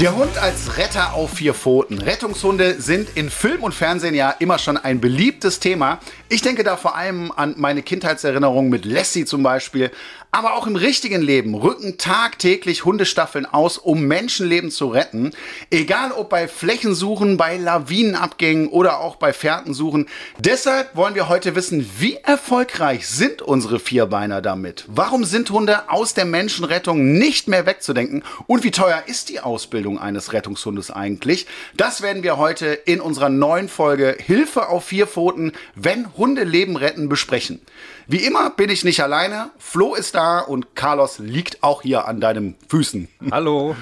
Der 0.00 0.14
Hund 0.14 0.36
als 0.36 0.76
Retter 0.76 1.14
auf 1.14 1.30
vier 1.30 1.54
Pfoten. 1.54 1.96
Rettungshunde 1.96 2.78
sind 2.78 3.08
in 3.14 3.30
Film 3.30 3.62
und 3.62 3.72
Fernsehen 3.72 4.14
ja 4.14 4.30
immer 4.40 4.58
schon 4.58 4.76
ein 4.76 5.00
beliebtes 5.00 5.58
Thema. 5.58 6.00
Ich 6.28 6.42
denke 6.42 6.64
da 6.64 6.76
vor 6.76 6.96
allem 6.96 7.32
an 7.34 7.54
meine 7.56 7.80
Kindheitserinnerungen 7.80 8.70
mit 8.70 8.84
Lassie 8.84 9.24
zum 9.24 9.42
Beispiel. 9.42 9.90
Aber 10.36 10.52
auch 10.52 10.66
im 10.66 10.76
richtigen 10.76 11.22
Leben 11.22 11.54
rücken 11.54 11.96
tagtäglich 11.96 12.84
Hundestaffeln 12.84 13.46
aus, 13.46 13.78
um 13.78 14.02
Menschenleben 14.02 14.70
zu 14.70 14.88
retten. 14.88 15.30
Egal 15.70 16.12
ob 16.12 16.28
bei 16.28 16.46
Flächensuchen, 16.46 17.38
bei 17.38 17.56
Lawinenabgängen 17.56 18.68
oder 18.68 19.00
auch 19.00 19.16
bei 19.16 19.32
Fährtensuchen. 19.32 20.10
Deshalb 20.38 20.94
wollen 20.94 21.14
wir 21.14 21.30
heute 21.30 21.54
wissen, 21.54 21.90
wie 21.98 22.16
erfolgreich 22.16 23.08
sind 23.08 23.40
unsere 23.40 23.80
Vierbeiner 23.80 24.42
damit? 24.42 24.84
Warum 24.88 25.24
sind 25.24 25.48
Hunde 25.48 25.88
aus 25.88 26.12
der 26.12 26.26
Menschenrettung 26.26 27.14
nicht 27.14 27.48
mehr 27.48 27.64
wegzudenken? 27.64 28.22
Und 28.46 28.62
wie 28.62 28.72
teuer 28.72 29.04
ist 29.06 29.30
die 29.30 29.40
Ausbildung 29.40 29.98
eines 29.98 30.34
Rettungshundes 30.34 30.90
eigentlich? 30.90 31.46
Das 31.78 32.02
werden 32.02 32.22
wir 32.22 32.36
heute 32.36 32.66
in 32.66 33.00
unserer 33.00 33.30
neuen 33.30 33.70
Folge 33.70 34.14
Hilfe 34.20 34.68
auf 34.68 34.84
vier 34.84 35.06
Pfoten, 35.06 35.52
wenn 35.74 36.14
Hunde 36.18 36.44
Leben 36.44 36.76
retten, 36.76 37.08
besprechen. 37.08 37.62
Wie 38.08 38.24
immer 38.24 38.50
bin 38.50 38.70
ich 38.70 38.84
nicht 38.84 39.02
alleine. 39.02 39.50
Flo 39.58 39.96
ist 39.96 40.14
da 40.14 40.38
und 40.38 40.76
Carlos 40.76 41.18
liegt 41.18 41.64
auch 41.64 41.82
hier 41.82 42.06
an 42.06 42.20
deinen 42.20 42.54
Füßen. 42.68 43.08
Hallo. 43.32 43.74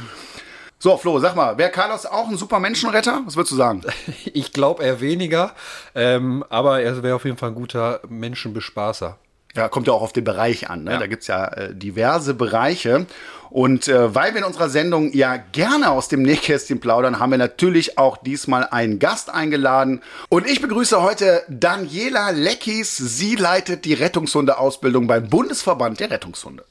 So, 0.79 0.97
Flo, 0.97 1.19
sag 1.19 1.37
mal, 1.37 1.59
wäre 1.59 1.71
Carlos 1.71 2.07
auch 2.07 2.31
ein 2.31 2.39
super 2.39 2.59
Menschenretter? 2.59 3.21
Was 3.27 3.37
würdest 3.37 3.53
du 3.53 3.57
sagen? 3.57 3.83
Ich 4.33 4.53
glaube 4.55 4.83
eher 4.83 5.01
weniger, 5.03 5.53
ähm, 5.95 6.43
aber 6.49 6.81
er 6.81 7.03
wäre 7.03 7.17
auf 7.17 7.27
jeden 7.27 7.37
Fall 7.37 7.51
ein 7.51 7.55
guter 7.55 8.01
Menschenbespaßer. 8.09 9.19
Ja, 9.55 9.69
kommt 9.69 9.87
ja 9.87 9.93
auch 9.93 10.03
auf 10.03 10.13
den 10.13 10.25
Bereich 10.25 10.69
an. 10.69 10.85
Ne? 10.85 10.93
Ja. 10.93 10.99
Da 10.99 11.07
gibt's 11.07 11.29
ja 11.29 11.47
äh, 11.47 11.75
diverse 11.75 12.35
Bereiche. 12.35 13.07
Und 13.51 13.87
äh, 13.87 14.13
weil 14.13 14.33
wir 14.35 14.39
in 14.39 14.45
unserer 14.45 14.69
Sendung 14.69 15.13
ja 15.13 15.37
gerne 15.37 15.91
aus 15.91 16.09
dem 16.09 16.23
Nähkästchen 16.23 16.81
plaudern, 16.81 17.21
haben 17.21 17.31
wir 17.31 17.39
natürlich 17.39 17.99
auch 17.99 18.17
diesmal 18.17 18.67
einen 18.69 18.99
Gast 18.99 19.31
eingeladen. 19.31 20.03
Und 20.29 20.49
ich 20.49 20.61
begrüße 20.61 21.01
heute 21.01 21.45
Daniela 21.49 22.31
Leckis. 22.31 22.97
Sie 22.97 23.37
leitet 23.37 23.85
die 23.85 23.95
Rettungshundeausbildung 23.95 25.07
beim 25.07 25.29
Bundesverband 25.29 26.01
der 26.01 26.11
Rettungshunde. 26.11 26.65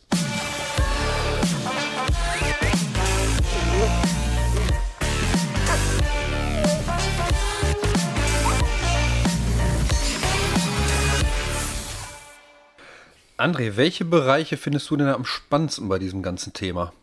André, 13.43 13.75
welche 13.75 14.05
Bereiche 14.05 14.55
findest 14.55 14.89
du 14.89 14.95
denn 14.95 15.09
am 15.09 15.25
spannendsten 15.25 15.89
bei 15.89 15.99
diesem 15.99 16.23
ganzen 16.23 16.53
Thema? 16.53 16.93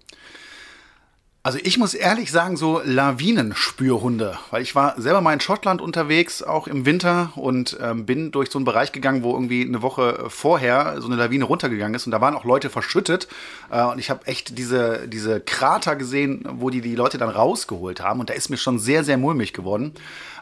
Also 1.43 1.59
ich 1.63 1.79
muss 1.79 1.95
ehrlich 1.95 2.31
sagen, 2.31 2.59
so 2.59 2.83
Lawinenspürhunde, 2.85 4.39
weil 4.51 4.61
ich 4.61 4.75
war 4.75 5.01
selber 5.01 5.23
mal 5.23 5.33
in 5.33 5.41
Schottland 5.41 5.81
unterwegs, 5.81 6.43
auch 6.43 6.67
im 6.67 6.85
Winter 6.85 7.33
und 7.35 7.79
ähm, 7.81 8.05
bin 8.05 8.31
durch 8.31 8.51
so 8.51 8.59
einen 8.59 8.67
Bereich 8.67 8.93
gegangen, 8.93 9.23
wo 9.23 9.33
irgendwie 9.33 9.65
eine 9.65 9.81
Woche 9.81 10.27
vorher 10.29 11.01
so 11.01 11.07
eine 11.07 11.17
Lawine 11.17 11.45
runtergegangen 11.45 11.95
ist 11.95 12.05
und 12.05 12.11
da 12.11 12.21
waren 12.21 12.35
auch 12.35 12.45
Leute 12.45 12.69
verschüttet 12.69 13.27
äh, 13.71 13.83
und 13.83 13.99
ich 13.99 14.11
habe 14.11 14.27
echt 14.27 14.59
diese, 14.59 15.09
diese 15.09 15.41
Krater 15.41 15.97
gesehen, 15.97 16.45
wo 16.47 16.69
die 16.69 16.83
die 16.83 16.95
Leute 16.95 17.17
dann 17.17 17.31
rausgeholt 17.31 18.03
haben 18.03 18.21
und 18.21 18.29
da 18.29 18.35
ist 18.35 18.51
mir 18.51 18.59
schon 18.59 18.79
sehr, 18.79 19.03
sehr 19.03 19.17
mulmig 19.17 19.55
geworden. 19.55 19.95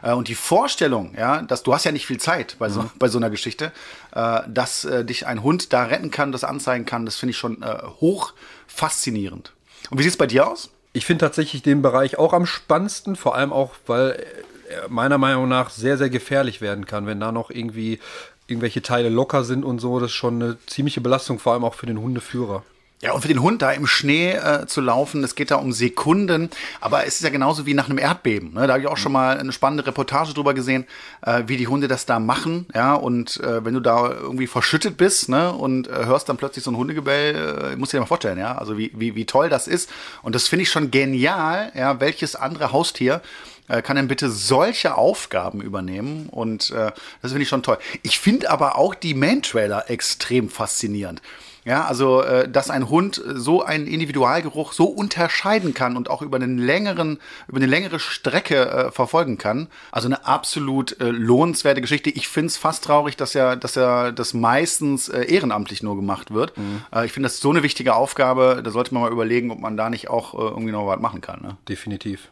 Äh, 0.03 0.11
und 0.11 0.27
die 0.27 0.35
Vorstellung, 0.35 1.15
ja, 1.17 1.43
dass 1.43 1.63
du 1.63 1.73
hast 1.73 1.85
ja 1.85 1.93
nicht 1.93 2.07
viel 2.07 2.19
Zeit 2.19 2.57
bei 2.59 2.67
so, 2.67 2.81
mhm. 2.81 2.91
bei 2.99 3.07
so 3.07 3.19
einer 3.19 3.29
Geschichte, 3.29 3.71
äh, 4.13 4.41
dass 4.49 4.83
äh, 4.83 5.05
dich 5.05 5.25
ein 5.25 5.43
Hund 5.43 5.71
da 5.71 5.83
retten 5.83 6.11
kann, 6.11 6.33
das 6.33 6.43
anzeigen 6.43 6.85
kann, 6.85 7.05
das 7.05 7.15
finde 7.15 7.31
ich 7.31 7.37
schon 7.37 7.61
äh, 7.61 7.83
hoch 8.01 8.33
faszinierend. 8.67 9.53
Und 9.89 9.97
wie 9.97 10.03
sieht 10.03 10.11
es 10.11 10.17
bei 10.17 10.27
dir 10.27 10.45
aus? 10.45 10.71
Ich 10.91 11.05
finde 11.05 11.25
tatsächlich 11.25 11.61
den 11.61 11.81
Bereich 11.81 12.17
auch 12.17 12.33
am 12.33 12.45
spannendsten, 12.45 13.15
vor 13.15 13.35
allem 13.35 13.53
auch, 13.53 13.73
weil 13.85 14.25
er 14.69 14.89
meiner 14.89 15.17
Meinung 15.17 15.47
nach 15.47 15.69
sehr, 15.69 15.97
sehr 15.97 16.09
gefährlich 16.09 16.61
werden 16.61 16.85
kann, 16.85 17.05
wenn 17.05 17.19
da 17.19 17.31
noch 17.31 17.51
irgendwie 17.51 17.99
irgendwelche 18.47 18.81
Teile 18.81 19.09
locker 19.09 19.43
sind 19.43 19.63
und 19.63 19.79
so. 19.79 19.99
Das 19.99 20.09
ist 20.09 20.15
schon 20.15 20.41
eine 20.41 20.57
ziemliche 20.65 21.01
Belastung, 21.01 21.39
vor 21.39 21.53
allem 21.53 21.63
auch 21.63 21.75
für 21.75 21.85
den 21.85 21.99
Hundeführer. 21.99 22.63
Ja, 23.01 23.13
und 23.13 23.21
für 23.21 23.29
den 23.29 23.41
Hund 23.41 23.61
da 23.61 23.71
im 23.71 23.87
Schnee 23.87 24.33
äh, 24.33 24.65
zu 24.67 24.81
laufen, 24.81 25.23
es 25.23 25.35
geht 25.35 25.51
da 25.51 25.55
um 25.55 25.71
Sekunden, 25.71 26.49
aber 26.81 27.05
es 27.05 27.15
ist 27.15 27.23
ja 27.23 27.29
genauso 27.29 27.65
wie 27.65 27.73
nach 27.73 27.85
einem 27.85 27.97
Erdbeben. 27.97 28.53
Ne? 28.53 28.67
Da 28.67 28.73
habe 28.73 28.81
ich 28.81 28.87
auch 28.87 28.97
schon 28.97 29.13
mal 29.13 29.37
eine 29.37 29.53
spannende 29.53 29.87
Reportage 29.87 30.33
drüber 30.33 30.53
gesehen, 30.53 30.85
äh, 31.21 31.43
wie 31.47 31.55
die 31.55 31.67
Hunde 31.67 31.87
das 31.87 32.05
da 32.05 32.19
machen. 32.19 32.65
Ja, 32.75 32.95
und 32.95 33.39
äh, 33.39 33.63
wenn 33.63 33.73
du 33.73 33.79
da 33.79 34.11
irgendwie 34.11 34.47
verschüttet 34.47 34.97
bist 34.97 35.29
ne, 35.29 35.53
und 35.53 35.87
äh, 35.87 36.07
hörst 36.07 36.27
dann 36.27 36.35
plötzlich 36.35 36.65
so 36.65 36.71
ein 36.71 36.75
Hundegebell, 36.75 37.71
äh, 37.71 37.75
musst 37.77 37.93
du 37.93 37.97
dir 37.97 38.01
mal 38.01 38.05
vorstellen, 38.05 38.37
ja, 38.37 38.57
also 38.57 38.77
wie, 38.77 38.91
wie, 38.93 39.15
wie 39.15 39.25
toll 39.25 39.47
das 39.47 39.69
ist. 39.69 39.89
Und 40.21 40.35
das 40.35 40.49
finde 40.49 40.63
ich 40.63 40.69
schon 40.69 40.91
genial, 40.91 41.71
ja, 41.75 42.01
welches 42.01 42.35
andere 42.35 42.73
Haustier 42.73 43.21
äh, 43.69 43.81
kann 43.81 43.95
denn 43.95 44.09
bitte 44.09 44.29
solche 44.29 44.95
Aufgaben 44.95 45.61
übernehmen 45.61 46.27
und 46.27 46.71
äh, 46.71 46.91
das 47.21 47.31
finde 47.31 47.43
ich 47.43 47.49
schon 47.49 47.63
toll. 47.63 47.77
Ich 48.03 48.19
finde 48.19 48.49
aber 48.49 48.77
auch 48.77 48.93
die 48.93 49.13
Main-Trailer 49.13 49.89
extrem 49.89 50.49
faszinierend. 50.49 51.21
Ja, 51.65 51.85
also 51.85 52.21
äh, 52.21 52.49
dass 52.49 52.69
ein 52.69 52.89
Hund 52.89 53.21
so 53.25 53.63
einen 53.63 53.87
Individualgeruch 53.87 54.73
so 54.73 54.85
unterscheiden 54.85 55.73
kann 55.73 55.97
und 55.97 56.09
auch 56.09 56.21
über 56.21 56.37
einen 56.37 56.57
längeren, 56.57 57.19
über 57.47 57.57
eine 57.57 57.65
längere 57.65 57.99
Strecke 57.99 58.69
äh, 58.69 58.91
verfolgen 58.91 59.37
kann. 59.37 59.67
Also 59.91 60.07
eine 60.07 60.25
absolut 60.25 60.99
äh, 60.99 61.09
lohnenswerte 61.09 61.81
Geschichte. 61.81 62.09
Ich 62.09 62.27
finde 62.27 62.47
es 62.47 62.57
fast 62.57 62.83
traurig, 62.83 63.17
dass 63.17 63.33
ja, 63.33 63.55
dass 63.55 63.75
ja 63.75 64.11
das 64.11 64.33
meistens 64.33 65.09
äh, 65.09 65.23
ehrenamtlich 65.23 65.83
nur 65.83 65.95
gemacht 65.95 66.31
wird. 66.31 66.57
Mhm. 66.57 66.81
Äh, 66.93 67.05
ich 67.05 67.11
finde 67.11 67.27
das 67.27 67.39
so 67.39 67.49
eine 67.49 67.63
wichtige 67.63 67.95
Aufgabe. 67.95 68.61
Da 68.63 68.71
sollte 68.71 68.93
man 68.93 69.03
mal 69.03 69.11
überlegen, 69.11 69.51
ob 69.51 69.59
man 69.59 69.77
da 69.77 69.89
nicht 69.89 70.09
auch 70.09 70.33
äh, 70.33 70.37
irgendwie 70.37 70.71
noch 70.71 70.87
was 70.87 70.99
machen 70.99 71.21
kann. 71.21 71.41
Ne? 71.41 71.57
Definitiv. 71.67 72.29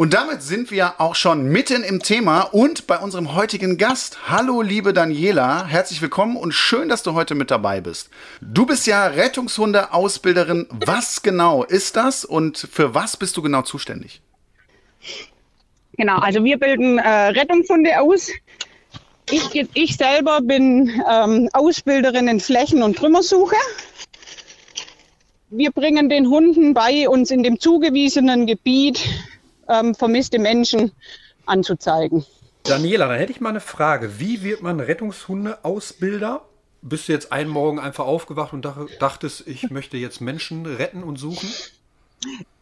Und 0.00 0.14
damit 0.14 0.40
sind 0.40 0.70
wir 0.70 0.98
auch 0.98 1.14
schon 1.14 1.44
mitten 1.44 1.82
im 1.82 2.00
Thema 2.00 2.40
und 2.40 2.86
bei 2.86 2.96
unserem 2.96 3.34
heutigen 3.34 3.76
Gast. 3.76 4.30
Hallo, 4.30 4.62
liebe 4.62 4.94
Daniela, 4.94 5.66
herzlich 5.66 6.00
willkommen 6.00 6.38
und 6.38 6.52
schön, 6.52 6.88
dass 6.88 7.02
du 7.02 7.12
heute 7.12 7.34
mit 7.34 7.50
dabei 7.50 7.82
bist. 7.82 8.08
Du 8.40 8.64
bist 8.64 8.86
ja 8.86 9.08
Rettungshunde-Ausbilderin. 9.08 10.68
Was 10.70 11.20
genau 11.20 11.64
ist 11.64 11.96
das 11.96 12.24
und 12.24 12.56
für 12.56 12.94
was 12.94 13.18
bist 13.18 13.36
du 13.36 13.42
genau 13.42 13.60
zuständig? 13.60 14.22
Genau, 15.98 16.16
also 16.16 16.42
wir 16.44 16.58
bilden 16.58 16.96
äh, 16.96 17.06
Rettungshunde 17.06 18.00
aus. 18.00 18.30
Ich, 19.30 19.68
ich 19.74 19.96
selber 19.98 20.40
bin 20.40 21.02
ähm, 21.12 21.50
Ausbilderin 21.52 22.26
in 22.26 22.40
Flächen- 22.40 22.82
und 22.82 22.96
Trümmersuche. 22.96 23.56
Wir 25.50 25.70
bringen 25.72 26.08
den 26.08 26.30
Hunden 26.30 26.72
bei, 26.72 27.06
uns 27.06 27.30
in 27.30 27.42
dem 27.42 27.60
zugewiesenen 27.60 28.46
Gebiet 28.46 29.06
ähm, 29.70 29.94
vermisste 29.94 30.38
Menschen 30.38 30.92
anzuzeigen. 31.46 32.24
Daniela, 32.64 33.08
da 33.08 33.14
hätte 33.14 33.32
ich 33.32 33.40
mal 33.40 33.50
eine 33.50 33.60
Frage. 33.60 34.18
Wie 34.18 34.42
wird 34.42 34.62
man 34.62 34.80
Rettungshunde-Ausbilder? 34.80 36.42
Bist 36.82 37.08
du 37.08 37.12
jetzt 37.12 37.32
einen 37.32 37.50
Morgen 37.50 37.78
einfach 37.78 38.06
aufgewacht 38.06 38.52
und 38.52 38.66
dachtest, 38.98 39.46
ich 39.46 39.70
möchte 39.70 39.96
jetzt 39.96 40.20
Menschen 40.20 40.66
retten 40.66 41.02
und 41.02 41.16
suchen? 41.18 41.48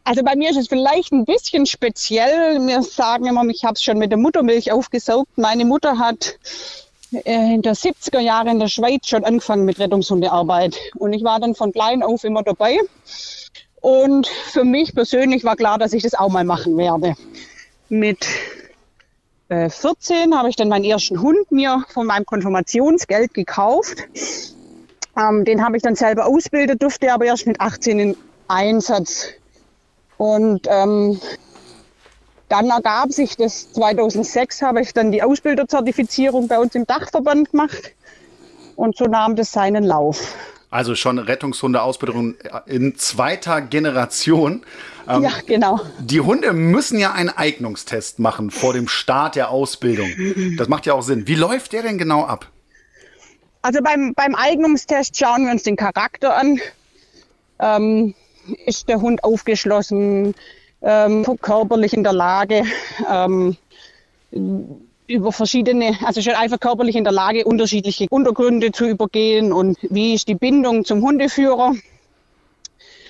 Also 0.05 0.23
bei 0.23 0.37
mir 0.37 0.51
ist 0.51 0.57
es 0.57 0.69
vielleicht 0.69 1.13
ein 1.13 1.25
bisschen 1.25 1.67
speziell. 1.67 2.67
Wir 2.67 2.83
sagen 2.83 3.27
immer, 3.27 3.45
ich 3.49 3.65
habe 3.65 3.75
es 3.75 3.83
schon 3.83 3.99
mit 3.99 4.11
der 4.11 4.19
Muttermilch 4.19 4.73
aufgesaugt. 4.73 5.29
Meine 5.37 5.65
Mutter 5.65 5.99
hat 5.99 6.39
äh, 7.13 7.55
in 7.55 7.63
der 7.63 7.75
70er 7.75 8.21
Jahre 8.21 8.51
in 8.51 8.59
der 8.59 8.69
Schweiz 8.69 9.07
schon 9.07 9.25
angefangen 9.25 9.65
mit 9.65 9.79
Rettungshundearbeit. 9.79 10.77
Und 10.97 11.13
ich 11.13 11.25
war 11.25 11.41
dann 11.41 11.55
von 11.55 11.73
klein 11.73 12.03
auf 12.03 12.25
immer 12.25 12.43
dabei. 12.43 12.79
Und 13.81 14.27
für 14.27 14.65
mich 14.65 14.95
persönlich 14.95 15.45
war 15.45 15.57
klar, 15.57 15.79
dass 15.79 15.93
ich 15.93 16.03
das 16.03 16.15
auch 16.15 16.29
mal 16.29 16.45
machen 16.45 16.77
werde. 16.77 17.15
Mit 17.89 18.27
äh, 19.49 19.71
14 19.71 20.37
habe 20.37 20.49
ich 20.49 20.57
dann 20.57 20.69
meinen 20.69 20.85
ersten 20.85 21.23
Hund 21.23 21.51
mir 21.51 21.85
von 21.89 22.07
meinem 22.07 22.27
Konfirmationsgeld 22.27 23.35
gekauft. 23.35 23.99
Ähm, 25.17 25.45
den 25.45 25.65
habe 25.65 25.77
ich 25.77 25.83
dann 25.83 25.95
selber 25.95 26.27
ausbildet, 26.27 26.83
durfte 26.83 27.13
aber 27.13 27.25
erst 27.25 27.47
mit 27.47 27.61
18 27.61 27.99
in 27.99 28.17
Einsatz. 28.49 29.29
Und 30.17 30.67
ähm, 30.69 31.21
dann 32.49 32.71
ergab 32.71 33.13
sich 33.13 33.37
das 33.37 33.73
2006 33.73 34.63
habe 34.63 34.81
ich 34.81 34.93
dann 34.93 35.13
die 35.13 35.23
Ausbilderzertifizierung 35.23 36.49
bei 36.49 36.59
uns 36.59 36.75
im 36.75 36.87
Dachverband 36.87 37.51
gemacht 37.51 37.93
und 38.77 38.97
so 38.97 39.05
nahm 39.05 39.37
das 39.37 39.53
seinen 39.53 39.85
Lauf. 39.85 40.35
Also 40.71 40.95
schon 40.95 41.19
Rettungshunde-Ausbildung 41.19 42.35
in 42.67 42.97
zweiter 42.97 43.63
Generation. 43.63 44.63
Ähm, 45.09 45.23
ja, 45.23 45.31
genau. 45.47 45.81
Die 45.99 46.21
Hunde 46.21 46.53
müssen 46.53 46.99
ja 46.99 47.13
einen 47.13 47.31
Eignungstest 47.31 48.19
machen 48.19 48.51
vor 48.51 48.75
dem 48.75 48.87
Start 48.87 49.35
der 49.35 49.51
Ausbildung. 49.51 50.11
Das 50.59 50.69
macht 50.69 50.85
ja 50.85 50.93
auch 50.93 51.03
Sinn. 51.03 51.27
Wie 51.27 51.37
läuft 51.37 51.73
der 51.73 51.83
denn 51.83 51.97
genau 51.97 52.25
ab? 52.25 52.49
Also 53.63 53.81
beim, 53.83 54.13
beim 54.15 54.35
Eignungstest 54.35 55.17
schauen 55.17 55.47
wir 55.47 55.53
uns 55.53 55.63
den 55.63 55.77
Charakter 55.77 56.37
an. 56.37 56.61
Ähm, 57.61 58.15
ist 58.67 58.89
der 58.89 59.01
Hund 59.01 59.25
aufgeschlossen, 59.25 60.35
ähm, 60.83 61.25
körperlich 61.41 61.93
in 61.93 62.03
der 62.03 62.13
Lage, 62.13 62.65
ähm, 63.11 63.57
über 65.09 65.33
verschiedene, 65.33 65.97
also 66.05 66.21
schon 66.21 66.35
einfach 66.35 66.61
körperlich 66.61 66.95
in 66.95 67.05
der 67.05 67.13
Lage, 67.13 67.45
unterschiedliche 67.45 68.07
Untergründe 68.11 68.71
zu 68.73 68.87
übergehen 68.87 69.53
und 69.53 69.79
wie 69.83 70.15
ist 70.15 70.29
die 70.29 70.35
Bindung 70.35 70.85
zum 70.85 71.03
Hundeführer. 71.03 71.75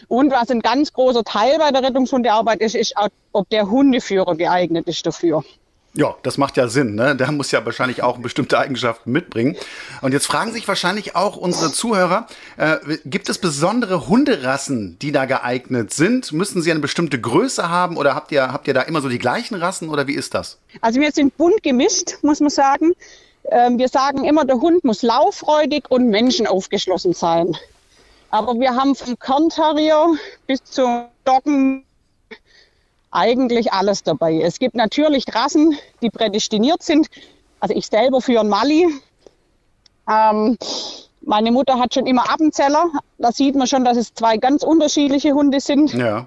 Und 0.06 0.30
was 0.30 0.50
ein 0.50 0.60
ganz 0.60 0.92
großer 0.92 1.22
Teil 1.24 1.58
bei 1.58 1.70
der 1.70 1.82
Rettungshundearbeit 1.82 2.60
ist, 2.60 2.74
ist, 2.74 2.96
auch, 2.96 3.08
ob 3.32 3.50
der 3.50 3.68
Hundeführer 3.68 4.36
geeignet 4.36 4.86
ist 4.88 5.04
dafür. 5.04 5.44
Ja, 5.94 6.14
das 6.22 6.38
macht 6.38 6.56
ja 6.56 6.68
Sinn. 6.68 6.94
Ne? 6.94 7.16
Der 7.16 7.32
muss 7.32 7.50
ja 7.50 7.64
wahrscheinlich 7.64 8.02
auch 8.02 8.18
bestimmte 8.18 8.58
Eigenschaften 8.58 9.10
mitbringen. 9.10 9.56
Und 10.02 10.12
jetzt 10.12 10.26
fragen 10.26 10.52
sich 10.52 10.68
wahrscheinlich 10.68 11.16
auch 11.16 11.36
unsere 11.36 11.72
Zuhörer, 11.72 12.26
äh, 12.56 12.76
gibt 13.04 13.28
es 13.28 13.38
besondere 13.38 14.06
Hunderassen, 14.06 14.98
die 15.00 15.12
da 15.12 15.24
geeignet 15.24 15.92
sind? 15.92 16.32
Müssen 16.32 16.62
sie 16.62 16.70
eine 16.70 16.80
bestimmte 16.80 17.20
Größe 17.20 17.68
haben 17.68 17.96
oder 17.96 18.14
habt 18.14 18.32
ihr, 18.32 18.52
habt 18.52 18.68
ihr 18.68 18.74
da 18.74 18.82
immer 18.82 19.00
so 19.00 19.08
die 19.08 19.18
gleichen 19.18 19.54
Rassen 19.54 19.88
oder 19.88 20.06
wie 20.06 20.14
ist 20.14 20.34
das? 20.34 20.58
Also 20.82 21.00
wir 21.00 21.10
sind 21.10 21.36
bunt 21.36 21.62
gemischt, 21.62 22.18
muss 22.22 22.40
man 22.40 22.50
sagen. 22.50 22.92
Ähm, 23.50 23.78
wir 23.78 23.88
sagen 23.88 24.24
immer, 24.24 24.44
der 24.44 24.60
Hund 24.60 24.84
muss 24.84 25.02
lauffreudig 25.02 25.84
und 25.88 26.10
menschenaufgeschlossen 26.10 27.14
sein. 27.14 27.56
Aber 28.30 28.54
wir 28.60 28.74
haben 28.74 28.94
vom 28.94 29.18
Kernterrier 29.18 30.16
bis 30.46 30.62
zum 30.64 31.06
Doggen 31.24 31.84
eigentlich 33.10 33.72
alles 33.72 34.02
dabei. 34.02 34.40
Es 34.40 34.58
gibt 34.58 34.74
natürlich 34.74 35.24
Rassen, 35.34 35.76
die 36.02 36.10
prädestiniert 36.10 36.82
sind. 36.82 37.08
Also 37.60 37.74
ich 37.74 37.86
selber 37.86 38.20
für 38.20 38.40
einen 38.40 38.48
Mali. 38.48 38.86
Ähm, 40.08 40.56
meine 41.20 41.50
Mutter 41.50 41.78
hat 41.78 41.94
schon 41.94 42.06
immer 42.06 42.30
Appenzeller. 42.30 42.86
Da 43.18 43.32
sieht 43.32 43.54
man 43.54 43.66
schon, 43.66 43.84
dass 43.84 43.96
es 43.96 44.14
zwei 44.14 44.36
ganz 44.36 44.62
unterschiedliche 44.62 45.32
Hunde 45.32 45.60
sind. 45.60 45.92
Ja. 45.92 46.26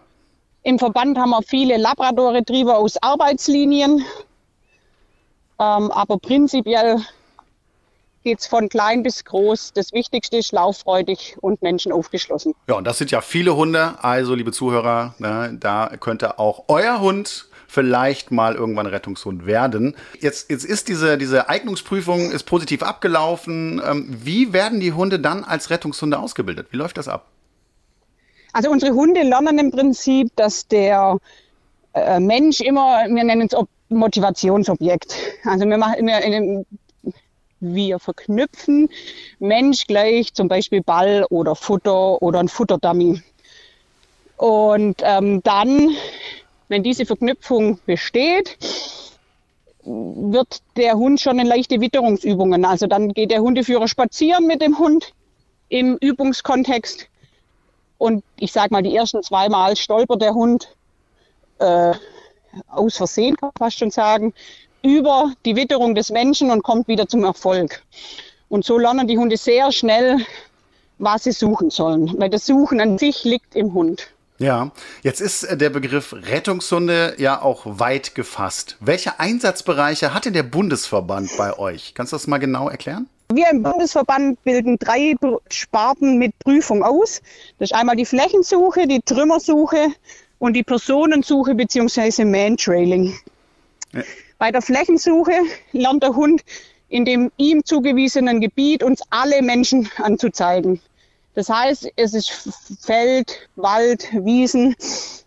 Im 0.64 0.78
Verband 0.78 1.18
haben 1.18 1.32
wir 1.32 1.42
viele 1.42 1.78
Labrador-Retriever 1.78 2.78
aus 2.78 3.02
Arbeitslinien. 3.02 4.06
Ähm, 5.60 5.92
aber 5.92 6.18
prinzipiell 6.18 7.02
geht 8.24 8.40
es 8.40 8.48
von 8.48 8.70
klein 8.70 9.04
bis 9.04 9.26
groß. 9.26 9.74
Das 9.74 9.94
Wichtigste 9.94 10.38
ist 10.38 10.52
lauffreudig 10.52 11.38
und 11.42 11.62
Menschen 11.62 11.92
aufgeschlossen. 11.92 12.54
Ja, 12.68 12.76
und 12.76 12.86
das 12.86 12.98
sind 12.98 13.12
ja 13.12 13.22
viele 13.22 13.56
Hunde. 13.56 13.96
Also, 14.02 14.36
liebe 14.36 14.52
Zuhörer, 14.52 15.16
ne, 15.20 15.56
da 15.60 15.92
könnte 16.00 16.40
auch 16.40 16.66
euer 16.68 17.00
Hund 17.02 17.48
vielleicht 17.68 18.32
mal 18.32 18.56
irgendwann 18.56 18.86
Rettungshund 18.86 19.46
werden. 19.46 19.96
Jetzt, 20.20 20.50
jetzt 20.50 20.66
ist 20.66 20.90
diese, 20.90 21.18
diese 21.18 21.48
Eignungsprüfung 21.48 22.32
ist 22.32 22.44
positiv 22.44 22.84
abgelaufen. 22.84 23.82
Ähm, 23.86 24.08
wie 24.10 24.52
werden 24.52 24.82
die 24.82 24.92
Hunde 24.92 25.20
dann 25.20 25.46
als 25.46 25.70
Rettungshunde 25.70 26.20
ausgebildet? 26.20 26.68
Wie 26.72 26.78
läuft 26.78 26.98
das 26.98 27.08
ab? 27.08 27.28
Also 28.52 28.70
unsere 28.70 28.94
Hunde 28.94 29.22
lernen 29.24 29.58
im 29.58 29.72
Prinzip, 29.72 30.36
dass 30.36 30.68
der 30.68 31.18
äh, 31.94 32.20
Mensch 32.20 32.60
immer, 32.60 33.06
wir 33.08 33.24
nennen 33.24 33.48
es 33.50 33.58
Motivationsobjekt. 33.88 35.16
Also 35.46 35.66
wir, 35.66 35.78
machen, 35.78 36.06
wir 36.06 36.66
wir 37.62 38.00
verknüpfen 38.00 38.90
Mensch 39.40 39.88
gleich 39.88 40.34
zum 40.34 40.48
Beispiel 40.48 40.82
Ball 40.82 41.26
oder 41.30 41.56
Futter 41.56 42.22
oder 42.22 42.40
ein 42.40 42.50
Futterdummy. 42.50 43.22
Und 44.38 45.02
ähm, 45.04 45.42
dann, 45.44 45.92
wenn 46.68 46.84
diese 46.84 47.06
Verknüpfung 47.06 47.80
besteht, 47.86 48.58
wird 49.84 50.62
der 50.76 50.96
Hund 50.96 51.22
schon 51.22 51.40
in 51.40 51.48
leichte 51.48 51.80
Witterungsübungen. 51.80 52.66
Also 52.66 52.88
dann 52.88 53.14
geht 53.14 53.32
der 53.32 53.42
Hundeführer 53.42 53.88
spazieren 53.88 54.48
mit 54.48 54.62
dem 54.62 54.78
Hund 54.78 55.14
im 55.70 55.98
Übungskontext. 55.98 57.08
Und 57.98 58.24
ich 58.38 58.52
sage 58.52 58.74
mal, 58.74 58.82
die 58.82 58.96
ersten 58.96 59.22
zwei 59.24 59.48
Mal 59.48 59.76
stolpert 59.76 60.22
der 60.22 60.34
Hund 60.34 60.76
äh, 61.60 61.94
aus 62.68 62.98
Versehen, 62.98 63.36
kann 63.38 63.52
man 63.54 63.68
fast 63.68 63.78
schon 63.78 63.92
sagen, 63.92 64.34
über 64.84 65.34
die 65.46 65.56
Witterung 65.56 65.96
des 65.96 66.10
Menschen 66.10 66.52
und 66.52 66.64
kommt 66.64 66.88
wieder 66.88 67.08
zum 67.08 67.24
Erfolg. 67.24 67.84
Und 68.50 68.66
so 68.66 68.78
lernen 68.78 69.08
die 69.08 69.18
Hunde 69.18 69.38
sehr 69.38 69.72
schnell, 69.72 70.18
was 70.98 71.24
sie 71.24 71.32
suchen 71.32 71.70
sollen, 71.70 72.14
weil 72.18 72.30
das 72.30 72.46
Suchen 72.46 72.80
an 72.80 72.98
sich 72.98 73.24
liegt 73.24 73.56
im 73.56 73.74
Hund. 73.74 74.08
Ja, 74.40 74.72
jetzt 75.04 75.22
ist 75.22 75.48
der 75.52 75.70
Begriff 75.70 76.14
Rettungshunde 76.14 77.16
ja 77.18 77.42
auch 77.42 77.62
weit 77.66 78.16
gefasst. 78.16 78.76
Welche 78.80 79.20
Einsatzbereiche 79.20 80.16
hat 80.16 80.26
denn 80.26 80.34
der 80.34 80.44
Bundesverband 80.44 81.38
bei 81.38 81.58
euch? 81.60 81.94
Kannst 81.94 82.12
du 82.12 82.16
das 82.16 82.26
mal 82.26 82.40
genau 82.40 82.68
erklären? 82.68 83.08
Wir 83.32 83.50
im 83.52 83.62
Bundesverband 83.62 84.44
bilden 84.44 84.78
drei 84.80 85.16
Sparten 85.50 86.18
mit 86.18 86.38
Prüfung 86.40 86.84
aus. 86.84 87.22
Das 87.60 87.70
ist 87.70 87.76
einmal 87.76 87.96
die 87.96 88.06
Flächensuche, 88.06 88.88
die 88.88 89.00
Trümmersuche 89.02 89.90
und 90.40 90.54
die 90.54 90.64
Personensuche 90.64 91.54
bzw. 91.54 92.26
Mantrailing. 92.26 93.14
Ja. 93.94 94.02
Bei 94.42 94.52
der 94.52 94.64
Flächensuche 94.64 95.34
lernt 95.72 96.02
der 96.02 96.16
Hund 96.16 96.42
in 96.90 97.06
dem 97.06 97.32
ihm 97.38 97.64
zugewiesenen 97.64 98.42
Gebiet 98.42 98.82
uns 98.82 99.04
alle 99.12 99.44
Menschen 99.44 99.88
anzuzeigen. 99.98 100.82
Das 101.36 101.48
heißt, 101.48 101.92
es 101.96 102.16
ist 102.16 102.50
Feld, 102.82 103.48
Wald, 103.56 104.10
Wiesen 104.12 104.76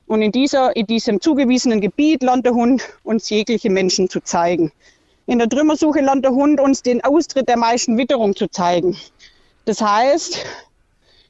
und 0.08 0.20
in, 0.20 0.32
dieser, 0.32 0.74
in 0.74 0.88
diesem 0.88 1.20
zugewiesenen 1.20 1.80
Gebiet 1.80 2.24
lernt 2.24 2.44
der 2.44 2.54
Hund 2.54 2.82
uns 3.04 3.30
jegliche 3.30 3.70
Menschen 3.70 4.10
zu 4.10 4.18
zeigen. 4.20 4.72
In 5.26 5.38
der 5.38 5.48
Trümmersuche 5.48 6.00
lernt 6.00 6.24
der 6.24 6.32
Hund 6.32 6.58
uns 6.58 6.82
den 6.82 7.04
Austritt 7.04 7.48
der 7.48 7.56
meisten 7.56 7.96
Witterung 7.96 8.34
zu 8.34 8.48
zeigen. 8.48 8.96
Das 9.64 9.80
heißt, 9.80 10.44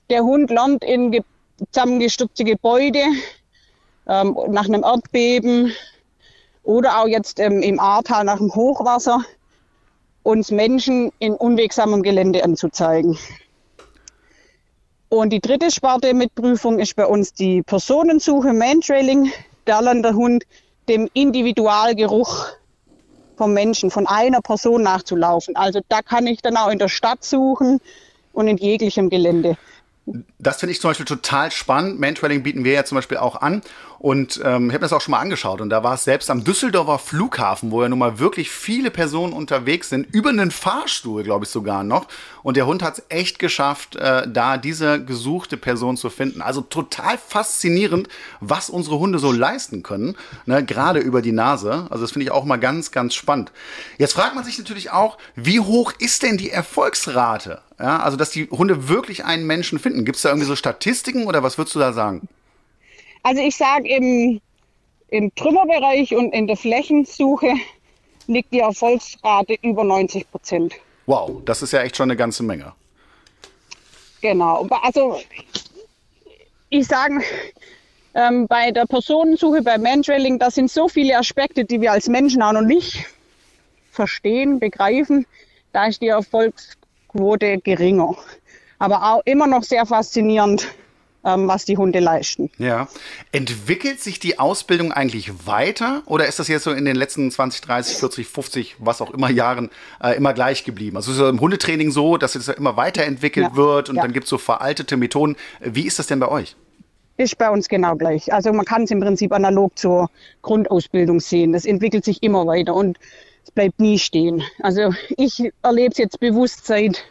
der 0.08 0.22
Hund 0.22 0.48
lernt 0.48 0.84
in 0.84 1.22
zusammengestürzte 1.70 2.44
Gebäude, 2.44 3.02
ähm, 4.08 4.38
nach 4.48 4.64
einem 4.64 4.84
Erdbeben, 4.84 5.74
oder 6.64 7.00
auch 7.00 7.06
jetzt 7.06 7.38
ähm, 7.38 7.62
im 7.62 7.78
Ahrtal 7.78 8.24
nach 8.24 8.38
dem 8.38 8.54
Hochwasser 8.54 9.20
uns 10.22 10.50
Menschen 10.50 11.12
in 11.18 11.34
unwegsamem 11.34 12.02
Gelände 12.02 12.42
anzuzeigen. 12.42 13.18
Und 15.10 15.30
die 15.30 15.40
dritte 15.40 15.70
Sparte 15.70 16.12
mit 16.14 16.34
Prüfung 16.34 16.80
ist 16.80 16.96
bei 16.96 17.06
uns 17.06 17.32
die 17.32 17.62
Personensuche, 17.62 18.52
Mantrailing. 18.52 19.30
Da 19.64 19.80
lernt 19.80 20.04
der 20.04 20.14
Hund 20.14 20.44
dem 20.88 21.08
Individualgeruch 21.12 22.48
vom 23.36 23.52
Menschen, 23.52 23.90
von 23.90 24.06
einer 24.06 24.40
Person 24.40 24.82
nachzulaufen. 24.82 25.56
Also 25.56 25.80
da 25.88 26.02
kann 26.02 26.26
ich 26.26 26.42
dann 26.42 26.56
auch 26.56 26.70
in 26.70 26.78
der 26.78 26.88
Stadt 26.88 27.22
suchen 27.22 27.80
und 28.32 28.48
in 28.48 28.56
jeglichem 28.56 29.10
Gelände. 29.10 29.56
Das 30.38 30.58
finde 30.58 30.72
ich 30.72 30.80
zum 30.80 30.90
Beispiel 30.90 31.06
total 31.06 31.50
spannend. 31.50 31.98
Mantrailing 31.98 32.42
bieten 32.42 32.64
wir 32.64 32.72
ja 32.72 32.84
zum 32.84 32.96
Beispiel 32.96 33.16
auch 33.16 33.36
an. 33.36 33.62
Und 34.04 34.38
ähm, 34.44 34.68
ich 34.68 34.74
habe 34.74 34.82
das 34.82 34.92
auch 34.92 35.00
schon 35.00 35.12
mal 35.12 35.20
angeschaut. 35.20 35.62
Und 35.62 35.70
da 35.70 35.82
war 35.82 35.94
es 35.94 36.04
selbst 36.04 36.28
am 36.28 36.44
Düsseldorfer 36.44 36.98
Flughafen, 36.98 37.70
wo 37.70 37.82
ja 37.82 37.88
nun 37.88 38.00
mal 38.00 38.18
wirklich 38.18 38.50
viele 38.50 38.90
Personen 38.90 39.32
unterwegs 39.32 39.88
sind, 39.88 40.06
über 40.12 40.28
einen 40.28 40.50
Fahrstuhl, 40.50 41.22
glaube 41.22 41.46
ich 41.46 41.50
sogar 41.50 41.84
noch. 41.84 42.08
Und 42.42 42.58
der 42.58 42.66
Hund 42.66 42.82
hat 42.82 42.98
es 42.98 43.04
echt 43.08 43.38
geschafft, 43.38 43.96
äh, 43.96 44.28
da 44.28 44.58
diese 44.58 45.02
gesuchte 45.02 45.56
Person 45.56 45.96
zu 45.96 46.10
finden. 46.10 46.42
Also 46.42 46.60
total 46.60 47.16
faszinierend, 47.16 48.08
was 48.40 48.68
unsere 48.68 48.98
Hunde 48.98 49.18
so 49.18 49.32
leisten 49.32 49.82
können, 49.82 50.18
ne? 50.44 50.62
gerade 50.62 50.98
über 50.98 51.22
die 51.22 51.32
Nase. 51.32 51.86
Also 51.88 52.04
das 52.04 52.10
finde 52.10 52.24
ich 52.24 52.30
auch 52.30 52.44
mal 52.44 52.58
ganz, 52.58 52.90
ganz 52.90 53.14
spannend. 53.14 53.52
Jetzt 53.96 54.12
fragt 54.12 54.34
man 54.34 54.44
sich 54.44 54.58
natürlich 54.58 54.90
auch, 54.90 55.16
wie 55.34 55.60
hoch 55.60 55.94
ist 55.98 56.22
denn 56.22 56.36
die 56.36 56.50
Erfolgsrate? 56.50 57.62
Ja, 57.80 58.00
also 58.00 58.18
dass 58.18 58.28
die 58.28 58.50
Hunde 58.50 58.90
wirklich 58.90 59.24
einen 59.24 59.46
Menschen 59.46 59.78
finden. 59.78 60.04
Gibt 60.04 60.16
es 60.16 60.22
da 60.22 60.28
irgendwie 60.28 60.46
so 60.46 60.56
Statistiken 60.56 61.26
oder 61.26 61.42
was 61.42 61.56
würdest 61.56 61.74
du 61.74 61.78
da 61.78 61.94
sagen? 61.94 62.28
Also 63.24 63.40
ich 63.40 63.56
sage 63.56 63.88
im, 63.88 64.40
im 65.08 65.34
Trümmerbereich 65.34 66.14
und 66.14 66.32
in 66.32 66.46
der 66.46 66.56
Flächensuche 66.56 67.54
liegt 68.26 68.52
die 68.52 68.60
Erfolgsrate 68.60 69.56
über 69.62 69.82
90 69.82 70.30
Prozent. 70.30 70.74
Wow, 71.06 71.42
das 71.44 71.62
ist 71.62 71.72
ja 71.72 71.80
echt 71.80 71.96
schon 71.96 72.10
eine 72.10 72.16
ganze 72.16 72.42
Menge. 72.42 72.72
Genau. 74.20 74.66
Also 74.82 75.18
ich 76.68 76.86
sage, 76.86 77.22
ähm, 78.14 78.46
bei 78.46 78.70
der 78.70 78.84
Personensuche, 78.84 79.62
beim 79.62 79.82
Mantrailing, 79.82 80.38
da 80.38 80.50
sind 80.50 80.70
so 80.70 80.88
viele 80.88 81.18
Aspekte, 81.18 81.64
die 81.64 81.80
wir 81.80 81.92
als 81.92 82.08
Menschen 82.08 82.42
auch 82.42 82.52
noch 82.52 82.62
nicht 82.62 83.06
verstehen, 83.90 84.60
begreifen. 84.60 85.26
Da 85.72 85.86
ist 85.86 86.02
die 86.02 86.08
Erfolgsquote 86.08 87.58
geringer. 87.58 88.16
Aber 88.78 89.14
auch 89.14 89.22
immer 89.24 89.46
noch 89.46 89.62
sehr 89.62 89.86
faszinierend, 89.86 90.68
ähm, 91.24 91.48
was 91.48 91.64
die 91.64 91.76
Hunde 91.76 92.00
leisten. 92.00 92.50
Ja. 92.58 92.88
Entwickelt 93.32 94.00
sich 94.00 94.18
die 94.18 94.38
Ausbildung 94.38 94.92
eigentlich 94.92 95.46
weiter 95.46 96.02
oder 96.06 96.26
ist 96.26 96.38
das 96.38 96.48
jetzt 96.48 96.64
so 96.64 96.70
in 96.70 96.84
den 96.84 96.96
letzten 96.96 97.30
20, 97.30 97.60
30, 97.62 97.96
40, 97.96 98.26
50, 98.26 98.76
was 98.78 99.00
auch 99.00 99.10
immer 99.10 99.30
Jahren 99.30 99.70
äh, 100.02 100.16
immer 100.16 100.34
gleich 100.34 100.64
geblieben? 100.64 100.96
Also 100.96 101.12
ist 101.12 101.18
es 101.18 101.30
im 101.30 101.40
Hundetraining 101.40 101.90
so, 101.90 102.16
dass 102.16 102.34
es 102.34 102.48
immer 102.48 102.76
weiterentwickelt 102.76 103.48
ja. 103.50 103.56
wird 103.56 103.88
und 103.88 103.96
ja. 103.96 104.02
dann 104.02 104.12
gibt 104.12 104.24
es 104.24 104.30
so 104.30 104.38
veraltete 104.38 104.96
Methoden. 104.96 105.36
Wie 105.60 105.86
ist 105.86 105.98
das 105.98 106.06
denn 106.06 106.20
bei 106.20 106.28
euch? 106.28 106.56
Ist 107.16 107.38
bei 107.38 107.48
uns 107.48 107.68
genau 107.68 107.94
gleich. 107.94 108.32
Also 108.32 108.52
man 108.52 108.64
kann 108.64 108.82
es 108.82 108.90
im 108.90 109.00
Prinzip 109.00 109.32
analog 109.32 109.78
zur 109.78 110.10
Grundausbildung 110.42 111.20
sehen. 111.20 111.52
Das 111.52 111.64
entwickelt 111.64 112.04
sich 112.04 112.22
immer 112.24 112.44
weiter 112.46 112.74
und 112.74 112.98
es 113.44 113.52
bleibt 113.52 113.78
nie 113.78 113.98
stehen. 113.98 114.42
Also 114.60 114.92
ich 115.16 115.52
erlebe 115.62 115.92
es 115.92 115.98
jetzt 115.98 116.18
bewusst 116.18 116.66
seit 116.66 117.04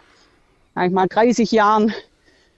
mal 0.75 1.08
30 1.08 1.51
Jahren, 1.51 1.93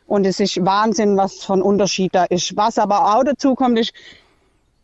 und 0.07 0.25
es 0.25 0.39
ist 0.39 0.63
Wahnsinn, 0.63 1.17
was 1.17 1.43
von 1.43 1.61
Unterschied 1.61 2.13
da 2.13 2.25
ist. 2.25 2.55
Was 2.55 2.77
aber 2.77 3.15
auch 3.15 3.23
dazu 3.23 3.55
kommt, 3.55 3.79
ist, 3.79 3.93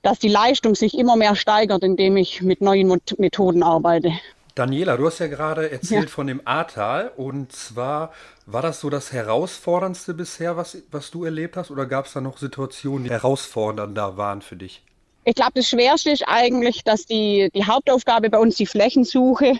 dass 0.01 0.19
die 0.19 0.29
Leistung 0.29 0.75
sich 0.75 0.97
immer 0.97 1.15
mehr 1.15 1.35
steigert, 1.35 1.83
indem 1.83 2.17
ich 2.17 2.41
mit 2.41 2.61
neuen 2.61 2.99
Methoden 3.17 3.63
arbeite. 3.63 4.13
Daniela, 4.55 4.97
du 4.97 5.05
hast 5.05 5.19
ja 5.19 5.27
gerade 5.27 5.71
erzählt 5.71 6.05
ja. 6.05 6.09
von 6.09 6.27
dem 6.27 6.41
Ahrtal 6.45 7.11
und 7.15 7.53
zwar 7.53 8.11
war 8.45 8.61
das 8.61 8.81
so 8.81 8.89
das 8.89 9.13
herausforderndste 9.13 10.13
bisher, 10.13 10.57
was, 10.57 10.77
was 10.91 11.09
du 11.09 11.23
erlebt 11.23 11.55
hast 11.55 11.71
oder 11.71 11.85
gab 11.85 12.07
es 12.07 12.13
da 12.13 12.21
noch 12.21 12.37
Situationen, 12.37 13.05
die 13.05 13.11
herausfordernder 13.11 14.17
waren 14.17 14.41
für 14.41 14.57
dich? 14.57 14.83
Ich 15.23 15.35
glaube, 15.35 15.53
das 15.55 15.69
Schwerste 15.69 16.11
ist 16.11 16.23
eigentlich, 16.27 16.83
dass 16.83 17.05
die, 17.05 17.49
die 17.53 17.63
Hauptaufgabe 17.63 18.29
bei 18.29 18.39
uns 18.39 18.55
die 18.55 18.65
Flächensuche 18.65 19.53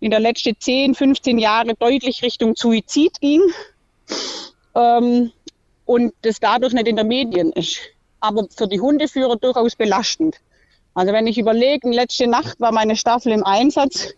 in 0.00 0.10
der 0.10 0.20
letzten 0.20 0.54
10, 0.56 0.94
15 0.94 1.38
Jahre 1.38 1.74
deutlich 1.74 2.22
Richtung 2.22 2.54
Suizid 2.54 3.20
ging 3.20 3.40
ähm, 4.74 5.32
und 5.86 6.12
das 6.22 6.40
dadurch 6.40 6.72
nicht 6.72 6.88
in 6.88 6.96
der 6.96 7.04
Medien 7.04 7.52
ist. 7.52 7.78
Aber 8.20 8.46
für 8.54 8.68
die 8.68 8.80
Hundeführer 8.80 9.36
durchaus 9.36 9.76
belastend. 9.76 10.36
Also 10.94 11.12
wenn 11.12 11.26
ich 11.26 11.38
überlege, 11.38 11.88
letzte 11.90 12.26
Nacht 12.26 12.60
war 12.60 12.72
meine 12.72 12.96
Staffel 12.96 13.32
im 13.32 13.44
Einsatz 13.44 14.14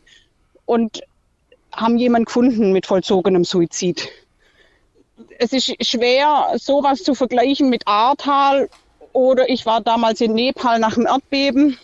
und 0.64 1.02
haben 1.72 1.98
jemanden 1.98 2.24
gefunden 2.24 2.72
mit 2.72 2.86
vollzogenem 2.86 3.44
Suizid. 3.44 4.08
Es 5.38 5.52
ist 5.52 5.74
schwer, 5.86 6.54
sowas 6.56 7.02
zu 7.02 7.14
vergleichen 7.14 7.68
mit 7.68 7.86
Ahrtal 7.86 8.68
oder 9.12 9.48
ich 9.48 9.66
war 9.66 9.80
damals 9.80 10.20
in 10.20 10.34
Nepal 10.34 10.78
nach 10.78 10.94
dem 10.94 11.06
Erdbeben. 11.06 11.78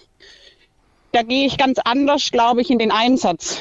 Da 1.13 1.23
gehe 1.23 1.47
ich 1.47 1.59
ganz 1.59 1.79
anders, 1.85 2.31
glaube 2.31 2.61
ich, 2.61 2.71
in 2.71 2.79
den 2.79 2.91
Einsatz. 2.91 3.59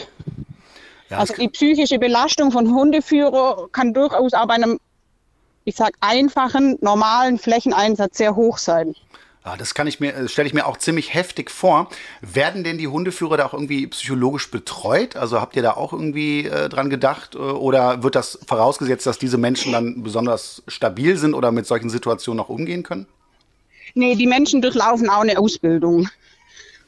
Ja, 1.09 1.19
also 1.19 1.33
die 1.35 1.49
psychische 1.49 1.99
Belastung 1.99 2.51
von 2.51 2.73
Hundeführer 2.73 3.69
kann 3.71 3.93
durchaus 3.93 4.33
auch 4.33 4.47
bei 4.47 4.55
einem, 4.55 4.79
ich 5.65 5.75
sag 5.75 5.95
einfachen, 5.99 6.77
normalen 6.81 7.37
Flächeneinsatz 7.37 8.17
sehr 8.17 8.35
hoch 8.35 8.59
sein. 8.59 8.95
Ja, 9.43 9.55
das 9.57 9.75
kann 9.75 9.85
ich 9.85 9.99
mir, 9.99 10.13
äh, 10.15 10.27
stelle 10.27 10.47
ich 10.47 10.53
mir 10.53 10.65
auch 10.65 10.77
ziemlich 10.77 11.13
heftig 11.13 11.51
vor. 11.51 11.89
Werden 12.21 12.63
denn 12.63 12.79
die 12.79 12.87
Hundeführer 12.87 13.37
da 13.37 13.45
auch 13.45 13.53
irgendwie 13.53 13.85
psychologisch 13.87 14.49
betreut? 14.49 15.15
Also 15.15 15.39
habt 15.39 15.55
ihr 15.55 15.61
da 15.61 15.73
auch 15.73 15.93
irgendwie 15.93 16.47
äh, 16.47 16.69
dran 16.69 16.89
gedacht? 16.89 17.35
Äh, 17.35 17.37
oder 17.37 18.01
wird 18.01 18.15
das 18.15 18.39
vorausgesetzt, 18.47 19.05
dass 19.05 19.19
diese 19.19 19.37
Menschen 19.37 19.71
dann 19.71 20.01
besonders 20.01 20.63
stabil 20.67 21.17
sind 21.17 21.35
oder 21.35 21.51
mit 21.51 21.67
solchen 21.67 21.89
Situationen 21.91 22.39
auch 22.43 22.49
umgehen 22.49 22.81
können? 22.81 23.05
Nee, 23.93 24.15
die 24.15 24.27
Menschen 24.27 24.61
durchlaufen 24.61 25.09
auch 25.09 25.21
eine 25.21 25.37
Ausbildung. 25.37 26.09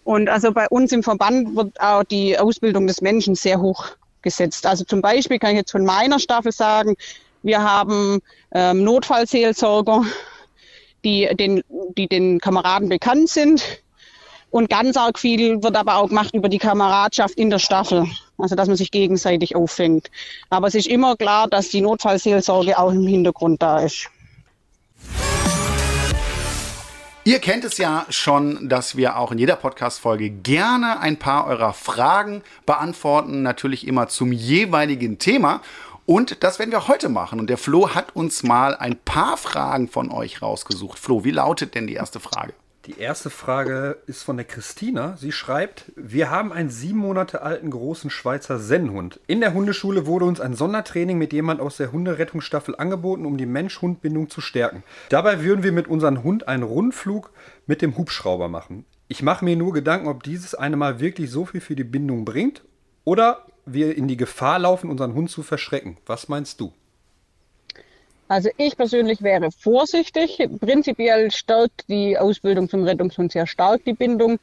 Und 0.04 0.28
also 0.28 0.52
bei 0.52 0.68
uns 0.70 0.92
im 0.92 1.04
Verband 1.04 1.56
wird 1.56 1.80
auch 1.80 2.04
die 2.04 2.40
Ausbildung 2.40 2.88
des 2.88 3.02
Menschen 3.02 3.36
sehr 3.36 3.60
hoch 3.60 3.90
gesetzt. 4.24 4.66
Also 4.66 4.84
zum 4.84 5.02
Beispiel 5.02 5.38
kann 5.38 5.52
ich 5.52 5.58
jetzt 5.58 5.72
von 5.72 5.86
meiner 5.86 6.20
Staffel 6.20 6.52
sagen, 6.52 6.96
wir 7.44 7.62
haben 7.62 8.20
ähm, 8.54 8.84
Notfallseelsorger, 8.84 10.04
die 11.04 11.30
den, 11.34 11.64
die 11.98 12.08
den 12.08 12.40
Kameraden 12.40 12.90
bekannt 12.90 13.30
sind. 13.30 13.64
Und 14.50 14.70
ganz 14.70 14.96
arg 14.96 15.20
viel 15.20 15.62
wird 15.62 15.76
aber 15.76 15.98
auch 15.98 16.08
gemacht 16.08 16.34
über 16.34 16.50
die 16.50 16.58
Kameradschaft 16.58 17.36
in 17.36 17.50
der 17.50 17.60
Staffel. 17.60 18.06
Also, 18.38 18.56
dass 18.56 18.68
man 18.68 18.78
sich 18.78 18.92
gegenseitig 18.92 19.56
auffängt. 19.56 20.10
Aber 20.50 20.68
es 20.68 20.76
ist 20.76 20.88
immer 20.88 21.16
klar, 21.16 21.48
dass 21.48 21.70
die 21.70 21.82
Notfallseelsorge 21.82 22.78
auch 22.78 22.92
im 22.92 23.08
Hintergrund 23.08 23.62
da 23.62 23.80
ist. 23.80 24.10
Ihr 27.28 27.40
kennt 27.40 27.66
es 27.66 27.78
ja 27.78 28.06
schon, 28.10 28.70
dass 28.70 28.96
wir 28.96 29.18
auch 29.18 29.34
in 29.34 29.38
jeder 29.38 29.58
Podcast-Folge 29.58 30.30
gerne 30.30 31.02
ein 31.02 31.20
paar 31.20 31.46
eurer 31.48 31.74
Fragen 31.74 32.42
beantworten. 32.66 33.42
Natürlich 33.42 33.86
immer 33.86 34.08
zum 34.08 34.32
jeweiligen 34.32 35.20
Thema. 35.20 35.62
Und 36.08 36.42
das 36.42 36.58
werden 36.58 36.72
wir 36.72 36.88
heute 36.88 37.10
machen. 37.10 37.38
Und 37.38 37.50
der 37.50 37.58
Flo 37.58 37.90
hat 37.94 38.16
uns 38.16 38.42
mal 38.42 38.74
ein 38.76 38.96
paar 38.96 39.36
Fragen 39.36 39.90
von 39.90 40.10
euch 40.10 40.42
rausgesucht. 40.42 40.98
Flo, 40.98 41.26
wie 41.26 41.32
lautet 41.32 41.76
denn 41.76 41.86
die 41.86 41.96
erste 41.96 42.22
Frage? 42.22 42.54
Die 42.86 42.98
erste 42.98 43.30
Frage 43.30 43.98
ist 44.08 44.24
von 44.24 44.38
der 44.38 44.46
Christina. 44.46 45.18
Sie 45.18 45.34
schreibt, 45.34 45.92
wir 45.98 46.32
haben 46.32 46.54
einen 46.54 46.70
sieben 46.70 47.00
Monate 47.00 47.42
alten 47.42 47.72
großen 47.72 48.10
Schweizer 48.10 48.58
Sennhund. 48.58 49.20
In 49.28 49.42
der 49.42 49.54
Hundeschule 49.54 50.06
wurde 50.06 50.24
uns 50.24 50.40
ein 50.40 50.54
Sondertraining 50.54 51.18
mit 51.18 51.34
jemand 51.34 51.60
aus 51.60 51.76
der 51.76 51.92
Hunderettungsstaffel 51.92 52.78
angeboten, 52.78 53.26
um 53.26 53.36
die 53.36 53.46
Mensch-Hund-Bindung 53.46 54.30
zu 54.30 54.40
stärken. 54.40 54.84
Dabei 55.10 55.44
würden 55.44 55.64
wir 55.64 55.74
mit 55.74 55.90
unserem 55.90 56.24
Hund 56.24 56.48
einen 56.48 56.64
Rundflug 56.64 57.32
mit 57.66 57.82
dem 57.82 57.98
Hubschrauber 57.98 58.48
machen. 58.48 58.86
Ich 59.10 59.22
mache 59.24 59.44
mir 59.44 59.58
nur 59.58 59.74
Gedanken, 59.74 60.08
ob 60.08 60.24
dieses 60.24 60.56
eine 60.56 60.78
Mal 60.78 61.02
wirklich 61.02 61.30
so 61.30 61.44
viel 61.44 61.60
für 61.60 61.76
die 61.76 61.84
Bindung 61.84 62.24
bringt 62.24 62.64
oder 63.04 63.46
wir 63.68 63.96
in 63.98 64.08
die 64.08 64.18
Gefahr 64.18 64.60
laufen, 64.60 64.90
unseren 64.90 65.14
Hund 65.14 65.30
zu 65.30 65.44
verschrecken. 65.44 65.98
Was 66.06 66.30
meinst 66.30 66.60
du? 66.60 66.72
Also 68.28 68.50
ich 68.58 68.76
persönlich 68.76 69.22
wäre 69.22 69.52
vorsichtig. 69.52 70.46
Prinzipiell 70.60 71.32
stärkt 71.32 71.88
die 71.88 72.18
Ausbildung 72.18 72.70
zum 72.70 72.84
Rettungshund 72.84 73.32
sehr 73.32 73.48
stark 73.48 73.84
die 73.86 73.94
Bindung. 73.94 74.40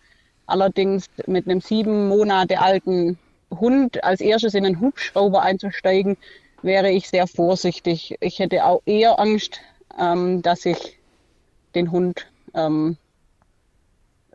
Allerdings 0.47 1.07
mit 1.26 1.47
einem 1.47 1.61
sieben 1.61 2.09
Monate 2.09 2.61
alten 2.61 3.19
Hund 3.50 4.02
als 4.04 4.21
erstes 4.21 4.54
in 4.54 4.64
einen 4.64 4.81
Hubschrauber 4.81 5.43
einzusteigen, 5.43 6.16
wäre 6.62 6.90
ich 6.90 7.09
sehr 7.09 7.26
vorsichtig. 7.26 8.16
Ich 8.21 8.38
hätte 8.38 8.64
auch 8.64 8.83
eher 8.87 9.19
Angst, 9.19 9.61
ähm, 9.99 10.43
dass 10.43 10.64
ich 10.64 10.99
den 11.75 11.90
Hund 11.90 12.26
ähm, 12.54 12.97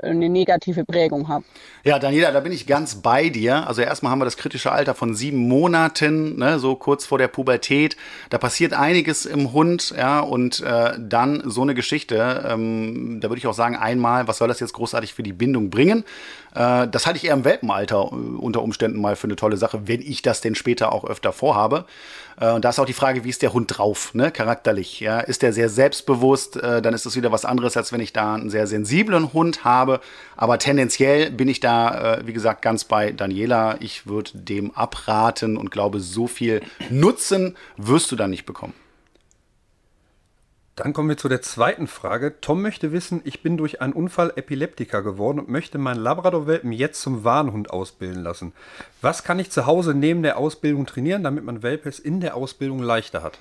eine 0.01 0.29
negative 0.29 0.86
Prägung 0.86 1.27
habe. 1.27 1.46
Ja, 1.84 2.00
Daniela, 2.00 2.32
da 2.32 2.39
bin 2.39 2.51
ich 2.51 2.68
ganz 2.68 2.96
bei 2.96 3.29
dir. 3.29 3.68
Also 3.68 3.82
erstmal 3.82 4.12
haben 4.12 4.20
wir 4.20 4.25
das 4.25 4.38
kritische 4.38 4.72
Alter 4.72 4.96
von 4.96 5.15
sieben 5.15 5.48
Monaten, 5.48 6.38
ne, 6.38 6.60
so 6.60 6.75
kurz 6.75 7.06
vor 7.06 7.18
der 7.18 7.27
Pubertät. 7.27 7.98
Da 8.29 8.38
passiert 8.38 8.74
einiges 8.74 9.25
im 9.25 9.53
Hund, 9.53 9.94
ja, 9.98 10.20
und 10.20 10.62
äh, 10.62 10.94
dann 11.00 11.44
so 11.46 11.62
eine 11.62 11.75
Geschichte. 11.75 12.46
Ähm, 12.48 13.20
da 13.22 13.29
würde 13.29 13.39
ich 13.39 13.48
auch 13.48 13.53
sagen, 13.53 13.75
einmal, 13.75 14.27
was 14.27 14.38
soll 14.38 14.48
das 14.48 14.60
jetzt 14.60 14.74
großartig 14.74 15.13
für 15.13 15.24
die 15.24 15.34
Bindung 15.34 15.70
bringen? 15.70 16.03
Äh, 16.56 16.88
das 16.88 17.06
halte 17.06 17.18
ich 17.18 17.25
eher 17.25 17.34
im 17.34 17.46
Welpenalter 17.46 18.10
äh, 18.12 18.15
unter 18.15 18.62
Umständen 18.62 19.00
mal 19.00 19.15
für 19.15 19.27
eine 19.27 19.36
tolle 19.36 19.58
Sache, 19.58 19.88
wenn 19.88 20.01
ich 20.01 20.22
das 20.22 20.41
denn 20.41 20.56
später 20.56 20.91
auch 20.91 21.06
öfter 21.06 21.32
vorhabe. 21.34 21.86
Äh, 22.39 22.51
und 22.51 22.65
da 22.65 22.70
ist 22.70 22.79
auch 22.79 22.86
die 22.86 22.94
Frage, 22.94 23.24
wie 23.24 23.29
ist 23.29 23.41
der 23.41 23.53
Hund 23.53 23.77
drauf, 23.77 24.13
ne, 24.13 24.32
charakterlich? 24.32 25.00
Ja? 25.00 25.20
Ist 25.20 25.41
der 25.41 25.53
sehr 25.53 25.70
selbstbewusst? 25.70 26.58
Äh, 26.58 26.82
dann 26.82 26.94
ist 26.94 27.06
das 27.06 27.15
wieder 27.15 27.32
was 27.32 27.46
anderes, 27.46 27.77
als 27.77 27.91
wenn 27.91 28.01
ich 28.01 28.13
da 28.13 28.36
einen 28.36 28.50
sehr 28.50 28.68
sensiblen 28.68 29.34
Hund 29.34 29.63
habe. 29.63 29.88
Aber 30.36 30.60
tendenziell 30.60 31.31
bin 31.31 31.48
ich 31.48 31.60
da, 31.60 32.15
äh, 32.15 32.27
wie 32.27 32.34
gesagt, 32.34 32.62
ganz 32.62 32.84
bei 32.84 33.12
Daniela. 33.12 33.77
Ich 33.79 34.08
würde 34.08 34.31
dem 34.34 34.72
abraten 34.72 35.58
und 35.58 35.72
glaube, 35.72 36.00
so 36.00 36.27
viel 36.27 36.62
Nutzen 36.89 37.58
wirst 37.77 38.12
du 38.12 38.15
da 38.15 38.27
nicht 38.27 38.46
bekommen. 38.46 38.74
Dann 40.79 40.93
kommen 40.93 41.10
wir 41.10 41.17
zu 41.17 41.27
der 41.27 41.41
zweiten 41.41 41.88
Frage. 41.88 42.39
Tom 42.39 42.62
möchte 42.62 42.93
wissen, 42.93 43.19
ich 43.25 43.43
bin 43.43 43.58
durch 43.58 43.81
einen 43.81 43.91
Unfall 43.91 44.31
Epileptiker 44.38 45.01
geworden 45.01 45.39
und 45.39 45.50
möchte 45.50 45.77
meinen 45.77 46.00
Labrador-Welpen 46.00 46.72
jetzt 46.72 47.01
zum 47.01 47.25
Warnhund 47.25 47.69
ausbilden 47.69 48.24
lassen. 48.24 48.53
Was 49.01 49.25
kann 49.25 49.39
ich 49.39 49.51
zu 49.51 49.65
Hause 49.65 49.93
neben 49.93 50.24
der 50.24 50.38
Ausbildung 50.38 50.86
trainieren, 50.86 51.22
damit 51.22 51.43
man 51.43 51.63
Welpe 51.63 51.89
es 51.89 52.00
in 52.00 52.22
der 52.22 52.34
Ausbildung 52.34 52.79
leichter 52.81 53.24
hat? 53.24 53.39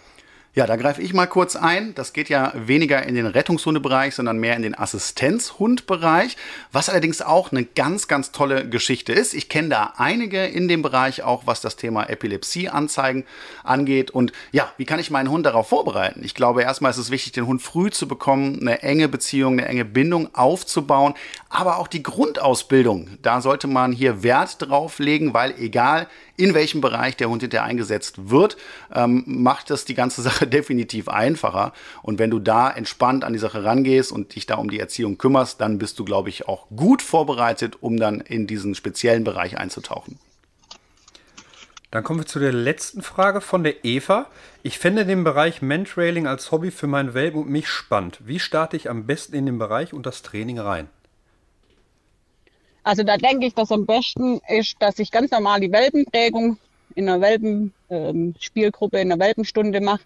Ja, 0.54 0.66
da 0.66 0.76
greife 0.76 1.02
ich 1.02 1.12
mal 1.12 1.26
kurz 1.26 1.56
ein. 1.56 1.94
Das 1.94 2.12
geht 2.12 2.28
ja 2.28 2.52
weniger 2.56 3.02
in 3.04 3.14
den 3.14 3.26
Rettungshundebereich, 3.26 4.14
sondern 4.14 4.38
mehr 4.38 4.56
in 4.56 4.62
den 4.62 4.76
Assistenzhundbereich, 4.76 6.36
was 6.72 6.88
allerdings 6.88 7.20
auch 7.22 7.52
eine 7.52 7.64
ganz, 7.64 8.08
ganz 8.08 8.32
tolle 8.32 8.68
Geschichte 8.68 9.12
ist. 9.12 9.34
Ich 9.34 9.48
kenne 9.48 9.68
da 9.68 9.92
einige 9.98 10.46
in 10.46 10.66
dem 10.66 10.82
Bereich, 10.82 11.22
auch 11.22 11.46
was 11.46 11.60
das 11.60 11.76
Thema 11.76 12.08
Epilepsieanzeigen 12.08 13.24
angeht. 13.62 14.10
Und 14.10 14.32
ja, 14.50 14.72
wie 14.78 14.86
kann 14.86 14.98
ich 14.98 15.10
meinen 15.10 15.30
Hund 15.30 15.44
darauf 15.44 15.68
vorbereiten? 15.68 16.22
Ich 16.24 16.34
glaube, 16.34 16.62
erstmal 16.62 16.90
ist 16.90 16.98
es 16.98 17.10
wichtig, 17.10 17.32
den 17.32 17.46
Hund 17.46 17.60
früh 17.62 17.90
zu 17.90 18.08
bekommen, 18.08 18.58
eine 18.60 18.82
enge 18.82 19.08
Beziehung, 19.08 19.52
eine 19.52 19.68
enge 19.68 19.84
Bindung 19.84 20.34
aufzubauen, 20.34 21.14
aber 21.50 21.76
auch 21.76 21.88
die 21.88 22.02
Grundausbildung. 22.02 23.18
Da 23.22 23.42
sollte 23.42 23.66
man 23.66 23.92
hier 23.92 24.22
Wert 24.22 24.56
drauf 24.58 24.98
legen, 24.98 25.34
weil 25.34 25.54
egal 25.58 26.08
in 26.38 26.54
welchem 26.54 26.80
Bereich 26.80 27.16
der 27.16 27.28
Hund 27.28 27.42
hinterher 27.42 27.66
eingesetzt 27.66 28.30
wird, 28.30 28.56
ähm, 28.94 29.24
macht 29.26 29.70
das 29.70 29.84
die 29.84 29.94
ganze 29.94 30.22
Sache 30.28 30.46
definitiv 30.46 31.08
einfacher. 31.08 31.72
Und 32.02 32.18
wenn 32.18 32.30
du 32.30 32.38
da 32.38 32.70
entspannt 32.70 33.24
an 33.24 33.32
die 33.32 33.38
Sache 33.38 33.64
rangehst 33.64 34.12
und 34.12 34.34
dich 34.34 34.46
da 34.46 34.54
um 34.54 34.70
die 34.70 34.80
Erziehung 34.80 35.18
kümmerst, 35.18 35.60
dann 35.60 35.78
bist 35.78 35.98
du, 35.98 36.04
glaube 36.04 36.28
ich, 36.30 36.48
auch 36.48 36.68
gut 36.74 37.02
vorbereitet, 37.02 37.76
um 37.80 37.98
dann 37.98 38.20
in 38.20 38.46
diesen 38.46 38.74
speziellen 38.74 39.24
Bereich 39.24 39.58
einzutauchen. 39.58 40.18
Dann 41.90 42.04
kommen 42.04 42.20
wir 42.20 42.26
zu 42.26 42.38
der 42.38 42.52
letzten 42.52 43.00
Frage 43.02 43.40
von 43.40 43.64
der 43.64 43.84
Eva. 43.84 44.26
Ich 44.62 44.78
fände 44.78 45.06
den 45.06 45.24
Bereich 45.24 45.62
Mentrailing 45.62 46.26
als 46.26 46.52
Hobby 46.52 46.70
für 46.70 46.86
meinen 46.86 47.14
Welpen 47.14 47.42
und 47.42 47.48
mich 47.48 47.68
spannend. 47.68 48.18
Wie 48.24 48.38
starte 48.38 48.76
ich 48.76 48.90
am 48.90 49.06
besten 49.06 49.34
in 49.34 49.46
den 49.46 49.58
Bereich 49.58 49.94
und 49.94 50.04
das 50.04 50.22
Training 50.22 50.58
rein? 50.58 50.90
Also 52.88 53.02
da 53.02 53.18
denke 53.18 53.44
ich, 53.44 53.52
dass 53.52 53.70
am 53.70 53.84
besten 53.84 54.40
ist, 54.48 54.76
dass 54.78 54.98
ich 54.98 55.10
ganz 55.10 55.30
normal 55.30 55.60
die 55.60 55.70
Welpenprägung 55.70 56.56
in 56.94 57.06
einer 57.06 57.20
Welpenspielgruppe, 57.20 58.96
ähm, 58.96 59.02
in 59.02 59.12
einer 59.12 59.22
Welpenstunde 59.22 59.82
mache, 59.82 60.00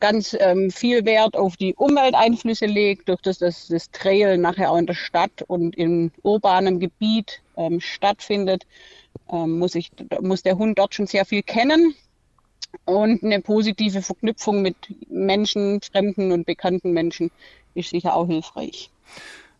ganz 0.00 0.36
ähm, 0.40 0.72
viel 0.72 1.04
Wert 1.04 1.36
auf 1.36 1.56
die 1.56 1.76
Umwelteinflüsse 1.76 2.66
legt, 2.66 3.08
durch 3.08 3.20
das, 3.20 3.38
dass 3.38 3.68
das 3.68 3.92
Trail 3.92 4.36
nachher 4.36 4.72
auch 4.72 4.78
in 4.78 4.86
der 4.86 4.94
Stadt 4.94 5.44
und 5.46 5.76
in 5.76 6.10
urbanem 6.24 6.80
Gebiet 6.80 7.40
ähm, 7.56 7.78
stattfindet, 7.80 8.66
ähm, 9.30 9.60
muss, 9.60 9.76
ich, 9.76 9.92
muss 10.20 10.42
der 10.42 10.58
Hund 10.58 10.80
dort 10.80 10.96
schon 10.96 11.06
sehr 11.06 11.24
viel 11.24 11.44
kennen 11.44 11.94
und 12.84 13.22
eine 13.22 13.40
positive 13.40 14.02
Verknüpfung 14.02 14.60
mit 14.60 14.74
Menschen, 15.08 15.80
fremden 15.80 16.32
und 16.32 16.46
bekannten 16.46 16.90
Menschen 16.90 17.30
ist 17.76 17.90
sicher 17.90 18.16
auch 18.16 18.26
hilfreich. 18.26 18.90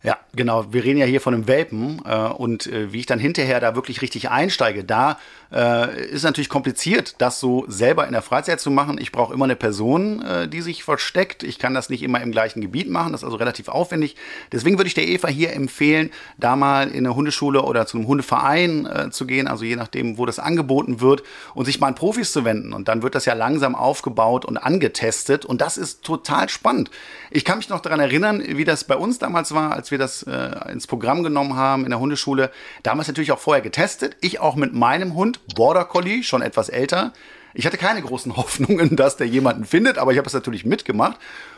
Ja, 0.05 0.17
genau. 0.35 0.73
Wir 0.73 0.83
reden 0.83 0.99
ja 0.99 1.05
hier 1.05 1.21
von 1.21 1.33
einem 1.33 1.47
Welpen 1.47 2.01
äh, 2.03 2.27
und 2.27 2.67
äh, 2.67 2.91
wie 2.91 2.99
ich 2.99 3.05
dann 3.05 3.19
hinterher 3.19 3.61
da 3.61 3.73
wirklich 3.73 4.01
richtig 4.01 4.29
einsteige, 4.29 4.83
da 4.83 5.17
äh, 5.49 6.07
ist 6.07 6.23
natürlich 6.23 6.49
kompliziert, 6.49 7.15
das 7.19 7.39
so 7.39 7.63
selber 7.69 8.05
in 8.05 8.11
der 8.11 8.21
Freizeit 8.21 8.59
zu 8.59 8.69
machen. 8.69 8.97
Ich 8.99 9.13
brauche 9.13 9.33
immer 9.33 9.45
eine 9.45 9.55
Person, 9.55 10.21
äh, 10.21 10.49
die 10.49 10.59
sich 10.59 10.83
versteckt. 10.83 11.43
Ich 11.43 11.57
kann 11.57 11.73
das 11.73 11.89
nicht 11.89 12.03
immer 12.03 12.19
im 12.19 12.33
gleichen 12.33 12.59
Gebiet 12.59 12.89
machen. 12.89 13.13
Das 13.13 13.21
ist 13.21 13.25
also 13.25 13.37
relativ 13.37 13.69
aufwendig. 13.69 14.17
Deswegen 14.51 14.77
würde 14.77 14.89
ich 14.89 14.93
der 14.93 15.07
Eva 15.07 15.29
hier 15.29 15.53
empfehlen, 15.53 16.09
da 16.37 16.57
mal 16.57 16.89
in 16.89 17.05
eine 17.05 17.15
Hundeschule 17.15 17.61
oder 17.61 17.85
zu 17.85 17.97
einem 17.97 18.07
Hundeverein 18.07 18.85
äh, 18.85 19.09
zu 19.09 19.25
gehen, 19.25 19.47
also 19.47 19.63
je 19.63 19.77
nachdem, 19.77 20.17
wo 20.17 20.25
das 20.25 20.37
angeboten 20.37 20.99
wird 20.99 21.23
und 21.53 21.63
sich 21.63 21.79
mal 21.79 21.87
an 21.87 21.95
Profis 21.95 22.33
zu 22.33 22.43
wenden. 22.43 22.73
Und 22.73 22.89
dann 22.89 23.03
wird 23.03 23.15
das 23.15 23.23
ja 23.23 23.35
langsam 23.35 23.73
aufgebaut 23.73 24.43
und 24.43 24.57
angetestet 24.57 25.45
und 25.45 25.61
das 25.61 25.77
ist 25.77 26.03
total 26.03 26.49
spannend. 26.49 26.91
Ich 27.31 27.45
kann 27.45 27.59
mich 27.59 27.69
noch 27.69 27.79
daran 27.79 28.01
erinnern, 28.01 28.43
wie 28.45 28.65
das 28.65 28.83
bei 28.83 28.97
uns 28.97 29.17
damals 29.17 29.53
war, 29.53 29.71
als 29.71 29.91
wir 29.92 29.92
das 29.97 30.23
äh, 30.23 30.71
ins 30.71 30.87
Programm 30.87 31.23
genommen 31.23 31.55
haben 31.55 31.83
in 31.83 31.89
der 31.89 31.99
Hundeschule. 31.99 32.51
Damals 32.83 33.07
natürlich 33.07 33.31
auch 33.31 33.39
vorher 33.39 33.61
getestet. 33.61 34.15
Ich 34.21 34.39
auch 34.39 34.55
mit 34.55 34.73
meinem 34.73 35.13
Hund, 35.13 35.39
Border 35.55 35.85
Collie, 35.85 36.23
schon 36.23 36.41
etwas 36.41 36.69
älter. 36.69 37.13
Ich 37.53 37.65
hatte 37.65 37.77
keine 37.77 38.01
großen 38.01 38.35
Hoffnungen, 38.37 38.95
dass 38.95 39.17
der 39.17 39.27
jemanden 39.27 39.65
findet, 39.65 39.97
aber 39.97 40.11
ich 40.11 40.17
habe 40.17 40.27
es 40.27 40.33
natürlich 40.33 40.65
mitgemacht. 40.65 41.17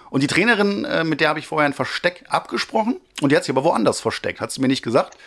Und 0.10 0.22
die 0.22 0.28
Trainerin, 0.28 0.86
äh, 0.86 1.04
mit 1.04 1.20
der 1.20 1.30
habe 1.30 1.40
ich 1.40 1.48
vorher 1.48 1.68
ein 1.68 1.74
Versteck 1.74 2.24
abgesprochen 2.30 2.98
und 3.22 3.32
die 3.32 3.36
hat 3.36 3.44
sich 3.44 3.52
aber 3.52 3.64
woanders 3.64 4.00
versteckt, 4.00 4.40
hat 4.40 4.52
sie 4.52 4.62
mir 4.62 4.68
nicht 4.68 4.84
gesagt. 4.84 5.18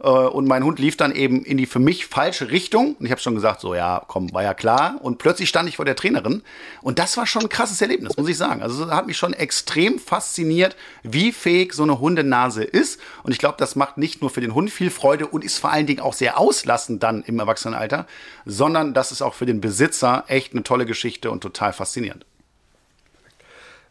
Äh, 0.00 0.08
und 0.08 0.46
mein 0.46 0.64
Hund 0.64 0.78
lief 0.78 0.96
dann 0.96 1.12
eben 1.12 1.44
in 1.44 1.56
die 1.56 1.66
für 1.66 1.78
mich 1.78 2.06
falsche 2.06 2.50
Richtung. 2.50 2.94
Und 2.94 3.06
ich 3.06 3.10
habe 3.10 3.20
schon 3.20 3.34
gesagt, 3.34 3.60
so 3.60 3.74
ja, 3.74 4.02
komm, 4.06 4.32
war 4.32 4.42
ja 4.42 4.54
klar. 4.54 4.96
Und 5.00 5.18
plötzlich 5.18 5.48
stand 5.48 5.68
ich 5.68 5.76
vor 5.76 5.84
der 5.84 5.96
Trainerin. 5.96 6.42
Und 6.82 6.98
das 6.98 7.16
war 7.16 7.26
schon 7.26 7.42
ein 7.42 7.48
krasses 7.48 7.80
Erlebnis, 7.80 8.16
muss 8.16 8.28
ich 8.28 8.36
sagen. 8.36 8.62
Also 8.62 8.90
hat 8.90 9.06
mich 9.06 9.16
schon 9.16 9.32
extrem 9.32 9.98
fasziniert, 9.98 10.76
wie 11.02 11.32
fähig 11.32 11.72
so 11.72 11.82
eine 11.82 12.00
Hundenase 12.00 12.64
ist. 12.64 13.00
Und 13.22 13.32
ich 13.32 13.38
glaube, 13.38 13.56
das 13.58 13.76
macht 13.76 13.98
nicht 13.98 14.20
nur 14.20 14.30
für 14.30 14.40
den 14.40 14.54
Hund 14.54 14.70
viel 14.70 14.90
Freude 14.90 15.26
und 15.26 15.44
ist 15.44 15.58
vor 15.58 15.70
allen 15.70 15.86
Dingen 15.86 16.00
auch 16.00 16.12
sehr 16.14 16.38
auslassend 16.38 17.02
dann 17.02 17.22
im 17.22 17.38
Erwachsenenalter, 17.38 18.06
sondern 18.44 18.94
das 18.94 19.12
ist 19.12 19.22
auch 19.22 19.34
für 19.34 19.46
den 19.46 19.60
Besitzer 19.60 20.24
echt 20.28 20.52
eine 20.52 20.62
tolle 20.62 20.86
Geschichte 20.86 21.30
und 21.30 21.40
total 21.40 21.72
faszinierend. 21.72 22.24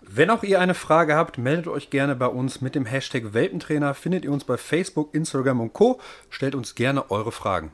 Wenn 0.05 0.29
auch 0.29 0.43
ihr 0.43 0.59
eine 0.59 0.73
Frage 0.73 1.15
habt, 1.15 1.37
meldet 1.37 1.67
euch 1.67 1.89
gerne 1.89 2.15
bei 2.15 2.27
uns 2.27 2.61
mit 2.61 2.75
dem 2.75 2.85
Hashtag 2.85 3.33
Welpentrainer. 3.33 3.93
Findet 3.93 4.25
ihr 4.25 4.31
uns 4.31 4.43
bei 4.43 4.57
Facebook, 4.57 5.15
Instagram 5.15 5.61
und 5.61 5.73
Co. 5.73 5.99
Stellt 6.29 6.55
uns 6.55 6.75
gerne 6.75 7.09
eure 7.09 7.31
Fragen. 7.31 7.71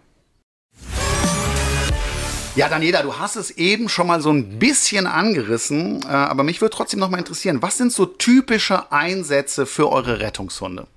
Ja, 2.56 2.70
Daniela, 2.70 3.02
du 3.02 3.18
hast 3.18 3.36
es 3.36 3.52
eben 3.52 3.90
schon 3.90 4.08
mal 4.08 4.22
so 4.22 4.32
ein 4.32 4.60
bisschen 4.60 5.08
angerissen, 5.08 6.04
äh, 6.04 6.08
aber 6.08 6.44
mich 6.44 6.62
würde 6.62 6.76
trotzdem 6.76 7.00
noch 7.00 7.10
mal 7.10 7.18
interessieren, 7.18 7.62
was 7.62 7.78
sind 7.78 7.92
so 7.92 8.06
typische 8.06 8.92
Einsätze 8.92 9.66
für 9.66 9.92
eure 9.92 10.20
Rettungshunde? 10.20 10.88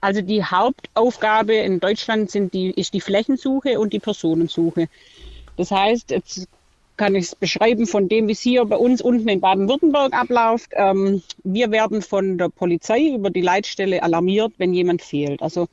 Also 0.00 0.22
die 0.22 0.44
Hauptaufgabe 0.44 1.54
in 1.54 1.80
Deutschland 1.80 2.30
sind 2.30 2.52
die, 2.54 2.70
ist 2.70 2.94
die 2.94 3.00
Flächensuche 3.00 3.78
und 3.78 3.92
die 3.92 3.98
Personensuche. 4.00 4.88
Das 5.56 5.70
heißt, 5.70 6.10
jetzt 6.10 6.48
kann 6.98 7.14
ich 7.14 7.26
es 7.26 7.34
beschreiben 7.34 7.86
von 7.86 8.08
dem, 8.08 8.28
wie 8.28 8.32
es 8.32 8.40
hier 8.40 8.64
bei 8.66 8.76
uns 8.76 9.00
unten 9.00 9.28
in 9.28 9.40
Baden-Württemberg 9.40 10.12
abläuft. 10.12 10.72
Ähm, 10.74 11.22
wir 11.44 11.70
werden 11.70 12.02
von 12.02 12.36
der 12.36 12.50
Polizei 12.50 13.14
über 13.14 13.30
die 13.30 13.40
Leitstelle 13.40 14.02
alarmiert, 14.02 14.52
wenn 14.58 14.74
jemand 14.74 15.00
fehlt. 15.00 15.40
Also 15.40 15.68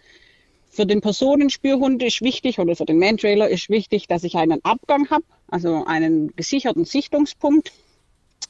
für 0.70 0.86
den 0.86 1.02
Personenspürhund 1.02 2.04
ist 2.04 2.22
wichtig 2.22 2.60
oder 2.60 2.76
für 2.76 2.86
den 2.86 3.00
Mantrailer 3.00 3.50
ist 3.50 3.70
wichtig, 3.70 4.08
dass 4.08 4.24
ich 4.24 4.36
einen 4.36 4.64
Abgang 4.64 5.10
habe, 5.10 5.26
also 5.48 5.84
einen 5.86 6.36
gesicherten 6.36 6.86
Sichtungspunkt 6.86 7.74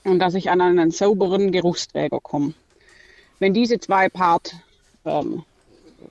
und 0.03 0.19
dass 0.19 0.35
ich 0.35 0.49
an 0.49 0.61
einen 0.61 0.91
sauberen 0.91 1.51
Geruchsträger 1.51 2.19
komme. 2.19 2.53
Wenn 3.39 3.53
diese 3.53 3.79
zwei 3.79 4.09
Part 4.09 4.55
ähm, 5.05 5.43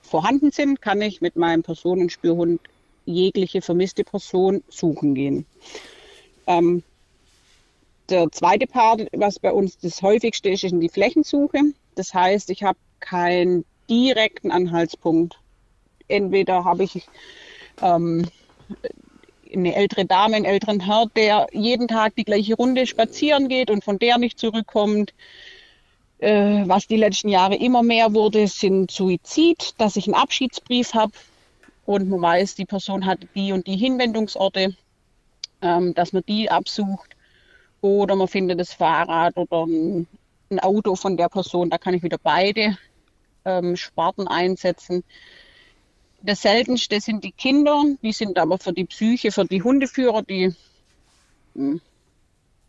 vorhanden 0.01 0.51
sind, 0.51 0.81
kann 0.81 1.01
ich 1.01 1.21
mit 1.21 1.35
meinem 1.35 1.63
Personenspürhund 1.63 2.59
jegliche 3.05 3.61
vermisste 3.61 4.03
Person 4.03 4.63
suchen 4.69 5.15
gehen. 5.15 5.45
Ähm, 6.47 6.83
der 8.09 8.31
zweite 8.31 8.67
Part, 8.67 9.07
was 9.13 9.39
bei 9.39 9.51
uns 9.51 9.77
das 9.79 10.01
häufigste 10.01 10.49
ist, 10.49 10.63
ist 10.63 10.75
die 10.77 10.89
Flächensuche. 10.89 11.59
Das 11.95 12.13
heißt, 12.13 12.49
ich 12.51 12.63
habe 12.63 12.77
keinen 12.99 13.65
direkten 13.89 14.51
Anhaltspunkt. 14.51 15.39
Entweder 16.07 16.63
habe 16.63 16.83
ich 16.83 17.07
ähm, 17.81 18.27
eine 19.51 19.75
ältere 19.75 20.05
Dame, 20.05 20.35
einen 20.35 20.45
älteren 20.45 20.79
Herr, 20.81 21.07
der 21.15 21.47
jeden 21.51 21.87
Tag 21.87 22.15
die 22.15 22.25
gleiche 22.25 22.55
Runde 22.55 22.85
spazieren 22.85 23.47
geht 23.47 23.71
und 23.71 23.83
von 23.83 23.97
der 23.97 24.17
nicht 24.17 24.39
zurückkommt. 24.39 25.13
Äh, 26.19 26.63
was 26.67 26.87
die 26.87 26.97
letzten 26.97 27.29
Jahre 27.29 27.55
immer 27.55 27.83
mehr 27.83 28.13
wurde, 28.13 28.47
sind 28.47 28.91
Suizid, 28.91 29.73
dass 29.77 29.95
ich 29.95 30.05
einen 30.05 30.15
Abschiedsbrief 30.15 30.93
habe 30.93 31.11
und 31.85 32.09
man 32.09 32.21
weiß, 32.21 32.55
die 32.55 32.65
Person 32.65 33.05
hat 33.05 33.19
die 33.35 33.51
und 33.51 33.67
die 33.67 33.77
Hinwendungsorte 33.77 34.75
ähm, 35.65 35.93
dass 35.95 36.13
man 36.13 36.23
die 36.27 36.49
absucht. 36.49 37.15
Oder 37.81 38.15
man 38.15 38.27
findet 38.27 38.59
das 38.59 38.73
Fahrrad 38.73 39.35
oder 39.35 39.65
ein, 39.65 40.07
ein 40.49 40.59
Auto 40.59 40.95
von 40.95 41.17
der 41.17 41.27
Person. 41.27 41.69
Da 41.69 41.77
kann 41.77 41.93
ich 41.93 42.03
wieder 42.03 42.19
beide 42.21 42.77
ähm, 43.43 43.75
Sparten 43.75 44.27
einsetzen. 44.27 45.03
Das 46.21 46.41
seltenste 46.41 47.01
sind 47.01 47.23
die 47.23 47.31
Kinder, 47.31 47.83
die 48.01 48.11
sind 48.11 48.37
aber 48.39 48.57
für 48.57 48.73
die 48.73 48.85
Psyche, 48.85 49.31
für 49.31 49.45
die 49.45 49.61
Hundeführer, 49.61 50.23
die, 50.23 50.55
hm, 51.53 51.81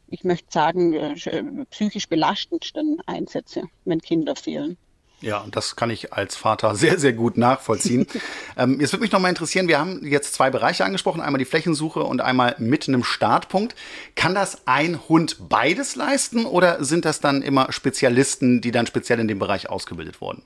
ich 0.09 0.25
möchte 0.25 0.49
sagen, 0.51 0.93
äh, 0.93 1.65
psychisch 1.71 2.09
belastendsten 2.09 3.01
Einsätze, 3.07 3.65
wenn 3.85 4.01
Kinder 4.01 4.37
fehlen. 4.37 4.77
Ja, 5.21 5.41
und 5.41 5.57
das 5.57 5.77
kann 5.77 5.91
ich 5.91 6.13
als 6.13 6.37
Vater 6.37 6.75
sehr, 6.77 6.99
sehr 6.99 7.13
gut 7.13 7.37
nachvollziehen. 7.37 8.07
ähm, 8.57 8.81
jetzt 8.81 8.93
würde 8.93 9.03
mich 9.03 9.13
noch 9.13 9.21
mal 9.21 9.29
interessieren, 9.29 9.69
wir 9.69 9.79
haben 9.79 10.05
jetzt 10.05 10.35
zwei 10.35 10.51
Bereiche 10.51 10.85
angesprochen, 10.85 11.21
einmal 11.21 11.39
die 11.39 11.45
Flächensuche 11.45 12.01
und 12.01 12.21
einmal 12.21 12.55
mit 12.59 12.89
einem 12.89 13.05
Startpunkt. 13.05 13.75
Kann 14.15 14.35
das 14.35 14.67
ein 14.67 15.01
Hund 15.09 15.49
beides 15.49 15.97
leisten 15.97 16.45
oder 16.45 16.85
sind 16.85 17.05
das 17.05 17.21
dann 17.21 17.43
immer 17.43 17.73
Spezialisten, 17.73 18.61
die 18.61 18.71
dann 18.71 18.87
speziell 18.87 19.21
in 19.21 19.29
dem 19.29 19.39
Bereich 19.39 19.69
ausgebildet 19.71 20.21
wurden? 20.21 20.43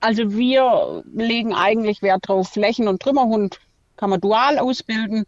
Also 0.00 0.32
wir 0.32 1.02
legen 1.12 1.54
eigentlich 1.54 2.02
Wert 2.02 2.28
drauf, 2.28 2.50
Flächen- 2.50 2.86
und 2.86 3.02
Trümmerhund 3.02 3.58
kann 3.96 4.10
man 4.10 4.20
dual 4.20 4.58
ausbilden. 4.58 5.26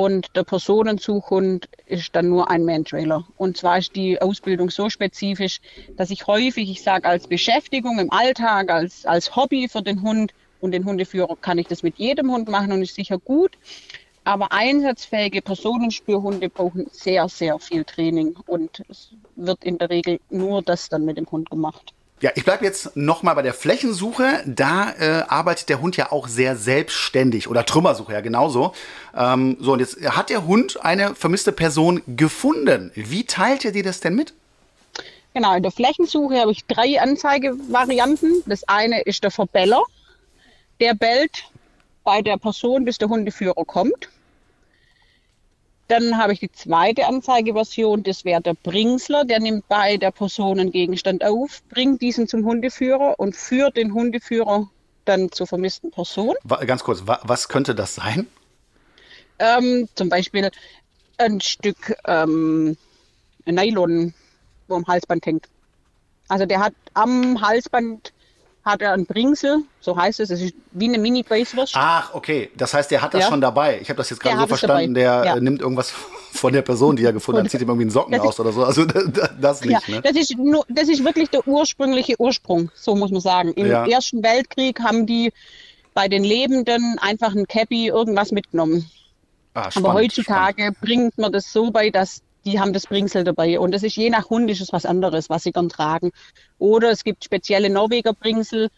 Und 0.00 0.36
der 0.36 0.44
Personensuchhund 0.44 1.68
ist 1.86 2.14
dann 2.14 2.28
nur 2.28 2.48
ein 2.52 2.64
Man-Trailer. 2.64 3.26
Und 3.36 3.56
zwar 3.56 3.78
ist 3.78 3.96
die 3.96 4.22
Ausbildung 4.22 4.70
so 4.70 4.90
spezifisch, 4.90 5.60
dass 5.96 6.10
ich 6.10 6.28
häufig, 6.28 6.70
ich 6.70 6.84
sage 6.84 7.08
als 7.08 7.26
Beschäftigung 7.26 7.98
im 7.98 8.12
Alltag, 8.12 8.70
als, 8.70 9.06
als 9.06 9.34
Hobby 9.34 9.66
für 9.66 9.82
den 9.82 10.02
Hund 10.02 10.34
und 10.60 10.70
den 10.70 10.84
Hundeführer 10.84 11.34
kann 11.40 11.58
ich 11.58 11.66
das 11.66 11.82
mit 11.82 11.98
jedem 11.98 12.30
Hund 12.30 12.48
machen 12.48 12.70
und 12.70 12.82
ist 12.82 12.94
sicher 12.94 13.18
gut. 13.18 13.58
Aber 14.22 14.52
einsatzfähige 14.52 15.42
Personenspürhunde 15.42 16.48
brauchen 16.48 16.86
sehr, 16.92 17.28
sehr 17.28 17.58
viel 17.58 17.82
Training 17.82 18.36
und 18.46 18.84
es 18.88 19.10
wird 19.34 19.64
in 19.64 19.78
der 19.78 19.90
Regel 19.90 20.20
nur 20.30 20.62
das 20.62 20.88
dann 20.88 21.06
mit 21.06 21.16
dem 21.16 21.28
Hund 21.28 21.50
gemacht. 21.50 21.92
Ja, 22.20 22.32
ich 22.34 22.44
bleibe 22.44 22.64
jetzt 22.64 22.96
nochmal 22.96 23.36
bei 23.36 23.42
der 23.42 23.54
Flächensuche. 23.54 24.42
Da 24.44 24.92
äh, 24.98 25.22
arbeitet 25.28 25.68
der 25.68 25.80
Hund 25.80 25.96
ja 25.96 26.10
auch 26.10 26.26
sehr 26.26 26.56
selbstständig 26.56 27.48
oder 27.48 27.64
Trümmersuche 27.64 28.12
ja 28.12 28.20
genauso. 28.20 28.72
Ähm, 29.16 29.56
so, 29.60 29.72
und 29.72 29.78
jetzt 29.78 30.00
hat 30.00 30.28
der 30.28 30.44
Hund 30.44 30.84
eine 30.84 31.14
vermisste 31.14 31.52
Person 31.52 32.02
gefunden. 32.08 32.90
Wie 32.96 33.24
teilt 33.24 33.64
er 33.64 33.70
dir 33.70 33.84
das 33.84 34.00
denn 34.00 34.16
mit? 34.16 34.34
Genau, 35.32 35.54
in 35.54 35.62
der 35.62 35.70
Flächensuche 35.70 36.40
habe 36.40 36.50
ich 36.50 36.64
drei 36.66 37.00
Anzeigevarianten. 37.00 38.42
Das 38.46 38.66
eine 38.66 39.02
ist 39.02 39.22
der 39.22 39.30
Verbeller. 39.30 39.82
Der 40.80 40.94
bellt 40.94 41.44
bei 42.02 42.20
der 42.20 42.36
Person, 42.36 42.84
bis 42.84 42.98
der 42.98 43.08
Hundeführer 43.08 43.64
kommt. 43.64 44.08
Dann 45.88 46.18
habe 46.18 46.34
ich 46.34 46.40
die 46.40 46.52
zweite 46.52 47.06
Anzeigeversion, 47.06 48.02
das 48.02 48.24
wäre 48.26 48.42
der 48.42 48.54
Bringsler, 48.54 49.24
der 49.24 49.40
nimmt 49.40 49.66
bei 49.68 49.96
der 49.96 50.10
Person 50.10 50.60
einen 50.60 50.70
Gegenstand 50.70 51.24
auf, 51.24 51.62
bringt 51.70 52.02
diesen 52.02 52.28
zum 52.28 52.44
Hundeführer 52.44 53.14
und 53.18 53.34
führt 53.34 53.78
den 53.78 53.94
Hundeführer 53.94 54.68
dann 55.06 55.32
zur 55.32 55.46
vermissten 55.46 55.90
Person. 55.90 56.34
Ganz 56.66 56.84
kurz, 56.84 57.02
was 57.04 57.48
könnte 57.48 57.74
das 57.74 57.94
sein? 57.94 58.26
Ähm, 59.38 59.88
zum 59.94 60.10
Beispiel 60.10 60.50
ein 61.16 61.40
Stück 61.40 61.96
ähm, 62.06 62.76
Nylon, 63.46 64.12
wo 64.66 64.74
am 64.74 64.86
Halsband 64.86 65.24
hängt. 65.24 65.48
Also 66.28 66.44
der 66.44 66.60
hat 66.60 66.74
am 66.92 67.40
Halsband 67.40 68.12
hat 68.68 68.82
er 68.82 68.92
ein 68.92 69.06
Bringsel, 69.06 69.62
so 69.80 69.96
heißt 69.96 70.20
es, 70.20 70.30
es 70.30 70.40
ist 70.40 70.54
wie 70.72 70.86
eine 70.86 70.98
Mini-Bratwurst. 70.98 71.74
Ach, 71.76 72.14
okay. 72.14 72.50
Das 72.56 72.74
heißt, 72.74 72.90
der 72.90 73.02
hat 73.02 73.14
das 73.14 73.22
ja. 73.22 73.28
schon 73.28 73.40
dabei. 73.40 73.80
Ich 73.80 73.88
habe 73.88 73.96
das 73.96 74.10
jetzt 74.10 74.20
gerade 74.20 74.38
so 74.40 74.46
verstanden, 74.46 74.94
der 74.94 75.22
ja. 75.24 75.40
nimmt 75.40 75.60
irgendwas 75.60 75.92
von 76.32 76.52
der 76.52 76.62
Person, 76.62 76.96
die 76.96 77.04
er 77.04 77.12
gefunden 77.12 77.42
hat, 77.42 77.50
zieht 77.50 77.60
ihm 77.60 77.68
irgendwie 77.68 77.84
einen 77.84 77.90
Socken 77.90 78.18
aus 78.20 78.38
oder 78.38 78.52
so. 78.52 78.64
Also 78.64 78.84
das 79.40 79.64
nicht. 79.64 79.88
Ja, 79.88 79.94
ne? 79.94 80.02
das, 80.02 80.16
ist 80.16 80.36
nur, 80.36 80.64
das 80.68 80.88
ist 80.88 81.04
wirklich 81.04 81.30
der 81.30 81.46
ursprüngliche 81.48 82.14
Ursprung, 82.20 82.70
so 82.74 82.94
muss 82.94 83.10
man 83.10 83.20
sagen. 83.20 83.52
Im 83.54 83.66
Ersten 83.66 84.22
Weltkrieg 84.22 84.80
haben 84.80 85.06
die 85.06 85.32
bei 85.94 86.08
den 86.08 86.22
Lebenden 86.22 86.96
einfach 87.00 87.34
ein 87.34 87.46
Cappy 87.48 87.88
irgendwas 87.88 88.30
mitgenommen. 88.30 88.88
Ah, 89.54 89.70
spannend, 89.70 89.88
Aber 89.88 89.98
heutzutage 89.98 90.62
spannend. 90.62 90.80
bringt 90.80 91.18
man 91.18 91.32
das 91.32 91.52
so 91.52 91.70
bei, 91.70 91.90
dass 91.90 92.22
die 92.50 92.60
haben 92.60 92.72
das 92.72 92.86
Bringsel 92.86 93.24
dabei. 93.24 93.58
Und 93.60 93.72
das 93.72 93.82
ist 93.82 93.96
je 93.96 94.10
nach 94.10 94.30
Hund 94.30 94.50
ist 94.50 94.60
es 94.60 94.72
was 94.72 94.86
anderes, 94.86 95.28
was 95.28 95.42
sie 95.42 95.52
gern 95.52 95.68
tragen. 95.68 96.12
Oder 96.58 96.90
es 96.90 97.04
gibt 97.04 97.24
spezielle 97.24 97.70
Norweger 97.70 98.14
Bringsel, 98.14 98.70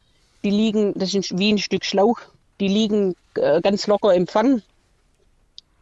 die 0.42 0.50
liegen, 0.50 0.92
das 0.98 1.14
ist 1.14 1.38
wie 1.38 1.52
ein 1.52 1.58
Stück 1.58 1.84
Schlauch, 1.84 2.20
die 2.58 2.68
liegen 2.68 3.14
äh, 3.34 3.60
ganz 3.60 3.86
locker 3.86 4.14
im 4.14 4.26
Pfann, 4.26 4.62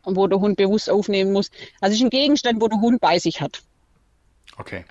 wo 0.04 0.26
der 0.26 0.40
Hund 0.40 0.56
bewusst 0.56 0.90
aufnehmen 0.90 1.32
muss. 1.32 1.50
Also 1.80 1.94
es 1.94 2.00
ist 2.00 2.06
ein 2.06 2.10
Gegenstand, 2.10 2.60
wo 2.60 2.68
der 2.68 2.80
Hund 2.80 3.00
bei 3.00 3.18
sich 3.18 3.40
hat. 3.40 3.62
Okay. 4.58 4.84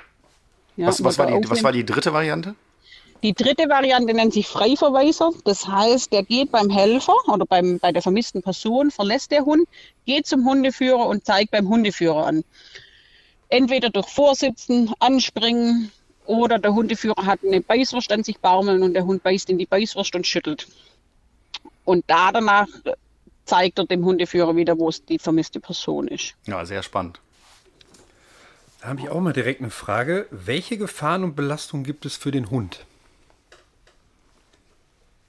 Ja, 0.76 0.88
was, 0.88 1.04
was, 1.04 1.18
war 1.18 1.28
die, 1.28 1.50
was 1.50 1.64
war 1.64 1.72
die 1.72 1.86
dritte 1.86 2.14
Variante? 2.14 2.56
Die 3.24 3.34
dritte 3.34 3.68
Variante 3.68 4.14
nennt 4.14 4.34
sich 4.34 4.48
Freiverweiser. 4.48 5.32
Das 5.44 5.68
heißt, 5.68 6.14
der 6.14 6.24
geht 6.24 6.52
beim 6.52 6.70
Helfer 6.70 7.16
oder 7.28 7.46
beim, 7.46 7.80
bei 7.80 7.92
der 7.92 8.02
vermissten 8.02 8.44
Person, 8.44 8.92
verlässt 8.92 9.32
der 9.32 9.44
Hund, 9.44 9.68
geht 10.06 10.28
zum 10.28 10.46
Hundeführer 10.46 11.08
und 11.08 11.26
zeigt 11.26 11.52
beim 11.52 11.68
Hundeführer 11.68 12.28
an. 12.28 12.44
Entweder 13.50 13.90
durch 13.90 14.08
Vorsitzen, 14.10 14.94
Anspringen 15.00 15.92
oder 16.26 16.60
der 16.60 16.74
Hundeführer 16.74 17.26
hat 17.26 17.40
eine 17.44 17.62
Beißwurst 17.62 18.12
an 18.12 18.24
sich 18.24 18.40
baumeln 18.40 18.84
und 18.84 18.94
der 18.94 19.06
Hund 19.06 19.24
beißt 19.24 19.50
in 19.50 19.58
die 19.58 19.66
Beißwurst 19.66 20.16
und 20.16 20.28
schüttelt. 20.28 20.68
Und 21.86 22.04
da 22.08 22.32
danach 22.32 22.68
zeigt 23.46 23.80
er 23.80 23.86
dem 23.86 24.04
Hundeführer 24.04 24.56
wieder, 24.56 24.78
wo 24.78 24.90
es 24.90 25.06
die 25.06 25.20
vermisste 25.20 25.60
Person 25.62 26.08
ist. 26.10 26.36
Ja, 26.46 26.66
sehr 26.66 26.84
spannend. 26.84 27.20
Da 28.82 28.90
habe 28.90 29.00
ich 29.00 29.10
auch 29.10 29.22
mal 29.22 29.34
direkt 29.34 29.62
eine 29.62 29.72
Frage. 29.72 30.28
Welche 30.30 30.78
Gefahren 30.78 31.24
und 31.24 31.36
Belastungen 31.36 31.86
gibt 31.86 32.06
es 32.06 32.18
für 32.18 32.32
den 32.32 32.50
Hund? 32.52 32.86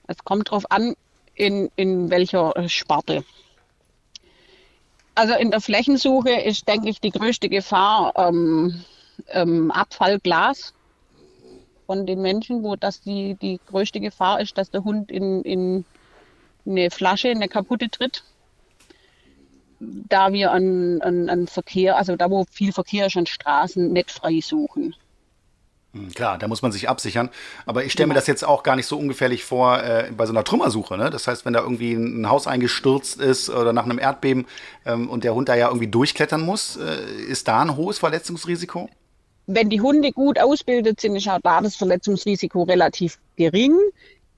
Es 0.09 0.18
kommt 0.24 0.48
darauf 0.48 0.70
an, 0.70 0.94
in, 1.35 1.70
in 1.76 2.11
welcher 2.11 2.52
Sparte. 2.68 3.24
Also 5.18 5.35
in 5.35 5.50
der 5.50 5.61
Flächensuche 5.61 6.31
ist, 6.31 6.68
denke 6.68 6.88
ich, 6.88 7.00
die 7.00 7.11
größte 7.11 7.48
Gefahr 7.48 8.12
ähm, 8.14 8.85
ähm, 9.31 9.72
Abfallglas 9.72 10.74
von 11.87 12.07
den 12.07 12.22
Menschen, 12.22 12.62
wo 12.62 12.76
das 12.76 13.00
die, 13.00 13.35
die 13.35 13.59
größte 13.66 13.98
Gefahr 13.98 14.40
ist, 14.40 14.57
dass 14.57 14.70
der 14.70 14.85
Hund 14.85 15.11
in, 15.11 15.42
in 15.42 15.85
eine 16.64 16.92
Flasche, 16.92 17.31
eine 17.31 17.48
kaputte 17.48 17.90
tritt. 17.90 18.22
Da 19.81 20.33
wir 20.33 20.52
an, 20.52 21.02
an, 21.02 21.28
an 21.28 21.48
Verkehr, 21.48 21.96
also 21.96 22.14
da 22.14 22.31
wo 22.31 22.44
viel 22.48 22.70
Verkehr 22.70 23.07
ist 23.07 23.16
an 23.16 23.26
Straßen, 23.26 23.92
nicht 23.92 24.12
frei 24.12 24.38
suchen. 24.40 24.94
Hm, 25.94 26.12
klar, 26.12 26.38
da 26.38 26.48
muss 26.48 26.62
man 26.62 26.70
sich 26.70 26.88
absichern. 26.88 27.31
Aber 27.64 27.85
ich 27.85 27.92
stelle 27.92 28.09
mir 28.09 28.14
das 28.14 28.27
jetzt 28.27 28.44
auch 28.44 28.62
gar 28.62 28.77
nicht 28.77 28.87
so 28.87 28.98
ungefährlich 28.98 29.44
vor 29.44 29.83
äh, 29.83 30.11
bei 30.16 30.27
so 30.27 30.33
einer 30.33 30.44
Trümmersuche. 30.44 30.98
Ne? 30.98 31.11
Das 31.11 31.27
heißt, 31.27 31.44
wenn 31.44 31.55
da 31.55 31.61
irgendwie 31.61 31.94
ein 31.94 32.29
Haus 32.29 32.46
eingestürzt 32.46 33.20
ist 33.20 33.48
oder 33.48 33.72
nach 33.72 33.85
einem 33.85 33.98
Erdbeben 33.98 34.46
ähm, 34.85 35.09
und 35.09 35.24
der 35.24 35.35
Hund 35.35 35.48
da 35.48 35.55
ja 35.55 35.68
irgendwie 35.68 35.88
durchklettern 35.88 36.42
muss, 36.42 36.77
äh, 36.77 37.05
ist 37.29 37.48
da 37.48 37.61
ein 37.61 37.77
hohes 37.77 37.98
Verletzungsrisiko? 37.98 38.90
Wenn 39.46 39.70
die 39.70 39.81
Hunde 39.81 40.12
gut 40.12 40.38
ausgebildet 40.38 41.01
sind, 41.01 41.16
ist 41.16 41.27
auch 41.29 41.40
da 41.42 41.62
das 41.62 41.74
Verletzungsrisiko 41.77 42.64
relativ 42.64 43.18
gering. 43.37 43.74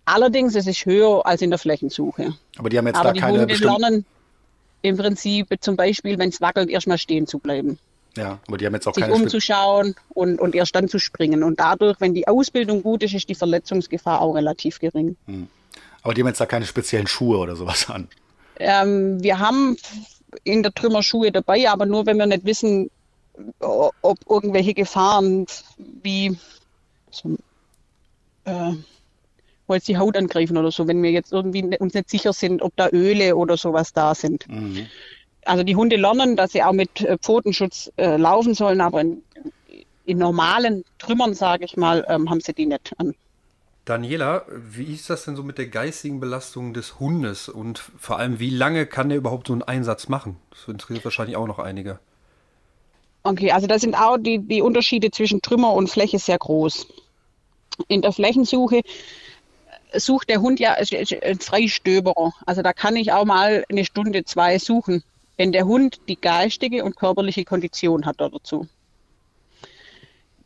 Allerdings 0.04 0.54
ist 0.54 0.68
es 0.68 0.86
höher 0.86 1.26
als 1.26 1.42
in 1.42 1.50
der 1.50 1.58
Flächensuche. 1.58 2.34
Aber 2.58 2.68
die 2.68 2.78
haben 2.78 2.86
jetzt 2.86 2.96
Aber 2.96 3.08
da 3.08 3.12
die 3.12 3.20
keine 3.20 3.40
Hunde 3.40 3.54
lernen 3.54 4.04
im 4.82 4.96
Prinzip 4.96 5.48
zum 5.60 5.76
Beispiel, 5.76 6.18
wenn 6.18 6.30
es 6.30 6.40
wackelt, 6.40 6.70
erstmal 6.70 6.98
stehen 6.98 7.26
zu 7.26 7.38
bleiben. 7.38 7.78
Ja, 8.16 8.38
aber 8.46 8.58
die 8.58 8.66
haben 8.66 8.74
jetzt 8.74 8.86
auch 8.86 8.94
sich 8.94 9.04
keine 9.04 9.14
umzuschauen 9.14 9.94
und, 10.08 10.40
und 10.40 10.54
erst 10.54 10.74
dann 10.74 10.88
zu 10.88 10.98
springen. 10.98 11.42
Und 11.42 11.60
dadurch, 11.60 12.00
wenn 12.00 12.14
die 12.14 12.26
Ausbildung 12.26 12.82
gut 12.82 13.02
ist, 13.02 13.14
ist 13.14 13.28
die 13.28 13.34
Verletzungsgefahr 13.34 14.20
auch 14.20 14.34
relativ 14.34 14.80
gering. 14.80 15.16
Hm. 15.26 15.48
Aber 16.02 16.14
die 16.14 16.22
haben 16.22 16.28
jetzt 16.28 16.40
da 16.40 16.46
keine 16.46 16.66
speziellen 16.66 17.06
Schuhe 17.06 17.38
oder 17.38 17.56
sowas 17.56 17.88
an. 17.88 18.08
Ähm, 18.58 19.22
wir 19.22 19.38
haben 19.38 19.76
in 20.44 20.62
der 20.62 20.72
Trümmer 20.72 21.02
Schuhe 21.02 21.30
dabei, 21.30 21.68
aber 21.68 21.86
nur 21.86 22.06
wenn 22.06 22.16
wir 22.16 22.26
nicht 22.26 22.44
wissen, 22.44 22.90
ob 23.60 24.18
irgendwelche 24.28 24.74
Gefahren 24.74 25.46
wie 26.02 26.36
so, 27.10 27.36
äh, 28.44 28.72
wo 29.66 29.74
jetzt 29.74 29.88
die 29.88 29.96
Haut 29.96 30.16
angreifen 30.16 30.56
oder 30.56 30.70
so, 30.70 30.88
wenn 30.88 31.02
wir 31.02 31.10
jetzt 31.10 31.32
irgendwie 31.32 31.64
uns 31.78 31.94
nicht 31.94 32.10
sicher 32.10 32.32
sind, 32.32 32.60
ob 32.60 32.76
da 32.76 32.88
Öle 32.90 33.36
oder 33.36 33.56
sowas 33.56 33.92
da 33.92 34.14
sind. 34.14 34.46
Mhm 34.48 34.88
also 35.50 35.64
die 35.64 35.74
Hunde 35.74 35.96
lernen, 35.96 36.36
dass 36.36 36.52
sie 36.52 36.62
auch 36.62 36.72
mit 36.72 37.00
äh, 37.00 37.18
Pfotenschutz 37.18 37.90
äh, 37.96 38.16
laufen 38.16 38.54
sollen, 38.54 38.80
aber 38.80 39.00
in, 39.00 39.22
in 40.04 40.18
normalen 40.18 40.84
Trümmern, 41.00 41.34
sage 41.34 41.64
ich 41.64 41.76
mal, 41.76 42.06
ähm, 42.08 42.30
haben 42.30 42.40
sie 42.40 42.52
die 42.52 42.66
nicht 42.66 42.92
an. 42.98 43.16
Daniela, 43.84 44.44
wie 44.48 44.94
ist 44.94 45.10
das 45.10 45.24
denn 45.24 45.34
so 45.34 45.42
mit 45.42 45.58
der 45.58 45.66
geistigen 45.66 46.20
Belastung 46.20 46.72
des 46.72 47.00
Hundes 47.00 47.48
und 47.48 47.80
vor 47.98 48.20
allem, 48.20 48.38
wie 48.38 48.50
lange 48.50 48.86
kann 48.86 49.08
der 49.08 49.18
überhaupt 49.18 49.48
so 49.48 49.52
einen 49.52 49.62
Einsatz 49.62 50.08
machen? 50.08 50.36
Das 50.50 50.68
interessiert 50.68 51.04
wahrscheinlich 51.04 51.36
auch 51.36 51.48
noch 51.48 51.58
einige. 51.58 51.98
Okay, 53.24 53.50
also 53.50 53.66
da 53.66 53.80
sind 53.80 53.96
auch 53.96 54.18
die, 54.18 54.38
die 54.38 54.62
Unterschiede 54.62 55.10
zwischen 55.10 55.42
Trümmer 55.42 55.72
und 55.72 55.90
Fläche 55.90 56.20
sehr 56.20 56.38
groß. 56.38 56.86
In 57.88 58.02
der 58.02 58.12
Flächensuche 58.12 58.82
sucht 59.94 60.30
der 60.30 60.42
Hund 60.42 60.60
ja 60.60 60.74
ein 60.74 61.40
Freistöberer. 61.40 62.34
Also 62.46 62.62
da 62.62 62.72
kann 62.72 62.94
ich 62.94 63.10
auch 63.10 63.24
mal 63.24 63.64
eine 63.68 63.84
Stunde, 63.84 64.24
zwei 64.24 64.56
suchen 64.60 65.02
wenn 65.40 65.52
der 65.52 65.64
Hund 65.64 66.02
die 66.06 66.20
geistige 66.20 66.84
und 66.84 66.96
körperliche 66.96 67.46
Kondition 67.46 68.04
hat 68.04 68.20
dazu. 68.20 68.68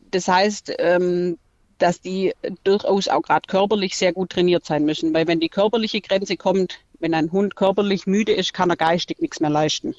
Das 0.09 0.29
heißt, 0.29 0.71
ähm, 0.79 1.37
dass 1.79 1.99
die 1.99 2.33
durchaus 2.63 3.09
auch 3.09 3.21
gerade 3.21 3.45
körperlich 3.45 3.97
sehr 3.97 4.13
gut 4.13 4.29
trainiert 4.29 4.63
sein 4.63 4.85
müssen, 4.85 5.13
weil 5.13 5.27
wenn 5.27 5.41
die 5.41 5.49
körperliche 5.49 5.99
Grenze 5.99 6.37
kommt, 6.37 6.79
wenn 6.99 7.13
ein 7.13 7.33
Hund 7.33 7.57
körperlich 7.57 8.07
müde 8.07 8.31
ist, 8.31 8.53
kann 8.53 8.69
er 8.69 8.77
geistig 8.77 9.19
nichts 9.19 9.41
mehr 9.41 9.49
leisten. 9.49 9.95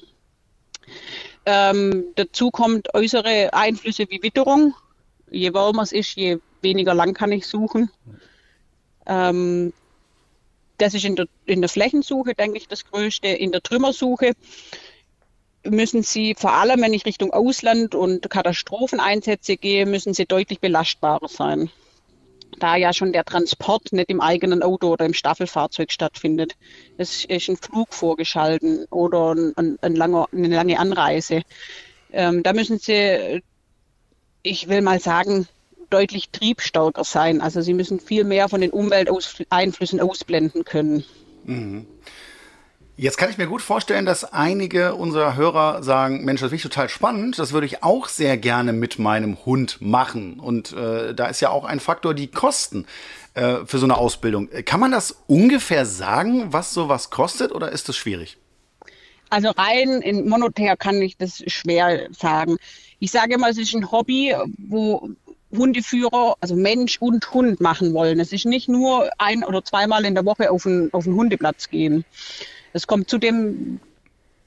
Ähm, 1.45 2.05
dazu 2.15 2.49
kommt 2.49 2.91
äußere 2.95 3.53
Einflüsse 3.53 4.07
wie 4.09 4.23
Witterung. 4.23 4.73
Je 5.29 5.53
wärmer 5.53 5.83
es 5.83 5.91
ist, 5.91 6.15
je 6.15 6.39
weniger 6.63 6.95
lang 6.95 7.13
kann 7.13 7.31
ich 7.31 7.45
suchen. 7.45 7.91
Ähm, 9.05 9.73
das 10.77 10.93
ist 10.93 11.05
in 11.05 11.15
der, 11.15 11.27
in 11.45 11.61
der 11.61 11.69
Flächensuche, 11.69 12.35
denke 12.35 12.57
ich, 12.57 12.67
das 12.67 12.85
Größte. 12.85 13.27
In 13.27 13.51
der 13.51 13.61
Trümmersuche 13.61 14.33
müssen 15.69 16.03
sie 16.03 16.35
vor 16.35 16.53
allem, 16.53 16.81
wenn 16.81 16.93
ich 16.93 17.05
Richtung 17.05 17.31
Ausland 17.31 17.95
und 17.95 18.29
Katastropheneinsätze 18.29 19.57
gehe, 19.57 19.85
müssen 19.85 20.13
sie 20.13 20.25
deutlich 20.25 20.59
belastbarer 20.59 21.27
sein. 21.27 21.69
Da 22.59 22.75
ja 22.75 22.93
schon 22.93 23.13
der 23.13 23.23
Transport 23.23 23.91
nicht 23.91 24.09
im 24.09 24.21
eigenen 24.21 24.63
Auto 24.63 24.87
oder 24.87 25.05
im 25.05 25.13
Staffelfahrzeug 25.13 25.91
stattfindet. 25.91 26.55
Es 26.97 27.25
ist 27.25 27.49
ein 27.49 27.57
Flug 27.57 27.93
vorgeschalten 27.93 28.85
oder 28.89 29.35
ein, 29.35 29.77
ein 29.81 29.95
langer, 29.95 30.27
eine 30.31 30.47
lange 30.47 30.79
Anreise. 30.79 31.43
Ähm, 32.11 32.41
da 32.41 32.53
müssen 32.53 32.79
sie, 32.79 33.43
ich 34.41 34.69
will 34.69 34.81
mal 34.81 34.99
sagen, 34.99 35.47
deutlich 35.89 36.29
triebstärker 36.29 37.03
sein. 37.03 37.41
Also 37.41 37.61
sie 37.61 37.73
müssen 37.73 37.99
viel 37.99 38.23
mehr 38.23 38.49
von 38.49 38.61
den 38.61 38.71
Umwelteinflüssen 38.71 39.99
ausblenden 39.99 40.63
können. 40.63 41.03
Mhm. 41.45 41.85
Jetzt 42.99 43.19
kann 43.19 43.29
ich 43.29 43.37
mir 43.37 43.45
gut 43.45 43.61
vorstellen, 43.61 44.07
dass 44.07 44.33
einige 44.33 44.95
unserer 44.95 45.35
Hörer 45.35 45.83
sagen, 45.83 46.25
Mensch, 46.25 46.41
das 46.41 46.49
finde 46.49 46.55
ich 46.55 46.63
total 46.63 46.89
spannend, 46.89 47.37
das 47.37 47.53
würde 47.53 47.67
ich 47.67 47.83
auch 47.83 48.07
sehr 48.07 48.37
gerne 48.37 48.73
mit 48.73 48.97
meinem 48.97 49.37
Hund 49.45 49.77
machen. 49.81 50.39
Und 50.39 50.73
äh, 50.73 51.13
da 51.13 51.27
ist 51.27 51.39
ja 51.39 51.51
auch 51.51 51.63
ein 51.63 51.79
Faktor 51.79 52.15
die 52.15 52.25
Kosten 52.25 52.87
äh, 53.35 53.57
für 53.65 53.77
so 53.77 53.85
eine 53.85 53.97
Ausbildung. 53.97 54.49
Kann 54.65 54.79
man 54.79 54.91
das 54.91 55.15
ungefähr 55.27 55.85
sagen, 55.85 56.51
was 56.51 56.73
sowas 56.73 57.11
kostet 57.11 57.51
oder 57.51 57.71
ist 57.71 57.87
das 57.87 57.95
schwierig? 57.95 58.37
Also 59.29 59.49
rein 59.51 60.01
in 60.01 60.27
monetär 60.27 60.75
kann 60.75 60.99
ich 60.99 61.17
das 61.17 61.43
schwer 61.45 62.07
sagen. 62.17 62.57
Ich 62.97 63.11
sage 63.11 63.35
immer, 63.35 63.49
es 63.49 63.59
ist 63.59 63.75
ein 63.75 63.91
Hobby, 63.91 64.33
wo 64.57 65.11
Hundeführer, 65.55 66.35
also 66.41 66.55
Mensch 66.55 66.97
und 66.99 67.31
Hund 67.31 67.61
machen 67.61 67.93
wollen. 67.93 68.19
Es 68.19 68.33
ist 68.33 68.45
nicht 68.45 68.67
nur 68.69 69.07
ein 69.19 69.43
oder 69.43 69.63
zweimal 69.63 70.03
in 70.03 70.15
der 70.15 70.25
Woche 70.25 70.49
auf 70.49 70.65
einen, 70.65 70.91
auf 70.93 71.05
einen 71.05 71.15
Hundeplatz 71.15 71.69
gehen. 71.69 72.03
Es 72.73 72.87
kommt 72.87 73.09
zu 73.09 73.17
dem 73.17 73.79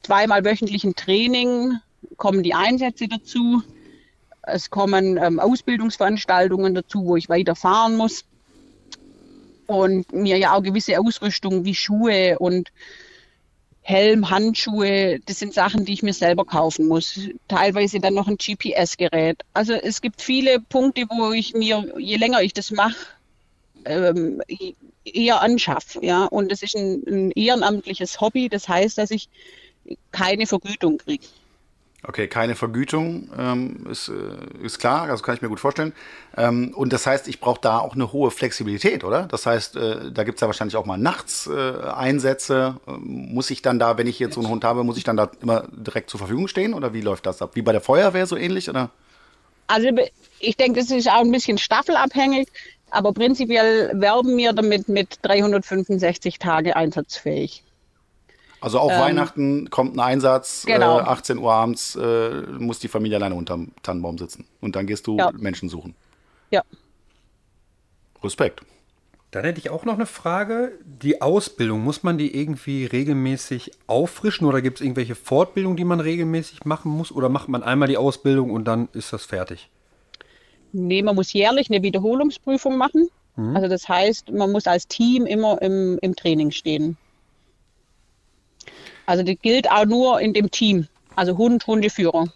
zweimal 0.03 0.45
wöchentlichen 0.45 0.95
Training, 0.95 1.79
kommen 2.17 2.43
die 2.43 2.55
Einsätze 2.55 3.09
dazu. 3.09 3.63
Es 4.43 4.71
kommen 4.71 5.17
ähm, 5.17 5.39
Ausbildungsveranstaltungen 5.39 6.75
dazu, 6.75 7.05
wo 7.05 7.17
ich 7.17 7.29
weiterfahren 7.29 7.97
muss. 7.97 8.25
Und 9.67 10.13
mir 10.13 10.37
ja 10.39 10.55
auch 10.55 10.63
gewisse 10.63 10.99
Ausrüstung 10.99 11.65
wie 11.65 11.75
Schuhe 11.75 12.39
und 12.39 12.73
Helm, 13.83 14.31
Handschuhe, 14.31 15.21
das 15.27 15.39
sind 15.39 15.55
Sachen, 15.55 15.85
die 15.85 15.93
ich 15.93 16.03
mir 16.03 16.13
selber 16.13 16.45
kaufen 16.45 16.87
muss. 16.87 17.19
Teilweise 17.49 17.99
dann 17.99 18.15
noch 18.15 18.29
ein 18.29 18.37
GPS-Gerät. 18.37 19.43
Also 19.55 19.73
es 19.73 20.01
gibt 20.01 20.21
viele 20.21 20.61
Punkte, 20.61 21.07
wo 21.09 21.33
ich 21.33 21.55
mir, 21.55 21.93
je 21.99 22.17
länger 22.17 22.43
ich 22.43 22.53
das 22.53 22.71
mache, 22.71 23.07
ähm, 23.85 24.43
eher 25.05 25.41
anschaffe. 25.41 26.05
Ja? 26.05 26.25
Und 26.25 26.53
es 26.53 26.63
ist 26.63 26.77
ein, 26.77 27.03
ein, 27.07 27.31
ehrenamtliches 27.33 28.21
Hobby, 28.21 28.49
das 28.49 28.69
heißt, 28.69 28.99
dass 28.99 29.11
ich 29.11 29.29
keine 30.13 30.47
Vergütung 30.47 30.99
kriege. 30.99 31.27
Okay, 32.03 32.29
keine 32.29 32.55
Vergütung 32.55 33.29
ähm, 33.39 33.87
ist, 33.91 34.09
äh, 34.09 34.65
ist 34.65 34.79
klar, 34.79 35.03
also 35.03 35.23
kann 35.23 35.35
ich 35.35 35.43
mir 35.43 35.51
gut 35.51 35.61
vorstellen. 35.61 35.93
Ähm, 36.35 36.73
und 36.75 36.95
das 36.95 37.07
heißt, 37.07 37.29
ich 37.29 37.41
brauche 37.41 37.61
da 37.61 37.79
auch 37.79 37.95
eine 37.95 38.11
hohe 38.11 38.31
Flexibilität, 38.31 39.05
oder? 39.05 39.25
Das 39.27 39.45
heißt, 39.45 39.77
äh, 39.77 40.11
da 40.11 40.25
gibt 40.25 40.37
es 40.37 40.41
ja 40.41 40.47
wahrscheinlich 40.47 40.77
auch 40.77 40.87
mal 40.87 40.97
nachts 40.97 41.47
äh, 41.47 41.53
Einsätze. 41.93 42.77
Ähm, 42.89 43.35
muss 43.35 43.51
ich 43.51 43.61
dann 43.61 43.79
da, 43.79 43.99
wenn 43.99 44.07
ich 44.07 44.19
jetzt 44.19 44.35
so 44.35 44.41
einen 44.41 44.49
Hund 44.49 44.65
habe, 44.65 44.83
muss 44.83 44.97
ich 44.97 45.05
dann 45.05 45.19
da 45.19 45.31
immer 45.43 45.69
direkt 45.73 46.09
zur 46.09 46.19
Verfügung 46.19 46.49
stehen? 46.49 46.73
Oder 46.73 46.95
wie 46.95 47.03
läuft 47.03 47.27
das 47.27 47.43
ab? 47.43 47.51
Wie 47.53 47.63
bei 47.63 47.73
der 47.73 47.83
Feuerwehr 47.83 48.27
so 48.27 48.37
ähnlich? 48.37 48.71
Oder? 48.71 48.89
Also 49.67 49.89
ich 50.39 50.57
denke, 50.57 50.81
das 50.81 50.91
ist 50.91 51.09
auch 51.09 51.21
ein 51.21 51.31
bisschen 51.31 51.59
staffelabhängig, 51.59 52.49
aber 52.91 53.13
prinzipiell 53.13 53.91
werben 53.95 54.37
wir 54.37 54.53
damit 54.53 54.89
mit 54.89 55.19
365 55.23 56.39
Tage 56.39 56.77
einsatzfähig. 56.77 57.63
Also 58.61 58.79
auch 58.79 58.93
ähm, 58.93 59.01
Weihnachten 59.01 59.71
kommt 59.71 59.97
ein 59.97 60.01
Einsatz, 60.01 60.65
genau. 60.67 60.99
äh, 60.99 61.03
18 61.03 61.39
Uhr 61.39 61.53
abends 61.53 61.97
äh, 61.97 62.43
muss 62.59 62.79
die 62.79 62.89
Familie 62.89 63.17
alleine 63.17 63.35
unterm 63.35 63.73
Tannenbaum 63.83 64.19
sitzen. 64.19 64.45
Und 64.61 64.77
dann 64.77 64.87
gehst 64.87 65.07
du 65.07 65.17
ja. 65.17 65.31
Menschen 65.33 65.69
suchen. 65.69 65.95
Ja. 66.51 66.63
Respekt. 68.23 68.61
Dann 69.31 69.45
hätte 69.45 69.61
ich 69.61 69.71
auch 69.71 69.85
noch 69.85 69.95
eine 69.95 70.07
Frage. 70.07 70.73
Die 70.85 71.23
Ausbildung, 71.23 71.83
muss 71.83 72.03
man 72.03 72.19
die 72.19 72.37
irgendwie 72.37 72.85
regelmäßig 72.85 73.71
auffrischen 73.87 74.47
oder 74.47 74.61
gibt 74.61 74.79
es 74.79 74.85
irgendwelche 74.85 75.15
Fortbildungen, 75.15 75.77
die 75.77 75.85
man 75.85 76.01
regelmäßig 76.01 76.65
machen 76.65 76.91
muss? 76.91 77.13
Oder 77.13 77.29
macht 77.29 77.49
man 77.49 77.63
einmal 77.63 77.89
die 77.89 77.97
Ausbildung 77.97 78.51
und 78.51 78.65
dann 78.65 78.89
ist 78.93 79.13
das 79.13 79.25
fertig? 79.25 79.71
Nee, 80.73 81.03
man 81.03 81.15
muss 81.17 81.33
jährlich 81.33 81.71
eine 81.71 81.83
Wiederholungsprüfung 81.83 82.77
machen. 82.77 83.09
Mhm. 83.37 83.57
Also 83.57 83.69
das 83.69 83.89
heißt, 83.89 84.31
man 84.31 84.53
muss 84.53 84.67
als 84.67 84.87
Team 84.87 85.27
immer 85.27 85.61
im, 85.63 85.99
im 86.03 86.15
Training 86.15 86.51
stehen. 86.51 86.97
Also 89.07 89.25
das 89.25 89.37
gilt 89.43 89.71
auch 89.71 89.87
nur 89.87 90.21
in 90.21 90.33
dem 90.33 90.51
Team. 90.51 90.87
Also 91.17 91.37
Hund, 91.37 91.67
Hundeführer. 91.67 92.29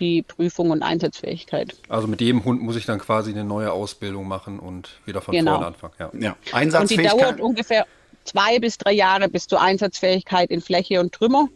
Die 0.00 0.22
Prüfung 0.22 0.70
und 0.70 0.82
Einsatzfähigkeit. 0.82 1.76
Also 1.90 2.08
mit 2.08 2.22
jedem 2.22 2.44
Hund 2.44 2.62
muss 2.62 2.76
ich 2.76 2.86
dann 2.86 2.98
quasi 2.98 3.32
eine 3.32 3.44
neue 3.44 3.70
Ausbildung 3.70 4.26
machen 4.26 4.58
und 4.58 4.98
wieder 5.04 5.20
von 5.20 5.34
genau. 5.34 5.52
vorne 5.52 5.66
anfangen. 5.66 5.94
Ja. 5.98 6.10
ja. 6.18 6.36
Einsatzfähigkeit. 6.52 7.12
Und 7.12 7.20
die 7.20 7.24
dauert 7.24 7.40
ungefähr 7.40 7.86
zwei 8.24 8.58
bis 8.58 8.78
drei 8.78 8.92
Jahre 8.92 9.28
bis 9.28 9.46
zur 9.46 9.60
Einsatzfähigkeit 9.60 10.50
in 10.50 10.62
Fläche 10.62 11.00
und 11.00 11.12
Trümmer. 11.12 11.48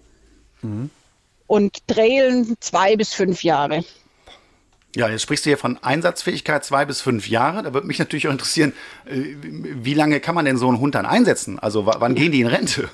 Mhm. 0.60 0.90
Und 1.46 1.86
Trailen 1.86 2.56
zwei 2.60 2.96
bis 2.96 3.14
fünf 3.14 3.42
Jahre. 3.42 3.84
Ja, 4.94 5.08
jetzt 5.08 5.22
sprichst 5.22 5.46
du 5.46 5.50
hier 5.50 5.58
von 5.58 5.78
Einsatzfähigkeit 5.82 6.64
zwei 6.64 6.84
bis 6.84 7.00
fünf 7.00 7.28
Jahre. 7.28 7.62
Da 7.62 7.72
würde 7.72 7.86
mich 7.86 7.98
natürlich 7.98 8.28
auch 8.28 8.32
interessieren, 8.32 8.74
äh, 9.06 9.36
wie 9.42 9.94
lange 9.94 10.20
kann 10.20 10.34
man 10.34 10.44
denn 10.44 10.58
so 10.58 10.68
einen 10.68 10.80
Hund 10.80 10.94
dann 10.94 11.06
einsetzen? 11.06 11.58
Also 11.58 11.86
wann 11.86 12.14
gehen 12.14 12.32
die 12.32 12.42
in 12.42 12.46
Rente? 12.46 12.90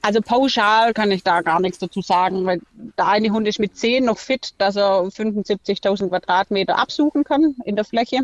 Also 0.00 0.22
pauschal 0.22 0.94
kann 0.94 1.10
ich 1.10 1.22
da 1.22 1.42
gar 1.42 1.60
nichts 1.60 1.78
dazu 1.78 2.00
sagen, 2.00 2.46
weil 2.46 2.60
der 2.96 3.08
eine 3.08 3.30
Hund 3.30 3.46
ist 3.46 3.58
mit 3.58 3.76
10 3.76 4.04
noch 4.04 4.18
fit, 4.18 4.54
dass 4.56 4.76
er 4.76 5.02
75.000 5.02 6.08
Quadratmeter 6.08 6.78
absuchen 6.78 7.24
kann 7.24 7.56
in 7.64 7.76
der 7.76 7.84
Fläche. 7.84 8.20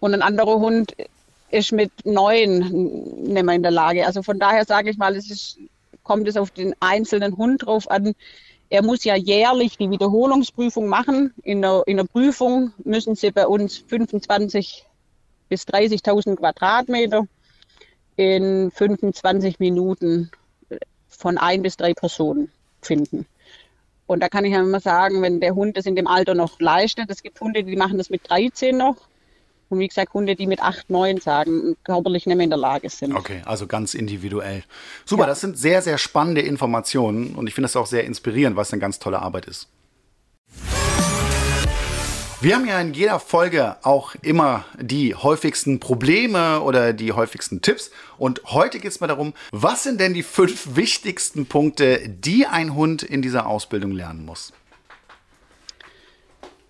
Und 0.00 0.14
ein 0.14 0.22
anderer 0.22 0.58
Hund 0.58 0.96
ist 1.50 1.70
mit 1.70 1.92
9 2.04 2.58
nicht 2.58 3.44
mehr 3.44 3.54
in 3.54 3.62
der 3.62 3.70
Lage. 3.70 4.06
Also 4.06 4.22
von 4.22 4.38
daher 4.38 4.64
sage 4.64 4.90
ich 4.90 4.98
mal, 4.98 5.14
es 5.14 5.30
ist, 5.30 5.58
kommt 6.02 6.26
es 6.26 6.36
auf 6.36 6.50
den 6.50 6.74
einzelnen 6.80 7.36
Hund 7.36 7.64
drauf 7.66 7.88
an. 7.90 8.14
Er 8.70 8.82
muss 8.82 9.04
ja 9.04 9.16
jährlich 9.16 9.78
die 9.78 9.90
Wiederholungsprüfung 9.90 10.88
machen. 10.88 11.32
In 11.42 11.62
der, 11.62 11.82
in 11.86 11.96
der 11.96 12.04
Prüfung 12.04 12.72
müssen 12.84 13.14
sie 13.14 13.30
bei 13.30 13.46
uns 13.46 13.78
25 13.78 14.84
bis 15.48 15.62
30.000 15.62 16.36
Quadratmeter 16.36 17.26
in 18.16 18.70
25 18.70 19.58
Minuten 19.58 20.30
von 21.08 21.38
ein 21.38 21.62
bis 21.62 21.76
drei 21.76 21.94
Personen 21.94 22.50
finden. 22.82 23.26
Und 24.06 24.22
da 24.22 24.28
kann 24.28 24.44
ich 24.44 24.52
ja 24.52 24.60
immer 24.60 24.80
sagen, 24.80 25.22
wenn 25.22 25.40
der 25.40 25.54
Hund 25.54 25.76
das 25.76 25.86
in 25.86 25.96
dem 25.96 26.06
Alter 26.06 26.34
noch 26.34 26.60
leistet, 26.60 27.10
es 27.10 27.22
gibt 27.22 27.40
Hunde, 27.40 27.64
die 27.64 27.76
machen 27.76 27.98
das 27.98 28.10
mit 28.10 28.28
13 28.28 28.76
noch. 28.76 28.96
Und 29.70 29.80
wie 29.80 29.88
gesagt, 29.88 30.14
Hunde, 30.14 30.34
die 30.34 30.46
mit 30.46 30.60
8, 30.60 30.88
9 30.88 31.20
sagen, 31.20 31.76
körperlich 31.84 32.26
nicht 32.26 32.36
mehr 32.36 32.44
in 32.44 32.50
der 32.50 32.58
Lage 32.58 32.88
sind. 32.88 33.14
Okay, 33.14 33.42
also 33.44 33.66
ganz 33.66 33.94
individuell. 33.94 34.64
Super, 35.04 35.24
ja. 35.24 35.28
das 35.28 35.40
sind 35.40 35.58
sehr, 35.58 35.82
sehr 35.82 35.98
spannende 35.98 36.40
Informationen 36.40 37.34
und 37.34 37.46
ich 37.46 37.54
finde 37.54 37.66
das 37.66 37.76
auch 37.76 37.86
sehr 37.86 38.04
inspirierend, 38.04 38.56
was 38.56 38.72
eine 38.72 38.80
ganz 38.80 38.98
tolle 38.98 39.20
Arbeit 39.20 39.46
ist. 39.46 39.68
Wir 42.40 42.54
haben 42.54 42.66
ja 42.66 42.80
in 42.80 42.94
jeder 42.94 43.18
Folge 43.18 43.76
auch 43.82 44.14
immer 44.22 44.64
die 44.80 45.16
häufigsten 45.16 45.80
Probleme 45.80 46.60
oder 46.60 46.92
die 46.92 47.10
häufigsten 47.10 47.62
Tipps. 47.62 47.90
Und 48.16 48.42
heute 48.44 48.78
geht 48.78 48.92
es 48.92 49.00
mal 49.00 49.08
darum, 49.08 49.34
was 49.50 49.82
sind 49.82 50.00
denn 50.00 50.14
die 50.14 50.22
fünf 50.22 50.76
wichtigsten 50.76 51.46
Punkte, 51.46 52.08
die 52.08 52.46
ein 52.46 52.76
Hund 52.76 53.02
in 53.02 53.22
dieser 53.22 53.48
Ausbildung 53.48 53.90
lernen 53.90 54.24
muss? 54.24 54.52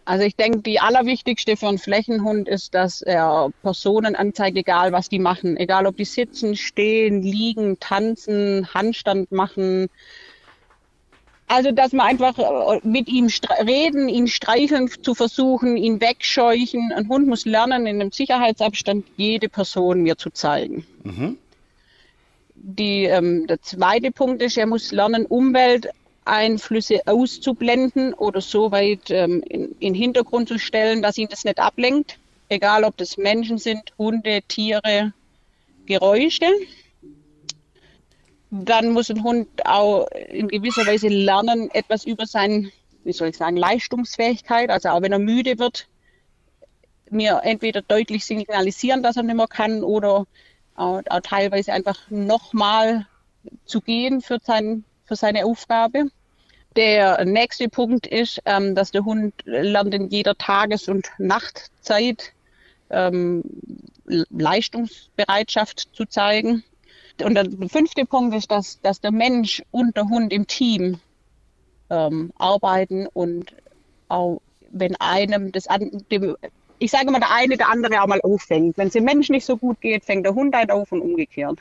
Also 0.09 0.25
ich 0.25 0.37
denke, 0.37 0.61
die 0.61 0.81
allerwichtigste 0.81 1.59
für 1.59 1.69
einen 1.69 1.77
Flächenhund 1.77 2.49
ist, 2.49 2.73
dass 2.73 3.03
er 3.03 3.51
Personen 3.61 4.17
anzeigt, 4.17 4.57
egal 4.57 4.91
was 4.91 5.11
die 5.11 5.19
machen. 5.19 5.59
Egal 5.59 5.85
ob 5.85 5.99
die 5.99 6.07
sitzen, 6.07 6.57
stehen, 6.57 7.21
liegen, 7.21 7.79
tanzen, 7.79 8.73
Handstand 8.73 9.31
machen, 9.33 9.91
also, 11.47 11.73
dass 11.73 11.93
man 11.93 12.07
einfach 12.07 12.39
äh, 12.39 12.81
mit 12.87 13.09
ihm 13.09 13.29
reden, 13.67 14.09
ihn 14.09 14.29
streicheln 14.29 14.89
zu 14.89 15.15
versuchen, 15.15 15.77
ihn 15.77 16.01
wegscheuchen. 16.01 16.93
Ein 16.95 17.09
Hund 17.09 17.27
muss 17.27 17.45
lernen, 17.47 17.87
in 17.87 18.01
einem 18.01 18.13
Sicherheitsabstand 18.13 19.05
jede 19.17 19.49
Person 19.49 20.03
mir 20.03 20.17
zu 20.17 20.31
zeigen. 20.31 20.87
Mhm. 21.05 21.39
Die, 22.55 23.05
ähm, 23.05 23.47
der 23.47 23.63
zweite 23.63 24.11
Punkt 24.11 24.43
ist, 24.43 24.59
er 24.59 24.67
muss 24.67 24.93
lernen, 24.93 25.25
Umwelteinflüsse 26.29 27.01
auszublenden 27.07 28.15
oder 28.15 28.41
so 28.41 28.71
weit 28.71 29.11
ähm, 29.11 29.43
in, 29.49 29.73
in 29.73 29.79
den 29.81 29.95
Hintergrund 29.95 30.49
zu 30.49 30.59
stellen, 30.59 31.03
dass 31.03 31.19
ihn 31.19 31.29
das 31.29 31.45
nicht 31.45 31.59
ablenkt. 31.59 32.19
Egal, 32.49 32.85
ob 32.85 32.97
das 32.97 33.17
Menschen 33.17 33.59
sind, 33.59 33.93
Hunde, 33.99 34.43
Tiere, 34.47 35.13
Geräusche 35.87 36.47
dann 38.51 38.93
muss 38.93 39.11
ein 39.11 39.23
Hund 39.23 39.49
auch 39.67 40.07
in 40.29 40.49
gewisser 40.49 40.87
Weise 40.87 41.09
lernen, 41.09 41.71
etwas 41.73 42.05
über 42.05 42.27
seine, 42.27 42.71
wie 43.05 43.13
soll 43.13 43.29
ich 43.29 43.37
sagen, 43.37 43.57
Leistungsfähigkeit. 43.57 44.71
Also 44.71 44.89
auch 44.89 45.03
wenn 45.03 45.13
er 45.13 45.19
müde 45.19 45.59
wird, 45.59 45.87
mir 47.11 47.41
entweder 47.45 47.83
deutlich 47.83 48.25
signalisieren, 48.25 49.03
dass 49.03 49.17
er 49.17 49.23
nicht 49.23 49.37
mehr 49.37 49.49
kann 49.49 49.83
oder 49.83 50.27
auch, 50.75 51.03
auch 51.09 51.21
teilweise 51.23 51.73
einfach 51.73 51.99
nochmal 52.11 53.07
zu 53.67 53.81
gehen 53.81 54.21
für, 54.21 54.39
sein, 54.43 54.85
für 55.05 55.17
seine 55.17 55.45
Aufgabe. 55.45 56.11
Der 56.79 57.25
nächste 57.25 57.69
Punkt 57.69 58.07
ist, 58.07 58.41
ähm, 58.45 58.77
dass 58.77 58.93
der 58.93 59.05
Hund 59.05 59.35
lernt 59.47 59.93
in 59.95 60.11
jeder 60.11 60.37
Tages- 60.37 60.87
und 60.87 61.11
Nachtzeit 61.19 62.33
ähm, 62.89 63.43
Leistungsbereitschaft 64.07 65.89
zu 65.93 66.05
zeigen 66.07 66.63
und 67.21 67.35
der 67.35 67.47
fünfte 67.69 68.05
Punkt 68.05 68.33
ist, 68.37 68.53
dass, 68.53 68.81
dass 68.81 69.01
der 69.01 69.11
Mensch 69.11 69.61
und 69.73 69.97
der 69.97 70.05
Hund 70.05 70.33
im 70.33 70.47
Team 70.47 71.01
ähm, 71.91 72.33
arbeiten 72.39 73.09
und 73.09 73.57
auch 74.07 74.41
wenn 74.71 74.95
einem 75.01 75.51
das 75.51 75.67
an, 75.67 76.05
dem, 76.13 76.37
ich 76.79 76.93
sage 76.93 77.11
mal, 77.11 77.19
der 77.19 77.35
eine 77.35 77.57
der 77.57 77.71
andere 77.71 78.01
auch 78.01 78.07
mal 78.07 78.21
auffängt. 78.21 78.79
Wenn 78.79 78.87
es 78.87 78.93
dem 78.93 79.03
Mensch 79.03 79.31
nicht 79.31 79.47
so 79.47 79.57
gut 79.57 79.81
geht, 79.81 80.05
fängt 80.05 80.27
der 80.27 80.37
Hund 80.37 80.55
halt 80.55 80.71
auf 80.71 80.93
und 80.93 81.01
umgekehrt. 81.01 81.59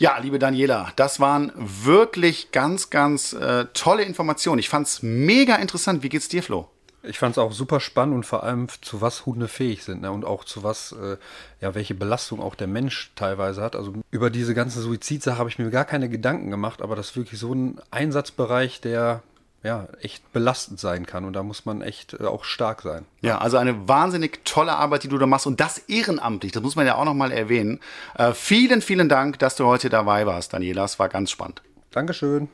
Ja, 0.00 0.16
liebe 0.18 0.38
Daniela, 0.38 0.92
das 0.94 1.18
waren 1.18 1.50
wirklich 1.56 2.52
ganz, 2.52 2.88
ganz 2.88 3.32
äh, 3.32 3.66
tolle 3.74 4.04
Informationen. 4.04 4.60
Ich 4.60 4.68
fand 4.68 4.86
es 4.86 5.02
mega 5.02 5.56
interessant. 5.56 6.04
Wie 6.04 6.08
geht's 6.08 6.28
dir, 6.28 6.40
Flo? 6.40 6.68
Ich 7.02 7.18
fand 7.18 7.32
es 7.32 7.38
auch 7.38 7.50
super 7.50 7.80
spannend 7.80 8.14
und 8.14 8.24
vor 8.24 8.44
allem 8.44 8.68
zu 8.80 9.00
was 9.00 9.26
Hunde 9.26 9.48
fähig 9.48 9.82
sind 9.82 10.02
ne? 10.02 10.12
und 10.12 10.24
auch 10.24 10.44
zu 10.44 10.62
was, 10.62 10.92
äh, 10.92 11.16
ja, 11.60 11.74
welche 11.74 11.96
Belastung 11.96 12.40
auch 12.40 12.54
der 12.54 12.68
Mensch 12.68 13.10
teilweise 13.16 13.60
hat. 13.60 13.74
Also 13.74 13.92
über 14.12 14.30
diese 14.30 14.54
ganze 14.54 14.80
Suizidsache 14.82 15.36
habe 15.36 15.48
ich 15.48 15.58
mir 15.58 15.68
gar 15.70 15.84
keine 15.84 16.08
Gedanken 16.08 16.52
gemacht, 16.52 16.80
aber 16.80 16.94
das 16.94 17.10
ist 17.10 17.16
wirklich 17.16 17.40
so 17.40 17.52
ein 17.52 17.80
Einsatzbereich, 17.90 18.80
der 18.80 19.24
ja 19.62 19.88
echt 20.00 20.32
belastend 20.32 20.78
sein 20.78 21.06
kann 21.06 21.24
und 21.24 21.32
da 21.32 21.42
muss 21.42 21.64
man 21.64 21.82
echt 21.82 22.14
äh, 22.14 22.24
auch 22.24 22.44
stark 22.44 22.82
sein. 22.82 23.04
Ja, 23.20 23.38
also 23.38 23.56
eine 23.56 23.88
wahnsinnig 23.88 24.44
tolle 24.44 24.72
Arbeit, 24.72 25.02
die 25.02 25.08
du 25.08 25.18
da 25.18 25.26
machst 25.26 25.46
und 25.46 25.60
das 25.60 25.78
ehrenamtlich, 25.78 26.52
das 26.52 26.62
muss 26.62 26.76
man 26.76 26.86
ja 26.86 26.94
auch 26.94 27.04
nochmal 27.04 27.32
erwähnen. 27.32 27.80
Äh, 28.14 28.32
vielen, 28.32 28.82
vielen 28.82 29.08
Dank, 29.08 29.38
dass 29.38 29.56
du 29.56 29.66
heute 29.66 29.90
dabei 29.90 30.26
warst, 30.26 30.52
Daniela. 30.52 30.84
Es 30.84 30.98
war 30.98 31.08
ganz 31.08 31.30
spannend. 31.30 31.62
Dankeschön. 31.90 32.48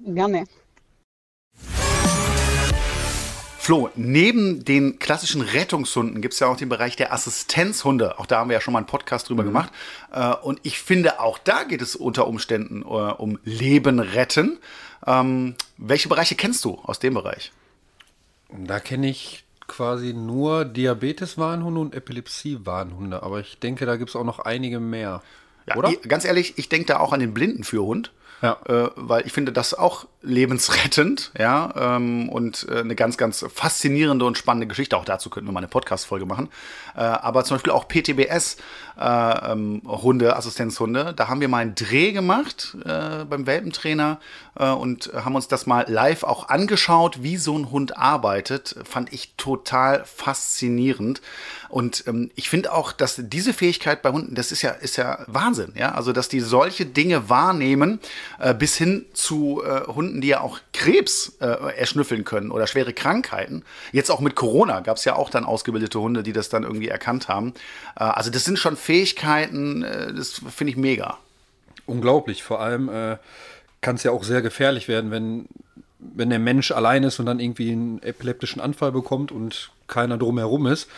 Gerne. 0.00 0.44
Flo, 3.62 3.90
neben 3.94 4.64
den 4.64 4.98
klassischen 4.98 5.40
Rettungshunden 5.40 6.20
gibt 6.20 6.34
es 6.34 6.40
ja 6.40 6.48
auch 6.48 6.56
den 6.56 6.68
Bereich 6.68 6.96
der 6.96 7.12
Assistenzhunde. 7.12 8.18
Auch 8.18 8.26
da 8.26 8.38
haben 8.38 8.50
wir 8.50 8.54
ja 8.54 8.60
schon 8.60 8.72
mal 8.72 8.80
einen 8.80 8.88
Podcast 8.88 9.28
drüber 9.28 9.44
mhm. 9.44 9.46
gemacht. 9.46 9.72
Äh, 10.12 10.34
und 10.34 10.58
ich 10.64 10.80
finde, 10.80 11.20
auch 11.20 11.38
da 11.38 11.62
geht 11.62 11.80
es 11.80 11.94
unter 11.94 12.26
Umständen 12.26 12.82
äh, 12.82 12.84
um 12.86 13.38
Leben 13.44 14.00
retten. 14.00 14.58
Ähm, 15.06 15.54
welche 15.76 16.08
Bereiche 16.08 16.34
kennst 16.34 16.64
du 16.64 16.78
aus 16.82 16.98
dem 16.98 17.14
Bereich? 17.14 17.52
Da 18.48 18.80
kenne 18.80 19.08
ich 19.08 19.44
quasi 19.66 20.12
nur 20.12 20.64
Diabetes-Warnhunde 20.64 21.80
und 21.80 21.94
Epilepsie-Warnhunde. 21.94 23.22
Aber 23.22 23.40
ich 23.40 23.58
denke, 23.58 23.86
da 23.86 23.96
gibt 23.96 24.10
es 24.10 24.16
auch 24.16 24.24
noch 24.24 24.40
einige 24.40 24.80
mehr. 24.80 25.22
Ja, 25.66 25.76
Oder? 25.76 25.90
Ich, 25.90 26.02
ganz 26.02 26.24
ehrlich, 26.24 26.58
ich 26.58 26.68
denke 26.68 26.86
da 26.86 27.00
auch 27.00 27.12
an 27.12 27.20
den 27.20 27.34
Blindenführhund. 27.34 28.12
Ja. 28.42 28.58
äh, 28.66 28.90
weil 28.96 29.24
ich 29.26 29.32
finde 29.32 29.52
das 29.52 29.72
auch 29.72 30.06
lebensrettend, 30.22 31.32
ja, 31.38 31.96
ähm, 31.96 32.28
und 32.28 32.66
äh, 32.68 32.80
eine 32.80 32.94
ganz, 32.94 33.16
ganz 33.16 33.44
faszinierende 33.52 34.24
und 34.24 34.38
spannende 34.38 34.66
Geschichte. 34.66 34.96
Auch 34.96 35.04
dazu 35.04 35.30
könnten 35.30 35.48
wir 35.48 35.52
mal 35.52 35.60
eine 35.60 35.68
Podcast-Folge 35.68 36.26
machen. 36.26 36.48
Äh, 36.96 37.00
aber 37.00 37.44
zum 37.44 37.56
Beispiel 37.56 37.72
auch 37.72 37.88
PTBS, 37.88 38.56
äh, 39.00 39.52
ähm, 39.52 39.82
Hunde, 39.86 40.36
Assistenzhunde, 40.36 41.14
da 41.14 41.28
haben 41.28 41.40
wir 41.40 41.48
mal 41.48 41.58
einen 41.58 41.74
Dreh 41.74 42.12
gemacht 42.12 42.76
äh, 42.84 43.24
beim 43.24 43.46
Welpentrainer 43.46 44.20
äh, 44.58 44.68
und 44.70 45.10
haben 45.14 45.34
uns 45.34 45.48
das 45.48 45.66
mal 45.66 45.84
live 45.88 46.24
auch 46.24 46.48
angeschaut, 46.48 47.22
wie 47.22 47.36
so 47.36 47.56
ein 47.56 47.70
Hund 47.70 47.96
arbeitet. 47.96 48.76
Fand 48.84 49.12
ich 49.12 49.34
total 49.36 50.04
faszinierend. 50.04 51.20
Und 51.72 52.04
ähm, 52.06 52.30
ich 52.34 52.50
finde 52.50 52.70
auch, 52.70 52.92
dass 52.92 53.16
diese 53.18 53.54
Fähigkeit 53.54 54.02
bei 54.02 54.10
Hunden, 54.10 54.34
das 54.34 54.52
ist 54.52 54.60
ja, 54.60 54.72
ist 54.72 54.98
ja 54.98 55.24
Wahnsinn, 55.26 55.72
ja. 55.74 55.94
Also, 55.94 56.12
dass 56.12 56.28
die 56.28 56.40
solche 56.40 56.84
Dinge 56.84 57.30
wahrnehmen, 57.30 57.98
äh, 58.38 58.52
bis 58.52 58.76
hin 58.76 59.06
zu 59.14 59.62
äh, 59.64 59.86
Hunden, 59.86 60.20
die 60.20 60.28
ja 60.28 60.42
auch 60.42 60.58
Krebs 60.74 61.38
äh, 61.40 61.46
erschnüffeln 61.46 62.24
können 62.24 62.50
oder 62.50 62.66
schwere 62.66 62.92
Krankheiten. 62.92 63.64
Jetzt 63.90 64.10
auch 64.10 64.20
mit 64.20 64.34
Corona 64.34 64.80
gab 64.80 64.98
es 64.98 65.06
ja 65.06 65.16
auch 65.16 65.30
dann 65.30 65.46
ausgebildete 65.46 65.98
Hunde, 65.98 66.22
die 66.22 66.34
das 66.34 66.50
dann 66.50 66.62
irgendwie 66.62 66.88
erkannt 66.88 67.28
haben. 67.28 67.54
Äh, 67.96 68.04
also, 68.04 68.30
das 68.30 68.44
sind 68.44 68.58
schon 68.58 68.76
Fähigkeiten, 68.76 69.82
äh, 69.82 70.12
das 70.12 70.42
finde 70.54 70.72
ich 70.72 70.76
mega. 70.76 71.16
Unglaublich. 71.86 72.42
Vor 72.42 72.60
allem 72.60 72.90
äh, 72.90 73.16
kann 73.80 73.96
es 73.96 74.02
ja 74.02 74.10
auch 74.10 74.24
sehr 74.24 74.42
gefährlich 74.42 74.88
werden, 74.88 75.10
wenn 75.10 75.48
wenn 75.98 76.30
der 76.30 76.40
Mensch 76.40 76.72
allein 76.72 77.04
ist 77.04 77.20
und 77.20 77.26
dann 77.26 77.38
irgendwie 77.38 77.70
einen 77.70 78.02
epileptischen 78.02 78.60
Anfall 78.60 78.90
bekommt 78.90 79.30
und 79.30 79.70
keiner 79.86 80.18
drumherum 80.18 80.66
ist 80.66 80.88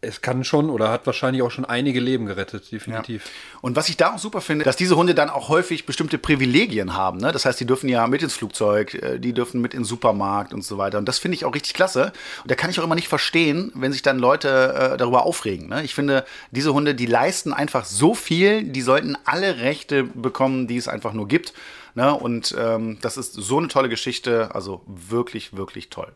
es 0.00 0.20
kann 0.20 0.44
schon 0.44 0.70
oder 0.70 0.90
hat 0.90 1.06
wahrscheinlich 1.06 1.42
auch 1.42 1.50
schon 1.50 1.64
einige 1.64 1.98
Leben 1.98 2.26
gerettet, 2.26 2.70
definitiv. 2.70 3.24
Ja. 3.24 3.30
Und 3.62 3.74
was 3.74 3.88
ich 3.88 3.96
da 3.96 4.14
auch 4.14 4.18
super 4.18 4.40
finde, 4.40 4.64
dass 4.64 4.76
diese 4.76 4.96
Hunde 4.96 5.14
dann 5.14 5.28
auch 5.28 5.48
häufig 5.48 5.86
bestimmte 5.86 6.18
Privilegien 6.18 6.94
haben. 6.94 7.18
Ne? 7.18 7.32
Das 7.32 7.44
heißt, 7.44 7.58
die 7.58 7.66
dürfen 7.66 7.88
ja 7.88 8.06
mit 8.06 8.22
ins 8.22 8.34
Flugzeug, 8.34 8.94
äh, 8.94 9.18
die 9.18 9.32
dürfen 9.32 9.60
mit 9.60 9.74
in 9.74 9.80
den 9.80 9.84
Supermarkt 9.84 10.54
und 10.54 10.64
so 10.64 10.78
weiter. 10.78 10.98
Und 10.98 11.06
das 11.06 11.18
finde 11.18 11.34
ich 11.34 11.44
auch 11.44 11.54
richtig 11.54 11.74
klasse. 11.74 12.12
Und 12.42 12.50
da 12.50 12.54
kann 12.54 12.70
ich 12.70 12.78
auch 12.78 12.84
immer 12.84 12.94
nicht 12.94 13.08
verstehen, 13.08 13.72
wenn 13.74 13.92
sich 13.92 14.02
dann 14.02 14.20
Leute 14.20 14.92
äh, 14.92 14.96
darüber 14.96 15.26
aufregen. 15.26 15.68
Ne? 15.68 15.82
Ich 15.82 15.94
finde, 15.94 16.24
diese 16.52 16.72
Hunde, 16.72 16.94
die 16.94 17.06
leisten 17.06 17.52
einfach 17.52 17.84
so 17.84 18.14
viel, 18.14 18.62
die 18.62 18.82
sollten 18.82 19.16
alle 19.24 19.58
Rechte 19.58 20.04
bekommen, 20.04 20.68
die 20.68 20.76
es 20.76 20.86
einfach 20.86 21.12
nur 21.12 21.26
gibt. 21.26 21.54
Ne? 21.96 22.14
Und 22.14 22.54
ähm, 22.56 22.98
das 23.00 23.16
ist 23.16 23.32
so 23.32 23.58
eine 23.58 23.66
tolle 23.66 23.88
Geschichte. 23.88 24.54
Also 24.54 24.82
wirklich, 24.86 25.56
wirklich 25.56 25.90
toll. 25.90 26.12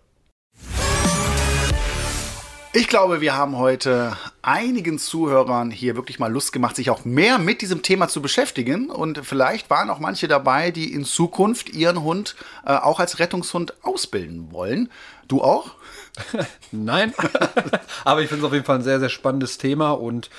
Ich 2.74 2.88
glaube, 2.88 3.20
wir 3.20 3.37
haben 3.37 3.58
heute 3.58 4.16
einigen 4.40 4.98
Zuhörern 4.98 5.70
hier 5.70 5.94
wirklich 5.94 6.18
mal 6.18 6.32
Lust 6.32 6.54
gemacht, 6.54 6.74
sich 6.74 6.88
auch 6.88 7.04
mehr 7.04 7.38
mit 7.38 7.61
diesem 7.61 7.82
Thema 7.82 8.08
zu 8.08 8.22
beschäftigen. 8.22 8.88
Und 8.88 9.20
vielleicht 9.26 9.68
waren 9.68 9.90
auch 9.90 9.98
manche 9.98 10.26
dabei, 10.26 10.70
die 10.70 10.94
in 10.94 11.04
Zukunft 11.04 11.68
ihren 11.68 12.02
Hund 12.02 12.35
äh, 12.64 12.72
auch 12.72 12.98
als 12.98 13.18
Rettungshund 13.18 13.74
ausbilden 13.85 14.52
wollen. 14.52 14.88
Du 15.28 15.42
auch? 15.42 15.72
Nein, 16.72 17.12
aber 18.04 18.22
ich 18.22 18.28
finde 18.28 18.44
es 18.44 18.46
auf 18.46 18.54
jeden 18.54 18.64
Fall 18.64 18.76
ein 18.76 18.85
sehr, 18.85 19.00
sehr 19.00 19.11
spannendes 19.11 19.58
Thema 19.58 19.90
und 19.90 20.30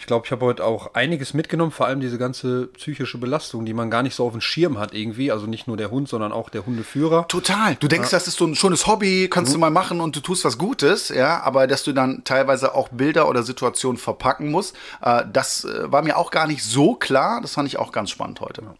ich 0.00 0.06
glaube, 0.06 0.24
ich 0.24 0.32
habe 0.32 0.46
heute 0.46 0.64
auch 0.64 0.94
einiges 0.94 1.34
mitgenommen, 1.34 1.72
vor 1.72 1.86
allem 1.86 2.00
diese 2.00 2.16
ganze 2.16 2.68
psychische 2.68 3.18
Belastung, 3.18 3.66
die 3.66 3.74
man 3.74 3.90
gar 3.90 4.02
nicht 4.02 4.14
so 4.14 4.24
auf 4.24 4.32
dem 4.32 4.40
Schirm 4.40 4.78
hat 4.78 4.94
irgendwie. 4.94 5.30
Also 5.30 5.46
nicht 5.46 5.68
nur 5.68 5.76
der 5.76 5.90
Hund, 5.90 6.08
sondern 6.08 6.32
auch 6.32 6.48
der 6.48 6.64
Hundeführer. 6.64 7.28
Total. 7.28 7.76
Du 7.76 7.86
denkst, 7.86 8.10
ja. 8.10 8.16
das 8.16 8.26
ist 8.26 8.38
so 8.38 8.46
ein 8.46 8.54
schönes 8.54 8.86
Hobby, 8.86 9.28
kannst 9.30 9.50
mhm. 9.50 9.56
du 9.56 9.60
mal 9.60 9.70
machen 9.70 10.00
und 10.00 10.16
du 10.16 10.20
tust 10.20 10.46
was 10.46 10.56
Gutes, 10.56 11.10
ja, 11.10 11.42
aber 11.42 11.66
dass 11.66 11.84
du 11.84 11.92
dann 11.92 12.24
teilweise 12.24 12.74
auch 12.74 12.88
Bilder 12.88 13.28
oder 13.28 13.42
Situationen 13.42 13.98
verpacken 13.98 14.50
musst, 14.50 14.74
äh, 15.02 15.22
das 15.30 15.66
äh, 15.66 15.92
war 15.92 16.00
mir 16.00 16.16
auch 16.16 16.30
gar 16.30 16.46
nicht 16.46 16.64
so 16.64 16.94
klar. 16.94 17.42
Das 17.42 17.52
fand 17.52 17.68
ich 17.68 17.78
auch 17.78 17.92
ganz 17.92 18.08
spannend 18.08 18.40
heute. 18.40 18.62
Ja. 18.62 18.74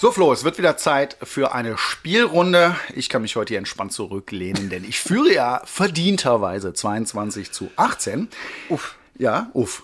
So, 0.00 0.12
Flo, 0.12 0.32
es 0.32 0.44
wird 0.44 0.58
wieder 0.58 0.76
Zeit 0.76 1.16
für 1.24 1.52
eine 1.52 1.76
Spielrunde. 1.76 2.76
Ich 2.94 3.08
kann 3.08 3.22
mich 3.22 3.34
heute 3.34 3.48
hier 3.48 3.58
entspannt 3.58 3.92
zurücklehnen, 3.92 4.70
denn 4.70 4.84
ich 4.84 5.00
führe 5.00 5.34
ja 5.34 5.60
verdienterweise 5.64 6.72
22 6.72 7.50
zu 7.50 7.68
18. 7.74 8.28
Uff. 8.68 8.97
Ja, 9.18 9.50
uff. 9.52 9.82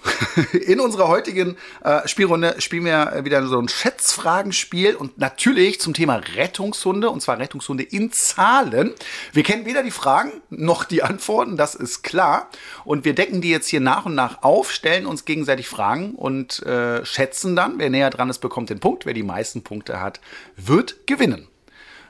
In 0.52 0.78
unserer 0.78 1.08
heutigen 1.08 1.56
äh, 1.82 2.06
Spielrunde 2.06 2.54
spielen 2.60 2.84
wir 2.84 3.24
wieder 3.24 3.44
so 3.48 3.58
ein 3.58 3.68
Schätzfragenspiel 3.68 4.94
und 4.94 5.18
natürlich 5.18 5.80
zum 5.80 5.92
Thema 5.92 6.22
Rettungshunde 6.36 7.10
und 7.10 7.20
zwar 7.20 7.40
Rettungshunde 7.40 7.82
in 7.82 8.12
Zahlen. 8.12 8.94
Wir 9.32 9.42
kennen 9.42 9.66
weder 9.66 9.82
die 9.82 9.90
Fragen 9.90 10.30
noch 10.50 10.84
die 10.84 11.02
Antworten, 11.02 11.56
das 11.56 11.74
ist 11.74 12.04
klar. 12.04 12.48
Und 12.84 13.04
wir 13.04 13.12
decken 13.16 13.40
die 13.40 13.50
jetzt 13.50 13.66
hier 13.66 13.80
nach 13.80 14.06
und 14.06 14.14
nach 14.14 14.44
auf, 14.44 14.70
stellen 14.70 15.04
uns 15.04 15.24
gegenseitig 15.24 15.66
Fragen 15.66 16.14
und 16.14 16.62
äh, 16.62 17.04
schätzen 17.04 17.56
dann. 17.56 17.80
Wer 17.80 17.90
näher 17.90 18.10
dran 18.10 18.30
ist, 18.30 18.38
bekommt 18.38 18.70
den 18.70 18.78
Punkt. 18.78 19.04
Wer 19.04 19.14
die 19.14 19.24
meisten 19.24 19.64
Punkte 19.64 20.00
hat, 20.00 20.20
wird 20.56 21.08
gewinnen. 21.08 21.48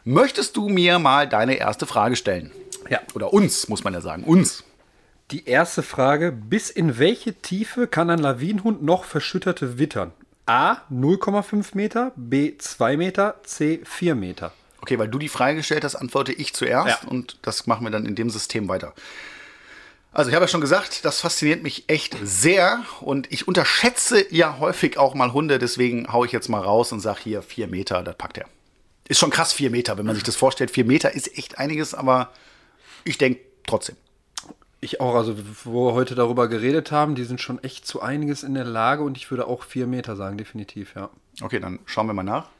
Möchtest 0.04 0.58
du 0.58 0.68
mir 0.68 0.98
mal 0.98 1.26
deine 1.26 1.54
erste 1.54 1.86
Frage 1.86 2.16
stellen? 2.16 2.52
Ja. 2.90 3.00
Oder 3.14 3.32
uns, 3.32 3.68
muss 3.68 3.82
man 3.82 3.94
ja 3.94 4.02
sagen. 4.02 4.24
Uns. 4.24 4.62
Die 5.34 5.48
erste 5.48 5.82
Frage: 5.82 6.30
Bis 6.30 6.70
in 6.70 6.96
welche 7.00 7.34
Tiefe 7.34 7.88
kann 7.88 8.08
ein 8.08 8.20
Lawinenhund 8.20 8.84
noch 8.84 9.02
verschütterte 9.02 9.80
wittern? 9.80 10.12
A 10.46 10.76
0,5 10.92 11.70
Meter, 11.74 12.12
B 12.14 12.56
2 12.56 12.96
Meter, 12.96 13.40
C 13.42 13.80
4 13.84 14.14
Meter. 14.14 14.52
Okay, 14.80 14.96
weil 14.96 15.08
du 15.08 15.18
die 15.18 15.28
Frage 15.28 15.56
gestellt 15.56 15.82
hast, 15.82 15.96
antworte 15.96 16.32
ich 16.32 16.54
zuerst 16.54 17.02
ja. 17.02 17.08
und 17.08 17.38
das 17.42 17.66
machen 17.66 17.84
wir 17.84 17.90
dann 17.90 18.06
in 18.06 18.14
dem 18.14 18.30
System 18.30 18.68
weiter. 18.68 18.94
Also 20.12 20.30
ich 20.30 20.36
habe 20.36 20.44
ja 20.44 20.48
schon 20.48 20.60
gesagt, 20.60 21.04
das 21.04 21.20
fasziniert 21.20 21.64
mich 21.64 21.88
echt 21.88 22.16
sehr 22.22 22.84
und 23.00 23.32
ich 23.32 23.48
unterschätze 23.48 24.32
ja 24.32 24.60
häufig 24.60 24.98
auch 24.98 25.14
mal 25.14 25.32
Hunde, 25.32 25.58
deswegen 25.58 26.12
haue 26.12 26.26
ich 26.26 26.32
jetzt 26.32 26.48
mal 26.48 26.60
raus 26.60 26.92
und 26.92 27.00
sage 27.00 27.18
hier 27.24 27.42
vier 27.42 27.66
Meter, 27.66 28.04
das 28.04 28.16
packt 28.16 28.38
er. 28.38 28.46
Ist 29.08 29.18
schon 29.18 29.30
krass, 29.30 29.52
vier 29.52 29.70
Meter, 29.70 29.98
wenn 29.98 30.06
man 30.06 30.14
sich 30.14 30.22
das 30.22 30.36
vorstellt. 30.36 30.70
Vier 30.70 30.84
Meter 30.84 31.12
ist 31.12 31.36
echt 31.36 31.58
einiges, 31.58 31.92
aber 31.92 32.30
ich 33.02 33.18
denke 33.18 33.40
trotzdem. 33.66 33.96
Ich 34.84 35.00
auch, 35.00 35.14
also 35.14 35.34
wo 35.64 35.86
wir 35.86 35.94
heute 35.94 36.14
darüber 36.14 36.46
geredet 36.46 36.92
haben, 36.92 37.14
die 37.14 37.24
sind 37.24 37.40
schon 37.40 37.62
echt 37.64 37.86
zu 37.86 38.02
einiges 38.02 38.42
in 38.42 38.52
der 38.52 38.66
Lage 38.66 39.02
und 39.02 39.16
ich 39.16 39.30
würde 39.30 39.46
auch 39.46 39.64
vier 39.64 39.86
Meter 39.86 40.14
sagen, 40.14 40.36
definitiv, 40.36 40.94
ja. 40.94 41.08
Okay, 41.40 41.58
dann 41.58 41.78
schauen 41.86 42.06
wir 42.06 42.12
mal 42.12 42.22
nach. 42.22 42.50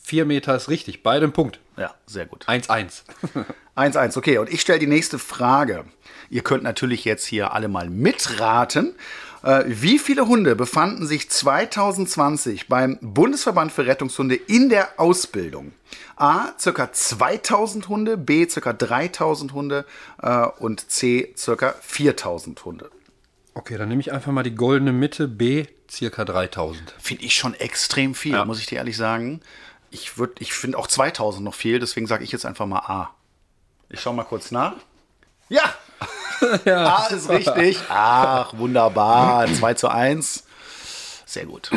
Vier 0.00 0.24
Meter 0.24 0.56
ist 0.56 0.70
richtig, 0.70 1.02
beide 1.02 1.26
im 1.26 1.32
Punkt. 1.32 1.60
Ja, 1.76 1.94
sehr 2.06 2.24
gut. 2.24 2.48
1-1. 2.48 3.02
1-1, 3.76 4.16
okay. 4.16 4.38
Und 4.38 4.50
ich 4.50 4.62
stelle 4.62 4.78
die 4.78 4.86
nächste 4.86 5.18
Frage. 5.18 5.84
Ihr 6.30 6.42
könnt 6.42 6.62
natürlich 6.62 7.04
jetzt 7.04 7.26
hier 7.26 7.52
alle 7.52 7.68
mal 7.68 7.90
mitraten. 7.90 8.94
Äh, 9.46 9.64
wie 9.68 10.00
viele 10.00 10.26
Hunde 10.26 10.56
befanden 10.56 11.06
sich 11.06 11.30
2020 11.30 12.66
beim 12.66 12.98
Bundesverband 13.00 13.70
für 13.70 13.86
Rettungshunde 13.86 14.34
in 14.34 14.70
der 14.70 14.98
Ausbildung? 14.98 15.72
A, 16.16 16.48
circa 16.58 16.92
2000 16.92 17.88
Hunde, 17.88 18.16
B, 18.16 18.48
circa 18.48 18.72
3000 18.72 19.52
Hunde 19.52 19.86
äh, 20.20 20.46
und 20.58 20.90
C, 20.90 21.32
circa 21.36 21.76
4000 21.80 22.64
Hunde. 22.64 22.90
Okay, 23.54 23.78
dann 23.78 23.88
nehme 23.88 24.00
ich 24.00 24.12
einfach 24.12 24.32
mal 24.32 24.42
die 24.42 24.56
goldene 24.56 24.92
Mitte, 24.92 25.28
B, 25.28 25.66
circa 25.88 26.24
3000. 26.24 26.96
Finde 26.98 27.22
ich 27.22 27.36
schon 27.36 27.54
extrem 27.54 28.16
viel, 28.16 28.32
ja. 28.32 28.44
muss 28.44 28.58
ich 28.58 28.66
dir 28.66 28.78
ehrlich 28.78 28.96
sagen. 28.96 29.42
Ich, 29.92 30.14
ich 30.40 30.54
finde 30.54 30.76
auch 30.76 30.88
2000 30.88 31.44
noch 31.44 31.54
viel, 31.54 31.78
deswegen 31.78 32.08
sage 32.08 32.24
ich 32.24 32.32
jetzt 32.32 32.46
einfach 32.46 32.66
mal 32.66 32.80
A. 32.80 33.14
Ich 33.90 34.00
schaue 34.00 34.14
mal 34.14 34.24
kurz 34.24 34.50
nach. 34.50 34.74
Ja! 35.48 35.62
ja, 36.64 36.96
A 36.96 37.06
ist 37.06 37.28
richtig. 37.28 37.80
Ach, 37.88 38.56
wunderbar. 38.56 39.46
2 39.52 39.74
zu 39.74 39.88
1. 39.88 40.44
Sehr 41.24 41.46
gut. 41.46 41.70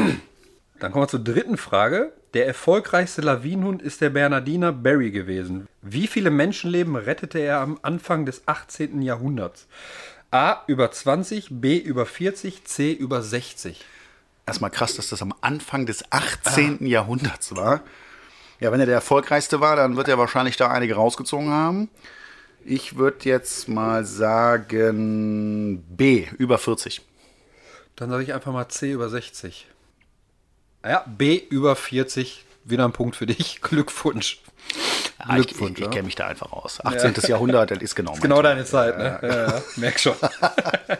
Dann 0.80 0.91
kommen 0.91 1.04
wir 1.04 1.10
zur 1.10 1.24
dritten 1.24 1.58
Frage. 1.58 2.13
Der 2.34 2.45
erfolgreichste 2.45 3.22
Lawinenhund 3.22 3.82
ist 3.82 4.02
der 4.02 4.12
Bernardiner 4.12 4.72
Barry 4.72 5.10
gewesen. 5.10 5.67
Wie 5.82 6.06
viele 6.06 6.30
Menschenleben 6.30 6.95
rettete 6.95 7.39
er 7.39 7.60
am 7.60 7.80
Anfang 7.82 8.26
des 8.26 8.43
18. 8.45 9.02
Jahrhunderts? 9.02 9.67
A 10.32 10.58
über 10.67 10.91
20, 10.91 11.48
B 11.50 11.78
über 11.78 12.06
40, 12.06 12.65
C 12.65 12.91
über 12.93 13.24
60. 13.24 13.84
Erstmal 14.45 14.69
krass, 14.69 14.95
dass 14.95 15.10
das 15.10 15.24
am 15.24 15.34
Anfang 15.41 15.88
des 15.88 16.04
18. 16.12 16.80
Ah. 16.82 16.86
Jahrhunderts 16.86 17.56
war. 17.56 17.82
Ja, 18.60 18.72
wenn 18.72 18.80
er 18.80 18.86
der 18.86 18.95
erfolgreichste 18.95 19.60
war, 19.60 19.76
dann 19.76 19.95
wird 19.95 20.08
er 20.08 20.17
wahrscheinlich 20.17 20.58
da 20.58 20.69
einige 20.69 20.95
rausgezogen 20.95 21.50
haben. 21.50 21.89
Ich 22.69 22.97
würde 22.97 23.27
jetzt 23.27 23.67
mal 23.67 24.05
sagen 24.05 25.84
B 25.89 26.27
über 26.38 26.60
40. 26.60 27.01
Dann 27.95 28.12
sage 28.12 28.21
ich 28.21 28.32
einfach 28.32 28.51
mal 28.51 28.69
C 28.69 28.91
über 28.91 29.10
60. 29.10 29.65
Ja, 30.86 31.03
B 31.08 31.41
über 31.49 31.75
40, 31.75 32.45
wieder 32.65 32.86
ein 32.86 32.91
Punkt 32.91 33.15
für 33.15 33.25
dich. 33.25 33.60
Glückwunsch. 33.63 34.44
Ja, 35.17 35.33
Glückwunsch. 35.33 35.71
Ich, 35.71 35.79
ich, 35.79 35.85
ich 35.85 35.89
kenne 35.89 36.04
mich 36.04 36.13
da 36.13 36.27
einfach 36.27 36.52
aus. 36.52 36.79
18. 36.85 37.15
Ja. 37.15 37.29
Jahrhundert, 37.29 37.71
das 37.71 37.79
ist 37.79 37.96
genau 37.96 38.12
das 38.12 38.17
ist 38.19 38.23
Genau 38.23 38.41
deine 38.44 38.65
Zeit, 38.65 39.00
ne? 39.00 39.19
Ja, 39.19 39.48
ja, 39.48 39.63
merk 39.77 40.00
schon. 40.00 40.13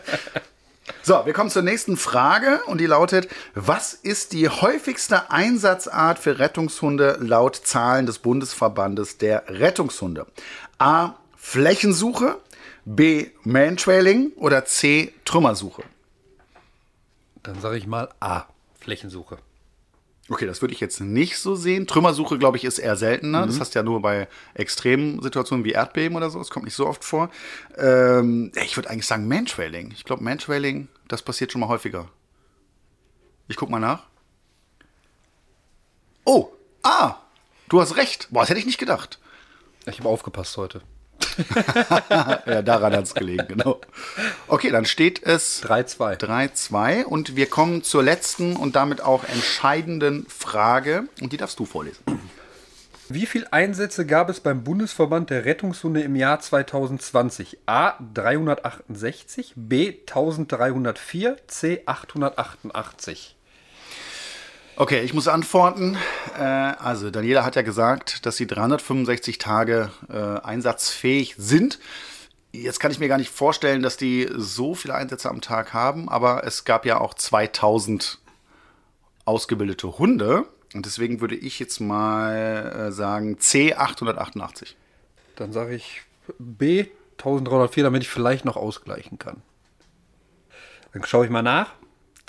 so, 1.04 1.24
wir 1.24 1.34
kommen 1.34 1.52
zur 1.52 1.62
nächsten 1.62 1.98
Frage 1.98 2.62
und 2.66 2.82
die 2.82 2.88
lautet: 2.88 3.30
Was 3.54 3.94
ist 3.94 4.34
die 4.34 4.50
häufigste 4.50 5.30
Einsatzart 5.30 6.18
für 6.18 6.40
Rettungshunde 6.40 7.20
laut 7.22 7.58
Zahlen 7.58 8.08
des 8.08 8.18
Bundesverbandes 8.18 9.20
der 9.20 9.44
Rettungshunde? 9.48 10.26
A. 10.80 11.14
Flächensuche, 11.50 12.40
B. 12.86 13.32
Mantrailing 13.42 14.34
oder 14.36 14.66
C. 14.66 15.16
Trümmersuche? 15.26 15.82
Dann 17.42 17.60
sage 17.60 17.78
ich 17.78 17.88
mal 17.88 18.10
A. 18.20 18.44
Flächensuche. 18.80 19.40
Okay, 20.30 20.46
das 20.46 20.62
würde 20.62 20.76
ich 20.76 20.80
jetzt 20.80 21.02
nicht 21.02 21.40
so 21.40 21.56
sehen. 21.56 21.88
Trümmersuche, 21.88 22.38
glaube 22.38 22.58
ich, 22.58 22.66
ist 22.66 22.78
eher 22.78 22.96
seltener. 22.96 23.48
Das 23.48 23.60
hast 23.60 23.74
du 23.74 23.80
ja 23.80 23.84
nur 23.84 24.00
bei 24.00 24.28
extremen 24.54 25.24
Situationen 25.24 25.66
wie 25.66 25.72
Erdbeben 25.72 26.16
oder 26.16 26.30
so. 26.30 26.38
Das 26.38 26.52
kommt 26.52 26.66
nicht 26.66 26.76
so 26.76 26.86
oft 26.86 27.04
vor. 27.04 27.32
Ähm, 27.80 28.52
ich 28.64 28.78
würde 28.78 28.92
eigentlich 28.92 29.08
sagen 29.08 29.28
Mantrailing. 29.28 29.90
Ich 29.90 30.06
glaube, 30.06 30.24
Mantrailing, 30.24 30.88
das 31.08 31.24
passiert 31.24 31.52
schon 31.52 31.62
mal 31.62 31.68
häufiger. 31.68 32.10
Ich 33.48 33.56
guck 33.56 33.72
mal 33.72 33.80
nach. 33.80 34.04
Oh, 36.26 36.52
ah, 36.84 37.16
du 37.70 37.82
hast 37.82 37.98
recht. 37.98 38.28
Boah, 38.30 38.42
das 38.42 38.50
hätte 38.50 38.60
ich 38.60 38.68
nicht 38.68 38.78
gedacht. 38.78 39.18
Ich 39.88 39.98
habe 39.98 40.10
aufgepasst 40.10 40.56
heute. 40.58 40.84
Ja, 42.46 42.62
daran 42.62 42.94
hat 42.94 43.06
es 43.06 43.14
gelegen, 43.14 43.46
genau. 43.48 43.80
Okay, 44.48 44.72
dann 44.72 44.86
steht 44.86 45.24
es 45.24 45.64
3-2. 45.64 46.20
3-2 46.20 47.04
und 47.04 47.36
wir 47.36 47.48
kommen 47.48 47.84
zur 47.84 48.04
letzten 48.04 48.56
und 48.56 48.76
damit 48.76 49.02
auch 49.02 49.24
entscheidenden 49.24 50.26
Frage 50.28 51.04
und 51.22 51.34
die 51.34 51.38
darfst 51.38 51.60
du 51.60 51.66
vorlesen. 51.66 52.04
Wie 53.12 53.26
viele 53.26 53.52
Einsätze 53.52 54.06
gab 54.06 54.30
es 54.30 54.40
beim 54.40 54.64
Bundesverband 54.64 55.32
der 55.32 55.44
Rettungshunde 55.44 56.02
im 56.02 56.16
Jahr 56.16 56.40
2020? 56.40 57.58
A 57.66 57.94
368, 58.14 59.54
B 59.56 59.96
1304, 60.08 61.38
C 61.48 61.82
888. 61.88 63.39
Okay, 64.80 65.02
ich 65.02 65.14
muss 65.14 65.28
antworten. 65.28 65.98
Äh, 66.38 66.42
also, 66.42 67.12
Daniela 67.12 67.44
hat 67.44 67.58
ja 67.58 67.64
gesagt, 67.64 68.26
dass 68.26 68.38
sie 68.38 68.48
365 68.48 69.38
Tage 69.38 69.92
äh, 70.08 70.16
einsatzfähig 70.16 71.36
sind. 71.38 71.80
Jetzt 72.54 72.80
kann 72.80 72.90
ich 72.90 72.98
mir 72.98 73.10
gar 73.10 73.18
nicht 73.18 73.30
vorstellen, 73.30 73.82
dass 73.82 73.98
die 73.98 74.30
so 74.34 74.76
viele 74.76 74.96
Einsätze 74.96 75.30
am 75.30 75.42
Tag 75.42 75.74
haben, 75.74 76.08
aber 76.08 76.46
es 76.46 76.64
gab 76.64 76.86
ja 76.86 77.02
auch 77.02 77.14
2000 77.14 78.20
ausgebildete 79.26 80.00
Hunde. 80.00 80.46
Und 80.74 80.86
deswegen 80.86 81.20
würde 81.20 81.36
ich 81.36 81.60
jetzt 81.60 81.82
mal 81.82 82.88
äh, 82.88 82.92
sagen 82.94 83.36
C888. 83.36 84.76
Dann 85.36 85.52
sage 85.52 85.76
ich 85.76 86.04
B 86.38 86.86
1304, 87.18 87.84
damit 87.84 88.04
ich 88.04 88.10
vielleicht 88.10 88.46
noch 88.46 88.56
ausgleichen 88.56 89.20
kann. 89.20 89.42
Dann 90.94 91.04
schaue 91.04 91.26
ich 91.26 91.32
mal 91.32 91.44
nach. 91.44 91.74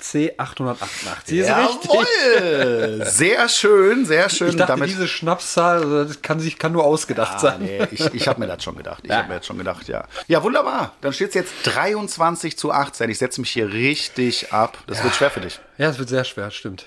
C 0.01 0.33
888 0.37 1.37
ist 1.39 1.49
richtig. 1.49 1.91
Jawohl! 1.91 3.05
Sehr 3.05 3.47
schön, 3.49 4.05
sehr 4.05 4.29
schön. 4.29 4.49
Ich 4.49 4.55
dachte, 4.55 4.73
Damit 4.73 4.89
diese 4.89 5.07
Schnapszahl, 5.07 5.77
also 5.83 6.03
das 6.05 6.21
kann, 6.21 6.39
sich, 6.39 6.57
kann 6.57 6.71
nur 6.71 6.83
ausgedacht 6.83 7.35
Ah, 7.35 7.39
sein. 7.39 7.61
nee, 7.61 7.87
ich 7.91 8.01
ich 8.13 8.27
habe 8.27 8.39
mir 8.39 8.47
das 8.47 8.63
schon 8.63 8.75
gedacht. 8.75 9.03
Ich 9.05 9.11
habe 9.11 9.27
mir 9.29 9.35
das 9.37 9.45
schon 9.45 9.57
gedacht, 9.57 9.87
ja. 9.87 10.05
Ja, 10.27 10.43
wunderbar. 10.43 10.93
Dann 11.01 11.13
steht 11.13 11.29
es 11.29 11.35
jetzt 11.35 11.53
23 11.63 12.57
zu 12.57 12.71
18. 12.71 13.09
Ich 13.09 13.17
setze 13.19 13.41
mich 13.41 13.51
hier 13.51 13.71
richtig 13.71 14.51
ab. 14.51 14.77
Das 14.87 15.03
wird 15.03 15.15
schwer 15.15 15.29
für 15.31 15.41
dich. 15.41 15.59
Ja, 15.77 15.89
es 15.89 15.99
wird 15.99 16.09
sehr 16.09 16.23
schwer, 16.23 16.51
stimmt. 16.51 16.85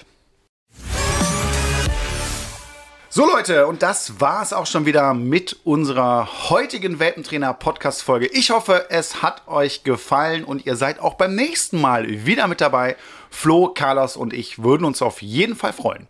So 3.17 3.25
Leute, 3.25 3.69
und 3.69 3.85
das 3.85 4.21
war 4.21 4.43
es 4.43 4.53
auch 4.53 4.67
schon 4.67 4.87
wieder 4.87 5.15
mit 5.15 5.61
unserer 5.63 6.51
heutigen 6.51 6.99
Welpentrainer-Podcast-Folge. 6.99 8.27
Ich 8.27 8.51
hoffe, 8.51 8.87
es 8.91 9.23
hat 9.23 9.47
euch 9.47 9.85
gefallen 9.85 10.43
und 10.43 10.67
ihr 10.67 10.75
seid 10.75 10.99
auch 10.99 11.15
beim 11.15 11.37
nächsten 11.37 11.81
Mal 11.81 12.27
wieder 12.27 12.49
mit 12.49 12.61
dabei. 12.61 12.97
Flo, 13.31 13.69
Carlos 13.69 14.17
und 14.17 14.33
ich 14.33 14.65
würden 14.65 14.85
uns 14.85 15.01
auf 15.01 15.23
jeden 15.23 15.55
Fall 15.55 15.73
freuen. 15.73 16.09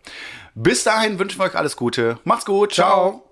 Bis 0.55 0.83
dahin 0.83 1.19
wünschen 1.19 1.37
wir 1.37 1.45
euch 1.45 1.55
alles 1.55 1.77
Gute. 1.77 2.17
Macht's 2.23 2.45
gut. 2.45 2.73
Ciao. 2.73 3.23